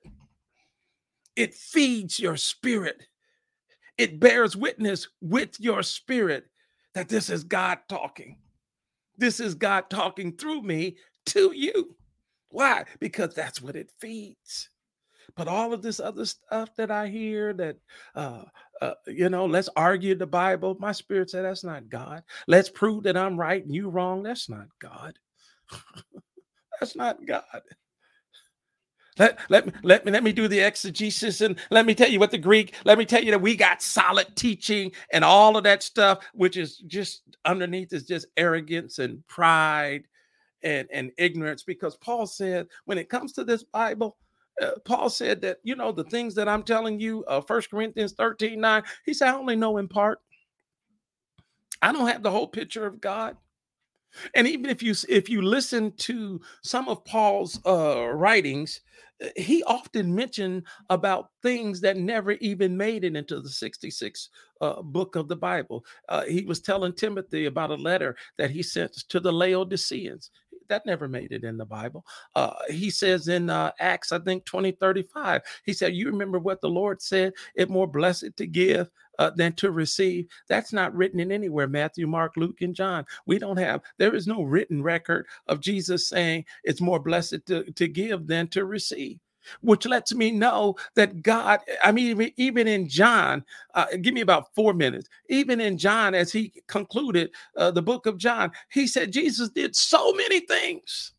It 1.37 1.55
feeds 1.55 2.19
your 2.19 2.37
spirit. 2.37 3.03
It 3.99 4.21
bears 4.21 4.57
witness 4.57 5.09
with 5.21 5.61
your 5.61 5.83
spirit 5.83 6.47
that 6.95 7.09
this 7.09 7.31
is 7.31 7.45
God 7.45 7.79
talking. 7.89 8.39
This 9.16 9.41
is 9.41 9.55
God 9.55 9.91
talking 9.91 10.37
through 10.37 10.62
me 10.62 10.97
to 11.27 11.53
you. 11.55 11.97
Why? 12.49 12.85
Because 13.01 13.35
that's 13.35 13.62
what 13.62 13.77
it 13.77 13.91
feeds. 13.99 14.71
But 15.37 15.49
all 15.49 15.73
of 15.73 15.83
this 15.83 16.01
other 16.01 16.25
stuff 16.25 16.75
that 16.77 16.91
I 16.91 17.09
hear 17.09 17.53
that, 17.55 17.77
uh, 18.14 18.45
uh, 18.83 18.95
you 19.07 19.28
know, 19.28 19.47
let's 19.47 19.68
argue 19.76 20.16
the 20.16 20.26
Bible. 20.26 20.76
My 20.80 20.91
spirit 20.91 21.30
said 21.30 21.45
that's 21.45 21.62
not 21.62 21.89
God. 21.89 22.24
Let's 22.49 22.68
prove 22.68 23.05
that 23.05 23.16
I'm 23.16 23.39
right 23.39 23.64
and 23.64 23.72
you 23.72 23.89
wrong. 23.89 24.24
That's 24.24 24.49
not 24.49 24.66
God. 24.80 25.16
that's 26.80 26.97
not 26.97 27.24
God. 27.24 27.45
Let, 29.18 29.39
let, 29.49 29.66
me, 29.66 29.72
let, 29.85 30.05
me, 30.05 30.11
let 30.11 30.24
me 30.24 30.33
do 30.33 30.49
the 30.49 30.59
exegesis 30.59 31.43
and 31.43 31.61
let 31.70 31.87
me 31.87 31.95
tell 31.95 32.11
you 32.11 32.18
what 32.18 32.33
the 32.33 32.39
Greek, 32.39 32.74
let 32.85 32.99
me 32.99 33.05
tell 33.05 33.22
you 33.22 33.30
that 33.30 33.41
we 33.41 33.55
got 33.55 33.83
solid 33.83 34.35
teaching 34.35 34.91
and 35.12 35.24
all 35.24 35.57
of 35.57 35.62
that 35.62 35.85
stuff, 35.85 36.24
which 36.35 36.57
is 36.57 36.78
just 36.78 37.22
underneath 37.45 37.93
is 37.93 38.05
just 38.05 38.26
arrogance 38.37 38.99
and 38.99 39.24
pride 39.28 40.09
and, 40.64 40.89
and 40.93 41.12
ignorance. 41.18 41.62
Because 41.62 41.97
Paul 41.99 42.26
said, 42.26 42.66
when 42.87 42.99
it 42.99 43.09
comes 43.09 43.33
to 43.35 43.45
this 43.45 43.62
Bible, 43.62 44.16
uh, 44.61 44.73
Paul 44.85 45.09
said 45.09 45.41
that, 45.43 45.59
you 45.63 45.77
know, 45.77 45.93
the 45.93 46.05
things 46.05 46.35
that 46.35 46.49
I'm 46.49 46.63
telling 46.63 47.01
you, 47.01 47.25
uh, 47.25 47.41
1 47.47 47.63
Corinthians 47.71 48.13
13 48.13 48.61
9, 48.61 48.83
he 49.05 49.15
said, 49.15 49.29
I 49.29 49.37
only 49.37 49.57
know 49.57 49.79
in 49.79 49.89
part. 49.89 50.21
I 51.81 51.93
don't 51.93 52.09
have 52.09 52.23
the 52.23 52.31
whole 52.31 52.47
picture 52.47 52.87
of 52.87 53.01
God. 53.01 53.37
And 54.35 54.47
even 54.47 54.67
if 54.67 54.83
you 54.83 54.95
if 55.09 55.29
you 55.29 55.43
listen 55.43 55.93
to 55.93 56.41
some 56.63 56.89
of 56.89 57.05
Paul's 57.05 57.59
uh, 57.65 58.09
writings, 58.09 58.83
uh, 59.25 59.29
he 59.37 59.63
often 59.65 60.15
mentioned 60.15 60.65
about 60.91 61.31
things 61.43 61.81
that 61.81 61.97
never 61.97 62.33
even 62.33 62.77
made 62.77 63.05
it 63.05 63.17
into 63.17 63.41
the 63.41 63.49
66 63.49 64.29
uh, 64.61 64.83
book 64.83 65.17
of 65.17 65.29
the 65.29 65.37
Bible. 65.37 65.85
Uh, 66.09 66.25
he 66.25 66.45
was 66.45 66.61
telling 66.61 66.93
Timothy 66.93 67.47
about 67.47 67.71
a 67.71 67.75
letter 67.75 68.15
that 68.37 68.51
he 68.51 68.63
sent 68.63 68.93
to 69.09 69.19
the 69.19 69.33
Laodiceans 69.33 70.31
that 70.73 70.87
never 70.87 71.07
made 71.07 71.33
it 71.33 71.45
in 71.45 71.59
the 71.59 71.66
Bible. 71.66 72.03
Uh, 72.35 72.55
he 72.70 72.89
says 72.89 73.29
in 73.29 73.51
uh, 73.51 73.73
Acts, 73.79 74.11
I 74.11 74.18
think 74.18 74.47
20, 74.47 74.73
35, 74.73 75.43
he 75.66 75.75
said, 75.75 75.93
You 75.93 76.07
remember 76.07 76.39
what 76.39 76.62
the 76.62 76.70
Lord 76.70 77.03
said? 77.03 77.35
It 77.55 77.68
more 77.68 77.87
blessed 77.87 78.31
to 78.39 78.47
give 78.47 78.91
uh, 79.18 79.29
than 79.37 79.53
to 79.57 79.70
receive. 79.70 80.29
That's 80.49 80.73
not 80.73 80.95
written 80.95 81.20
in 81.20 81.31
anywhere 81.31 81.68
Matthew, 81.68 82.07
Mark, 82.07 82.39
Luke, 82.39 82.62
and 82.62 82.75
John. 82.75 83.05
We 83.27 83.39
don't 83.39 83.59
have, 83.59 83.83
there 83.99 84.14
is 84.14 84.27
no 84.27 84.43
written 84.43 84.83
record 84.83 85.27
of 85.47 85.61
Jesus 85.61 86.09
saying 86.09 86.47
it's 86.64 86.81
more 86.81 86.99
blessed 86.99 87.45
to, 87.49 87.70
to 87.70 87.87
give 87.87 88.27
than 88.27 88.49
to 88.49 88.64
receive 88.64 89.18
which 89.61 89.86
lets 89.86 90.14
me 90.14 90.30
know 90.30 90.76
that 90.95 91.22
God, 91.22 91.61
I 91.82 91.93
mean, 91.93 92.32
even 92.36 92.66
in 92.66 92.88
John, 92.88 93.45
uh, 93.74 93.86
give 94.01 94.14
me 94.14 94.20
about 94.20 94.55
four 94.55 94.74
minutes. 94.74 95.09
Even 95.28 95.61
in 95.61 95.78
John, 95.78 96.14
as 96.14 96.32
he 96.32 96.53
concluded 96.66 97.30
uh, 97.57 97.70
the 97.70 97.82
book 97.82 98.07
of 98.07 98.18
John, 98.18 98.53
he 98.70 98.86
said 98.86 99.12
Jesus 99.12 99.49
did 99.51 99.74
so 99.76 100.12
many 100.14 100.40
things 100.40 101.12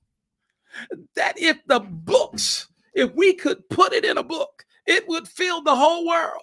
that 1.15 1.33
if 1.37 1.57
the 1.67 1.79
books, 1.79 2.67
if 2.93 3.13
we 3.15 3.33
could 3.33 3.67
put 3.69 3.93
it 3.93 4.05
in 4.05 4.17
a 4.17 4.23
book, 4.23 4.65
it 4.85 5.07
would 5.07 5.27
fill 5.27 5.61
the 5.61 5.75
whole 5.75 6.07
world. 6.07 6.41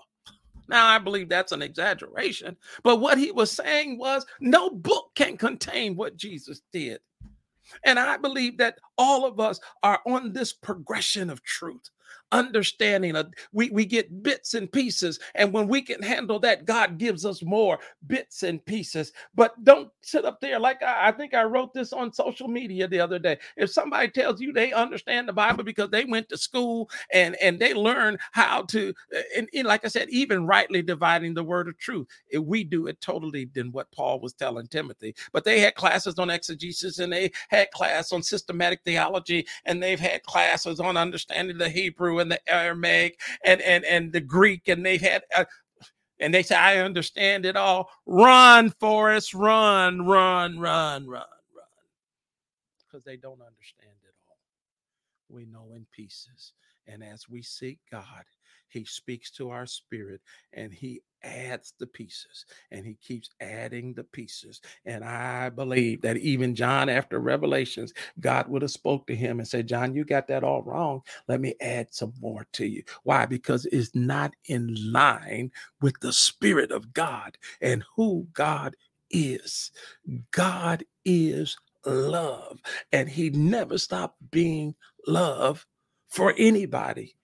Now, 0.68 0.86
I 0.86 0.98
believe 0.98 1.28
that's 1.28 1.52
an 1.52 1.62
exaggeration, 1.62 2.56
but 2.84 3.00
what 3.00 3.18
he 3.18 3.32
was 3.32 3.50
saying 3.50 3.98
was 3.98 4.24
no 4.40 4.70
book 4.70 5.10
can 5.16 5.36
contain 5.36 5.96
what 5.96 6.16
Jesus 6.16 6.62
did. 6.72 7.00
And 7.84 7.98
I 7.98 8.16
believe 8.16 8.58
that 8.58 8.78
all 8.98 9.24
of 9.24 9.40
us 9.40 9.60
are 9.82 10.00
on 10.06 10.32
this 10.32 10.52
progression 10.52 11.30
of 11.30 11.42
truth 11.42 11.90
understanding. 12.32 13.16
Of, 13.16 13.32
we, 13.52 13.70
we 13.70 13.84
get 13.84 14.22
bits 14.22 14.54
and 14.54 14.70
pieces. 14.70 15.18
And 15.34 15.52
when 15.52 15.68
we 15.68 15.82
can 15.82 16.02
handle 16.02 16.38
that, 16.40 16.64
God 16.64 16.98
gives 16.98 17.24
us 17.24 17.42
more 17.42 17.78
bits 18.06 18.42
and 18.42 18.64
pieces. 18.64 19.12
But 19.34 19.62
don't 19.64 19.90
sit 20.02 20.24
up 20.24 20.40
there 20.40 20.58
like 20.58 20.82
I, 20.82 21.08
I 21.08 21.12
think 21.12 21.34
I 21.34 21.42
wrote 21.44 21.74
this 21.74 21.92
on 21.92 22.12
social 22.12 22.48
media 22.48 22.88
the 22.88 23.00
other 23.00 23.18
day. 23.18 23.38
If 23.56 23.70
somebody 23.70 24.08
tells 24.08 24.40
you 24.40 24.52
they 24.52 24.72
understand 24.72 25.28
the 25.28 25.32
Bible 25.32 25.64
because 25.64 25.90
they 25.90 26.04
went 26.04 26.28
to 26.28 26.38
school 26.38 26.90
and, 27.12 27.36
and 27.42 27.58
they 27.58 27.74
learn 27.74 28.18
how 28.32 28.62
to, 28.62 28.94
uh, 29.14 29.20
and, 29.36 29.48
and 29.54 29.66
like 29.66 29.84
I 29.84 29.88
said, 29.88 30.08
even 30.10 30.46
rightly 30.46 30.82
dividing 30.82 31.34
the 31.34 31.44
word 31.44 31.68
of 31.68 31.78
truth, 31.78 32.06
if 32.28 32.42
we 32.42 32.64
do 32.64 32.86
it 32.86 33.00
totally 33.00 33.46
than 33.54 33.72
what 33.72 33.90
Paul 33.92 34.20
was 34.20 34.32
telling 34.32 34.66
Timothy. 34.66 35.14
But 35.32 35.44
they 35.44 35.60
had 35.60 35.74
classes 35.74 36.18
on 36.18 36.30
exegesis 36.30 36.98
and 36.98 37.12
they 37.12 37.32
had 37.48 37.70
class 37.72 38.12
on 38.12 38.22
systematic 38.22 38.80
theology 38.84 39.46
and 39.64 39.82
they've 39.82 40.00
had 40.00 40.22
classes 40.22 40.80
on 40.80 40.96
understanding 40.96 41.58
the 41.58 41.68
Hebrew 41.68 42.19
and 42.20 42.30
the 42.30 42.40
Aramaic 42.48 43.18
and 43.44 43.60
and 43.62 43.84
and 43.84 44.12
the 44.12 44.20
Greek, 44.20 44.68
and 44.68 44.84
they've 44.84 45.00
had. 45.00 45.22
Uh, 45.36 45.44
and 46.20 46.34
they 46.34 46.42
say, 46.42 46.54
I 46.54 46.78
understand 46.78 47.46
it 47.46 47.56
all. 47.56 47.88
Run, 48.04 48.70
Forrest, 48.78 49.32
run, 49.32 50.06
run, 50.06 50.58
run, 50.58 51.08
run, 51.08 51.08
run. 51.08 51.24
Because 52.86 53.04
they 53.04 53.16
don't 53.16 53.40
understand 53.40 53.96
it 54.02 54.14
all. 54.28 54.36
We 55.34 55.46
know 55.46 55.72
in 55.74 55.86
pieces. 55.92 56.52
And 56.86 57.02
as 57.02 57.28
we 57.28 57.42
seek 57.42 57.78
God, 57.90 58.04
He 58.70 58.86
speaks 58.86 59.30
to 59.32 59.50
our 59.50 59.66
spirit 59.66 60.22
and 60.54 60.72
He 60.74 61.02
adds 61.24 61.74
the 61.78 61.86
pieces 61.86 62.46
and 62.70 62.86
he 62.86 62.94
keeps 62.94 63.30
adding 63.40 63.94
the 63.94 64.04
pieces. 64.04 64.60
And 64.86 65.04
i 65.04 65.48
believe 65.50 66.02
that 66.02 66.16
even 66.18 66.54
john 66.54 66.88
after 66.88 67.18
revelations 67.20 67.92
god 68.20 68.48
would 68.48 68.62
have 68.62 68.70
spoke 68.70 69.06
to 69.06 69.16
him 69.16 69.38
and 69.40 69.48
said 69.48 69.68
john 69.68 69.94
you 69.94 70.04
got 70.04 70.28
that 70.28 70.44
all 70.44 70.62
wrong. 70.62 71.02
Let 71.28 71.40
me 71.40 71.54
add 71.60 71.94
some 71.94 72.14
more 72.20 72.46
to 72.54 72.66
you. 72.66 72.82
Why? 73.04 73.26
Because 73.26 73.66
it's 73.66 73.94
not 73.94 74.34
in 74.46 74.76
line 74.92 75.52
with 75.80 76.00
the 76.00 76.12
spirit 76.12 76.70
of 76.72 76.92
god 76.94 77.38
and 77.60 77.84
who 77.96 78.28
god 78.32 78.76
is. 79.10 79.72
God 80.32 80.84
is 81.04 81.56
love 81.86 82.60
and 82.92 83.08
he 83.08 83.30
never 83.30 83.78
stopped 83.78 84.18
being 84.30 84.74
love 85.06 85.66
for 86.08 86.34
anybody 86.38 87.16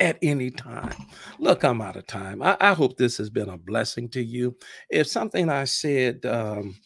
at 0.00 0.18
any 0.22 0.50
time. 0.50 0.94
Look, 1.38 1.62
I'm 1.64 1.80
out 1.80 1.96
of 1.96 2.06
time. 2.06 2.42
I, 2.42 2.56
I, 2.60 2.74
hope 2.74 2.96
this 2.96 3.16
has 3.18 3.30
been 3.30 3.48
a 3.48 3.56
blessing 3.56 4.08
to 4.10 4.22
you. 4.22 4.56
If 4.90 5.06
something 5.06 5.48
I 5.48 5.64
said 5.64 6.26
um, 6.26 6.76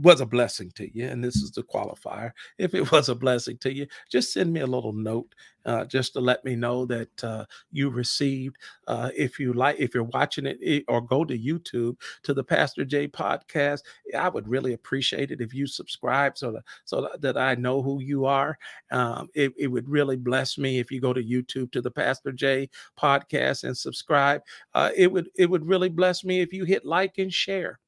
was 0.00 0.20
a 0.20 0.26
blessing 0.26 0.70
to 0.76 0.88
you, 0.96 1.06
and 1.06 1.22
this 1.22 1.36
is 1.36 1.50
the 1.50 1.62
qualifier, 1.62 2.32
if 2.58 2.74
it 2.74 2.90
was 2.92 3.08
a 3.08 3.14
blessing 3.14 3.58
to 3.58 3.72
you, 3.72 3.86
just 4.10 4.32
send 4.32 4.52
me 4.52 4.60
a 4.60 4.66
little 4.66 4.92
note 4.92 5.34
uh, 5.66 5.84
just 5.84 6.14
to 6.14 6.20
let 6.20 6.44
me 6.44 6.56
know 6.56 6.86
that 6.86 7.24
uh, 7.24 7.44
you 7.70 7.90
received. 7.90 8.56
Uh, 8.86 9.10
if 9.16 9.38
you 9.38 9.52
like, 9.52 9.76
if 9.78 9.94
you're 9.94 10.04
watching 10.04 10.46
it, 10.46 10.84
or 10.88 11.00
go 11.00 11.24
to 11.24 11.38
YouTube 11.38 11.96
to 12.22 12.32
the 12.32 12.42
Pastor 12.42 12.84
J 12.84 13.06
podcast, 13.08 13.80
I 14.16 14.28
would 14.28 14.48
really 14.48 14.72
appreciate 14.72 15.30
it 15.30 15.40
if 15.40 15.52
you 15.52 15.66
subscribe 15.66 16.38
so 16.38 16.52
that 16.52 16.62
so 16.84 17.10
that 17.18 17.36
I 17.36 17.54
know 17.54 17.82
who 17.82 18.00
you 18.00 18.24
are. 18.24 18.58
Um, 18.90 19.28
it, 19.34 19.52
it 19.58 19.66
would 19.66 19.88
really 19.88 20.16
bless 20.16 20.56
me 20.56 20.78
if 20.78 20.90
you 20.90 21.00
go 21.00 21.12
to 21.12 21.22
YouTube 21.22 21.70
to 21.72 21.82
the 21.82 21.90
Pastor 21.90 22.32
J 22.32 22.70
podcast 22.98 23.64
and 23.64 23.76
subscribe. 23.76 24.42
Uh, 24.74 24.90
it 24.96 25.12
would 25.12 25.28
it 25.36 25.50
would 25.50 25.66
really 25.66 25.90
bless 25.90 26.24
me 26.24 26.40
if 26.40 26.52
you 26.52 26.64
hit 26.64 26.86
like 26.86 27.18
and 27.18 27.32
share 27.32 27.78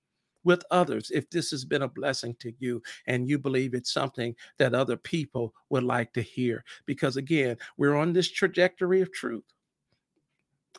with 0.45 0.62
others 0.70 1.11
if 1.12 1.28
this 1.30 1.51
has 1.51 1.64
been 1.64 1.82
a 1.82 1.88
blessing 1.88 2.34
to 2.41 2.53
you 2.59 2.82
and 3.07 3.28
you 3.28 3.38
believe 3.38 3.74
it's 3.74 3.93
something 3.93 4.34
that 4.59 4.74
other 4.74 4.97
people 4.97 5.55
would 5.68 5.84
like 5.84 6.12
to 6.14 6.22
hear. 6.22 6.64
Because 6.86 7.16
again, 7.16 7.57
we're 7.76 7.97
on 7.97 8.12
this 8.12 8.30
trajectory 8.30 9.01
of 9.01 9.12
truth, 9.12 9.45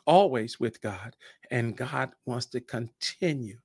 always 0.06 0.58
with 0.58 0.80
God, 0.80 1.16
and 1.50 1.76
God 1.76 2.10
wants 2.26 2.46
to 2.46 2.60
continue 2.60 3.58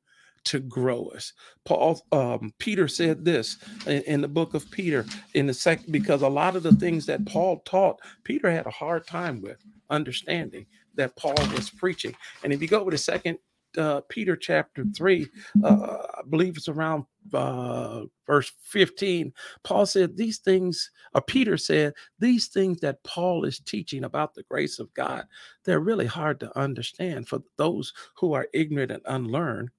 to 0.46 0.60
grow 0.60 1.08
us. 1.08 1.34
Paul, 1.66 2.02
um, 2.14 2.54
Peter 2.58 2.88
said 2.88 3.26
this 3.26 3.58
in, 3.86 4.02
in, 4.04 4.22
the 4.22 4.30
book 4.30 4.54
of 4.54 4.72
Peter 4.72 5.06
in 5.34 5.46
the 5.46 5.54
second, 5.54 5.92
because 5.92 6.22
a 6.22 6.28
lot 6.28 6.56
of 6.56 6.64
the 6.64 6.72
things 6.76 7.06
that 7.08 7.26
Paul 7.26 7.60
taught, 7.66 8.00
Peter 8.24 8.50
had 8.50 8.66
a 8.66 8.72
hard 8.72 9.06
time 9.06 9.42
with 9.42 9.58
understanding 9.90 10.66
that 10.96 11.18
Paul 11.18 11.36
was 11.54 11.70
preaching. 11.70 12.16
And 12.44 12.54
if 12.54 12.62
you 12.62 12.68
go 12.70 12.86
to 12.86 12.92
the 12.92 12.98
second 12.98 13.40
uh, 13.78 14.02
Peter 14.10 14.36
chapter 14.36 14.86
3, 14.96 15.28
uh, 15.64 15.98
I 16.20 16.22
believe 16.30 16.58
it's 16.58 16.70
around 16.70 17.06
uh, 17.34 18.04
verse 18.28 18.52
15, 18.64 19.34
Paul 19.64 19.86
said, 19.86 20.18
These 20.18 20.40
things, 20.40 20.92
or 21.16 21.22
Peter 21.22 21.58
said, 21.58 21.94
these 22.20 22.48
things 22.48 22.80
that 22.82 23.04
Paul 23.04 23.46
is 23.46 23.60
teaching 23.60 24.04
about 24.06 24.36
the 24.36 24.44
grace 24.44 24.80
of 24.80 24.94
God, 24.94 25.26
they're 25.66 25.80
really 25.82 26.06
hard 26.08 26.40
to 26.42 26.60
understand 26.60 27.28
for 27.28 27.42
those 27.58 27.94
who 28.18 28.34
are 28.34 28.48
ignorant 28.54 28.92
and 28.92 29.04
unlearned. 29.08 29.70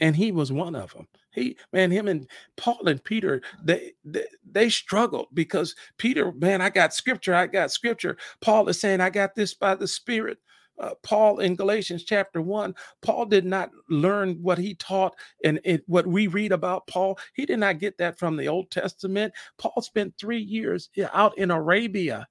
And 0.00 0.16
he 0.16 0.32
was 0.32 0.52
one 0.52 0.76
of 0.76 0.92
them. 0.94 1.08
He, 1.32 1.56
man, 1.72 1.90
him 1.90 2.08
and 2.08 2.28
Paul 2.56 2.88
and 2.88 3.02
Peter, 3.04 3.42
they, 3.64 3.92
they 4.04 4.26
they 4.50 4.70
struggled 4.70 5.28
because 5.34 5.76
Peter, 5.98 6.32
man, 6.32 6.60
I 6.62 6.70
got 6.70 6.94
scripture, 6.94 7.34
I 7.34 7.46
got 7.48 7.72
scripture. 7.72 8.16
Paul 8.40 8.68
is 8.68 8.80
saying, 8.80 9.00
I 9.00 9.10
got 9.10 9.34
this 9.34 9.54
by 9.54 9.74
the 9.76 9.88
Spirit 9.88 10.38
uh, 10.78 10.94
Paul 11.02 11.40
in 11.40 11.56
Galatians 11.56 12.04
chapter 12.04 12.42
1, 12.42 12.74
Paul 13.02 13.26
did 13.26 13.44
not 13.44 13.70
learn 13.88 14.38
what 14.42 14.58
he 14.58 14.74
taught 14.74 15.14
and 15.44 15.60
what 15.86 16.06
we 16.06 16.26
read 16.26 16.52
about 16.52 16.86
Paul. 16.86 17.18
He 17.34 17.46
did 17.46 17.58
not 17.58 17.78
get 17.78 17.98
that 17.98 18.18
from 18.18 18.36
the 18.36 18.48
Old 18.48 18.70
Testament. 18.70 19.32
Paul 19.58 19.82
spent 19.82 20.14
three 20.18 20.42
years 20.42 20.90
out 21.12 21.36
in 21.38 21.50
Arabia 21.50 22.26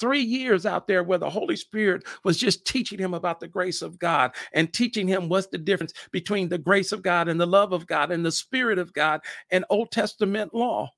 three 0.00 0.22
years 0.22 0.66
out 0.66 0.88
there 0.88 1.04
where 1.04 1.18
the 1.18 1.30
Holy 1.30 1.54
Spirit 1.54 2.04
was 2.24 2.38
just 2.38 2.66
teaching 2.66 2.98
him 2.98 3.14
about 3.14 3.38
the 3.38 3.46
grace 3.46 3.82
of 3.82 3.98
God 3.98 4.32
and 4.54 4.72
teaching 4.72 5.06
him 5.06 5.28
what's 5.28 5.48
the 5.48 5.58
difference 5.58 5.92
between 6.10 6.48
the 6.48 6.58
grace 6.58 6.90
of 6.90 7.02
God 7.02 7.28
and 7.28 7.38
the 7.38 7.46
love 7.46 7.72
of 7.72 7.86
God 7.86 8.10
and 8.10 8.24
the 8.24 8.32
Spirit 8.32 8.78
of 8.78 8.92
God 8.94 9.20
and 9.50 9.64
Old 9.68 9.92
Testament 9.92 10.54
law. 10.54 10.90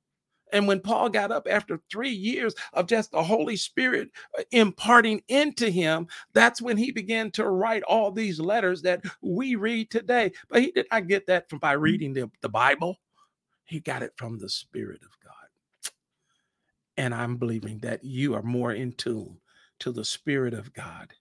And 0.52 0.66
when 0.68 0.80
Paul 0.80 1.08
got 1.10 1.32
up 1.32 1.46
after 1.50 1.80
three 1.90 2.10
years 2.10 2.54
of 2.72 2.86
just 2.86 3.12
the 3.12 3.22
Holy 3.22 3.56
Spirit 3.56 4.10
uh, 4.38 4.42
imparting 4.52 5.22
into 5.28 5.70
him, 5.70 6.06
that's 6.34 6.62
when 6.62 6.76
he 6.76 6.92
began 6.92 7.30
to 7.32 7.48
write 7.48 7.82
all 7.84 8.10
these 8.12 8.40
letters 8.40 8.82
that 8.82 9.04
we 9.22 9.56
read 9.56 9.90
today. 9.90 10.32
But 10.48 10.62
he 10.62 10.70
did 10.72 10.86
not 10.92 11.08
get 11.08 11.26
that 11.28 11.50
from 11.50 11.58
by 11.60 11.72
reading 11.72 12.12
the, 12.14 12.30
the 12.42 12.48
Bible, 12.48 12.98
he 13.64 13.80
got 13.80 14.02
it 14.02 14.12
from 14.16 14.38
the 14.38 14.48
Spirit 14.50 15.02
of 15.02 15.10
God. 15.24 15.34
And 16.96 17.14
I'm 17.14 17.36
believing 17.36 17.78
that 17.80 18.04
you 18.04 18.34
are 18.34 18.42
more 18.42 18.72
in 18.72 18.92
tune 18.92 19.38
to 19.80 19.92
the 19.92 20.04
Spirit 20.04 20.54
of 20.54 20.72
God 20.74 21.12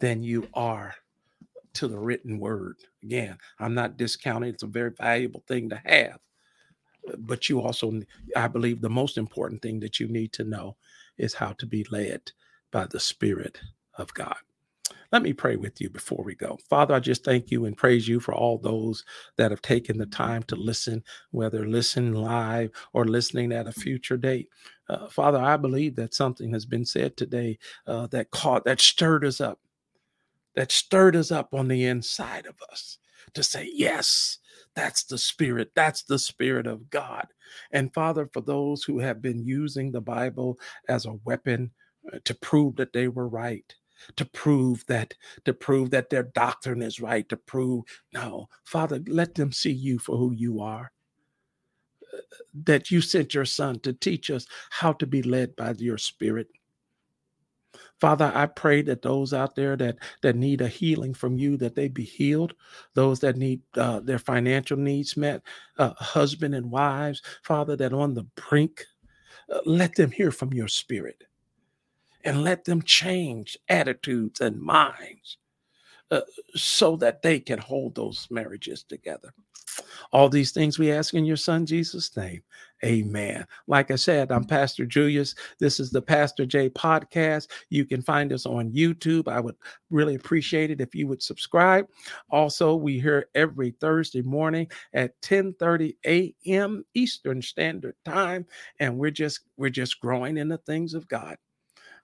than 0.00 0.22
you 0.22 0.48
are 0.54 0.94
to 1.74 1.88
the 1.88 1.98
written 1.98 2.38
word. 2.38 2.76
Again, 3.02 3.38
I'm 3.58 3.74
not 3.74 3.96
discounting, 3.96 4.50
it's 4.50 4.62
a 4.62 4.68
very 4.68 4.92
valuable 4.98 5.44
thing 5.48 5.70
to 5.70 5.80
have. 5.84 6.18
But 7.18 7.48
you 7.48 7.60
also, 7.60 8.00
I 8.36 8.48
believe, 8.48 8.80
the 8.80 8.90
most 8.90 9.18
important 9.18 9.62
thing 9.62 9.80
that 9.80 10.00
you 10.00 10.08
need 10.08 10.32
to 10.34 10.44
know 10.44 10.76
is 11.16 11.34
how 11.34 11.52
to 11.58 11.66
be 11.66 11.84
led 11.90 12.32
by 12.70 12.86
the 12.86 13.00
Spirit 13.00 13.60
of 13.94 14.12
God. 14.14 14.36
Let 15.10 15.22
me 15.22 15.32
pray 15.32 15.56
with 15.56 15.80
you 15.80 15.88
before 15.88 16.22
we 16.22 16.34
go. 16.34 16.58
Father, 16.68 16.94
I 16.94 17.00
just 17.00 17.24
thank 17.24 17.50
you 17.50 17.64
and 17.64 17.76
praise 17.76 18.06
you 18.06 18.20
for 18.20 18.34
all 18.34 18.58
those 18.58 19.04
that 19.36 19.50
have 19.50 19.62
taken 19.62 19.96
the 19.96 20.06
time 20.06 20.42
to 20.44 20.56
listen, 20.56 21.02
whether 21.30 21.66
listen 21.66 22.12
live 22.12 22.70
or 22.92 23.06
listening 23.06 23.52
at 23.52 23.66
a 23.66 23.72
future 23.72 24.18
date. 24.18 24.48
Uh, 24.88 25.08
Father, 25.08 25.38
I 25.38 25.56
believe 25.56 25.96
that 25.96 26.14
something 26.14 26.52
has 26.52 26.66
been 26.66 26.84
said 26.84 27.16
today 27.16 27.58
uh, 27.86 28.06
that 28.08 28.30
caught, 28.30 28.64
that 28.66 28.80
stirred 28.80 29.24
us 29.24 29.40
up, 29.40 29.60
that 30.54 30.70
stirred 30.70 31.16
us 31.16 31.30
up 31.30 31.54
on 31.54 31.68
the 31.68 31.86
inside 31.86 32.44
of 32.44 32.56
us 32.70 32.98
to 33.32 33.42
say, 33.42 33.70
yes, 33.72 34.38
that's 34.78 35.04
the 35.04 35.18
spirit. 35.18 35.72
That's 35.76 36.04
the 36.04 36.20
spirit 36.20 36.68
of 36.68 36.90
God. 36.90 37.28
And 37.72 37.94
Father, 37.94 38.26
for 38.32 38.42
those 38.42 38.84
who 38.84 39.00
have 39.00 39.22
been 39.22 39.44
using 39.44 39.92
the 39.92 40.02
Bible 40.02 40.58
as 40.88 41.06
a 41.06 41.18
weapon 41.26 41.72
uh, 42.12 42.20
to 42.26 42.34
prove 42.36 42.76
that 42.78 42.94
they 42.94 43.08
were 43.08 43.28
right, 43.28 43.74
to 44.16 44.26
prove 44.26 44.86
that 44.88 45.14
to 45.46 45.54
prove 45.54 45.90
that 45.90 46.10
their 46.10 46.24
doctrine 46.24 46.82
is 46.82 47.00
right 47.00 47.28
to 47.30 47.36
prove 47.36 47.84
no 48.14 48.48
father 48.64 49.00
let 49.08 49.36
them 49.36 49.52
see 49.52 49.72
you 49.72 49.98
for 49.98 50.16
who 50.18 50.32
you 50.32 50.60
are 50.60 50.92
that 52.54 52.90
you 52.90 53.00
sent 53.00 53.34
your 53.34 53.46
son 53.46 53.80
to 53.80 53.92
teach 53.94 54.30
us 54.30 54.46
how 54.70 54.92
to 54.92 55.06
be 55.06 55.22
led 55.22 55.56
by 55.56 55.74
your 55.78 55.98
spirit 55.98 56.48
Father, 58.00 58.32
I 58.34 58.46
pray 58.46 58.82
that 58.82 59.02
those 59.02 59.34
out 59.34 59.56
there 59.56 59.76
that 59.76 59.98
that 60.22 60.36
need 60.36 60.60
a 60.60 60.68
healing 60.68 61.14
from 61.14 61.38
you, 61.38 61.56
that 61.58 61.74
they 61.74 61.88
be 61.88 62.04
healed. 62.04 62.54
Those 62.94 63.20
that 63.20 63.36
need 63.36 63.62
uh, 63.76 64.00
their 64.00 64.18
financial 64.20 64.76
needs 64.76 65.16
met, 65.16 65.42
uh, 65.78 65.94
husband 65.96 66.54
and 66.54 66.70
wives, 66.70 67.22
Father, 67.42 67.76
that 67.76 67.92
on 67.92 68.14
the 68.14 68.24
brink, 68.48 68.84
uh, 69.52 69.60
let 69.66 69.96
them 69.96 70.10
hear 70.10 70.30
from 70.30 70.52
your 70.52 70.68
Spirit 70.68 71.24
and 72.24 72.44
let 72.44 72.64
them 72.64 72.82
change 72.82 73.58
attitudes 73.68 74.40
and 74.40 74.60
minds 74.60 75.38
uh, 76.10 76.22
so 76.54 76.96
that 76.96 77.22
they 77.22 77.40
can 77.40 77.58
hold 77.58 77.94
those 77.94 78.28
marriages 78.30 78.84
together. 78.84 79.32
All 80.12 80.28
these 80.28 80.52
things 80.52 80.78
we 80.78 80.92
ask 80.92 81.14
in 81.14 81.24
your 81.24 81.36
son 81.36 81.66
Jesus' 81.66 82.16
name. 82.16 82.42
Amen. 82.84 83.44
Like 83.66 83.90
I 83.90 83.96
said, 83.96 84.30
I'm 84.30 84.44
Pastor 84.44 84.86
Julius. 84.86 85.34
This 85.58 85.80
is 85.80 85.90
the 85.90 86.00
Pastor 86.00 86.46
J 86.46 86.70
podcast. 86.70 87.48
You 87.70 87.84
can 87.84 88.02
find 88.02 88.32
us 88.32 88.46
on 88.46 88.70
YouTube. 88.72 89.26
I 89.26 89.40
would 89.40 89.56
really 89.90 90.14
appreciate 90.14 90.70
it 90.70 90.80
if 90.80 90.94
you 90.94 91.08
would 91.08 91.22
subscribe. 91.22 91.88
Also, 92.30 92.76
we 92.76 93.00
here 93.00 93.28
every 93.34 93.72
Thursday 93.72 94.22
morning 94.22 94.68
at 94.92 95.20
10:30 95.22 95.96
a.m. 96.06 96.84
Eastern 96.94 97.42
Standard 97.42 97.96
Time, 98.04 98.46
and 98.78 98.96
we're 98.96 99.10
just 99.10 99.40
we're 99.56 99.70
just 99.70 99.98
growing 100.00 100.36
in 100.38 100.48
the 100.48 100.58
things 100.58 100.94
of 100.94 101.08
God 101.08 101.36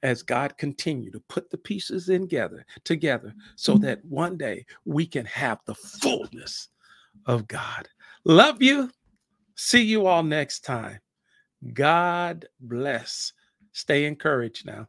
as 0.02 0.22
God 0.22 0.58
continue 0.58 1.10
to 1.12 1.20
put 1.28 1.50
the 1.50 1.58
pieces 1.58 2.08
in 2.08 2.22
together 2.22 2.66
together 2.84 3.32
so 3.54 3.74
mm-hmm. 3.74 3.84
that 3.84 4.04
one 4.04 4.36
day 4.36 4.66
we 4.84 5.06
can 5.06 5.24
have 5.26 5.60
the 5.66 5.74
fullness 5.74 6.68
of 7.26 7.46
God. 7.46 7.88
Love 8.24 8.60
you. 8.60 8.90
See 9.56 9.82
you 9.82 10.06
all 10.06 10.22
next 10.22 10.60
time. 10.60 11.00
God 11.72 12.46
bless. 12.60 13.32
Stay 13.72 14.04
encouraged 14.04 14.66
now. 14.66 14.88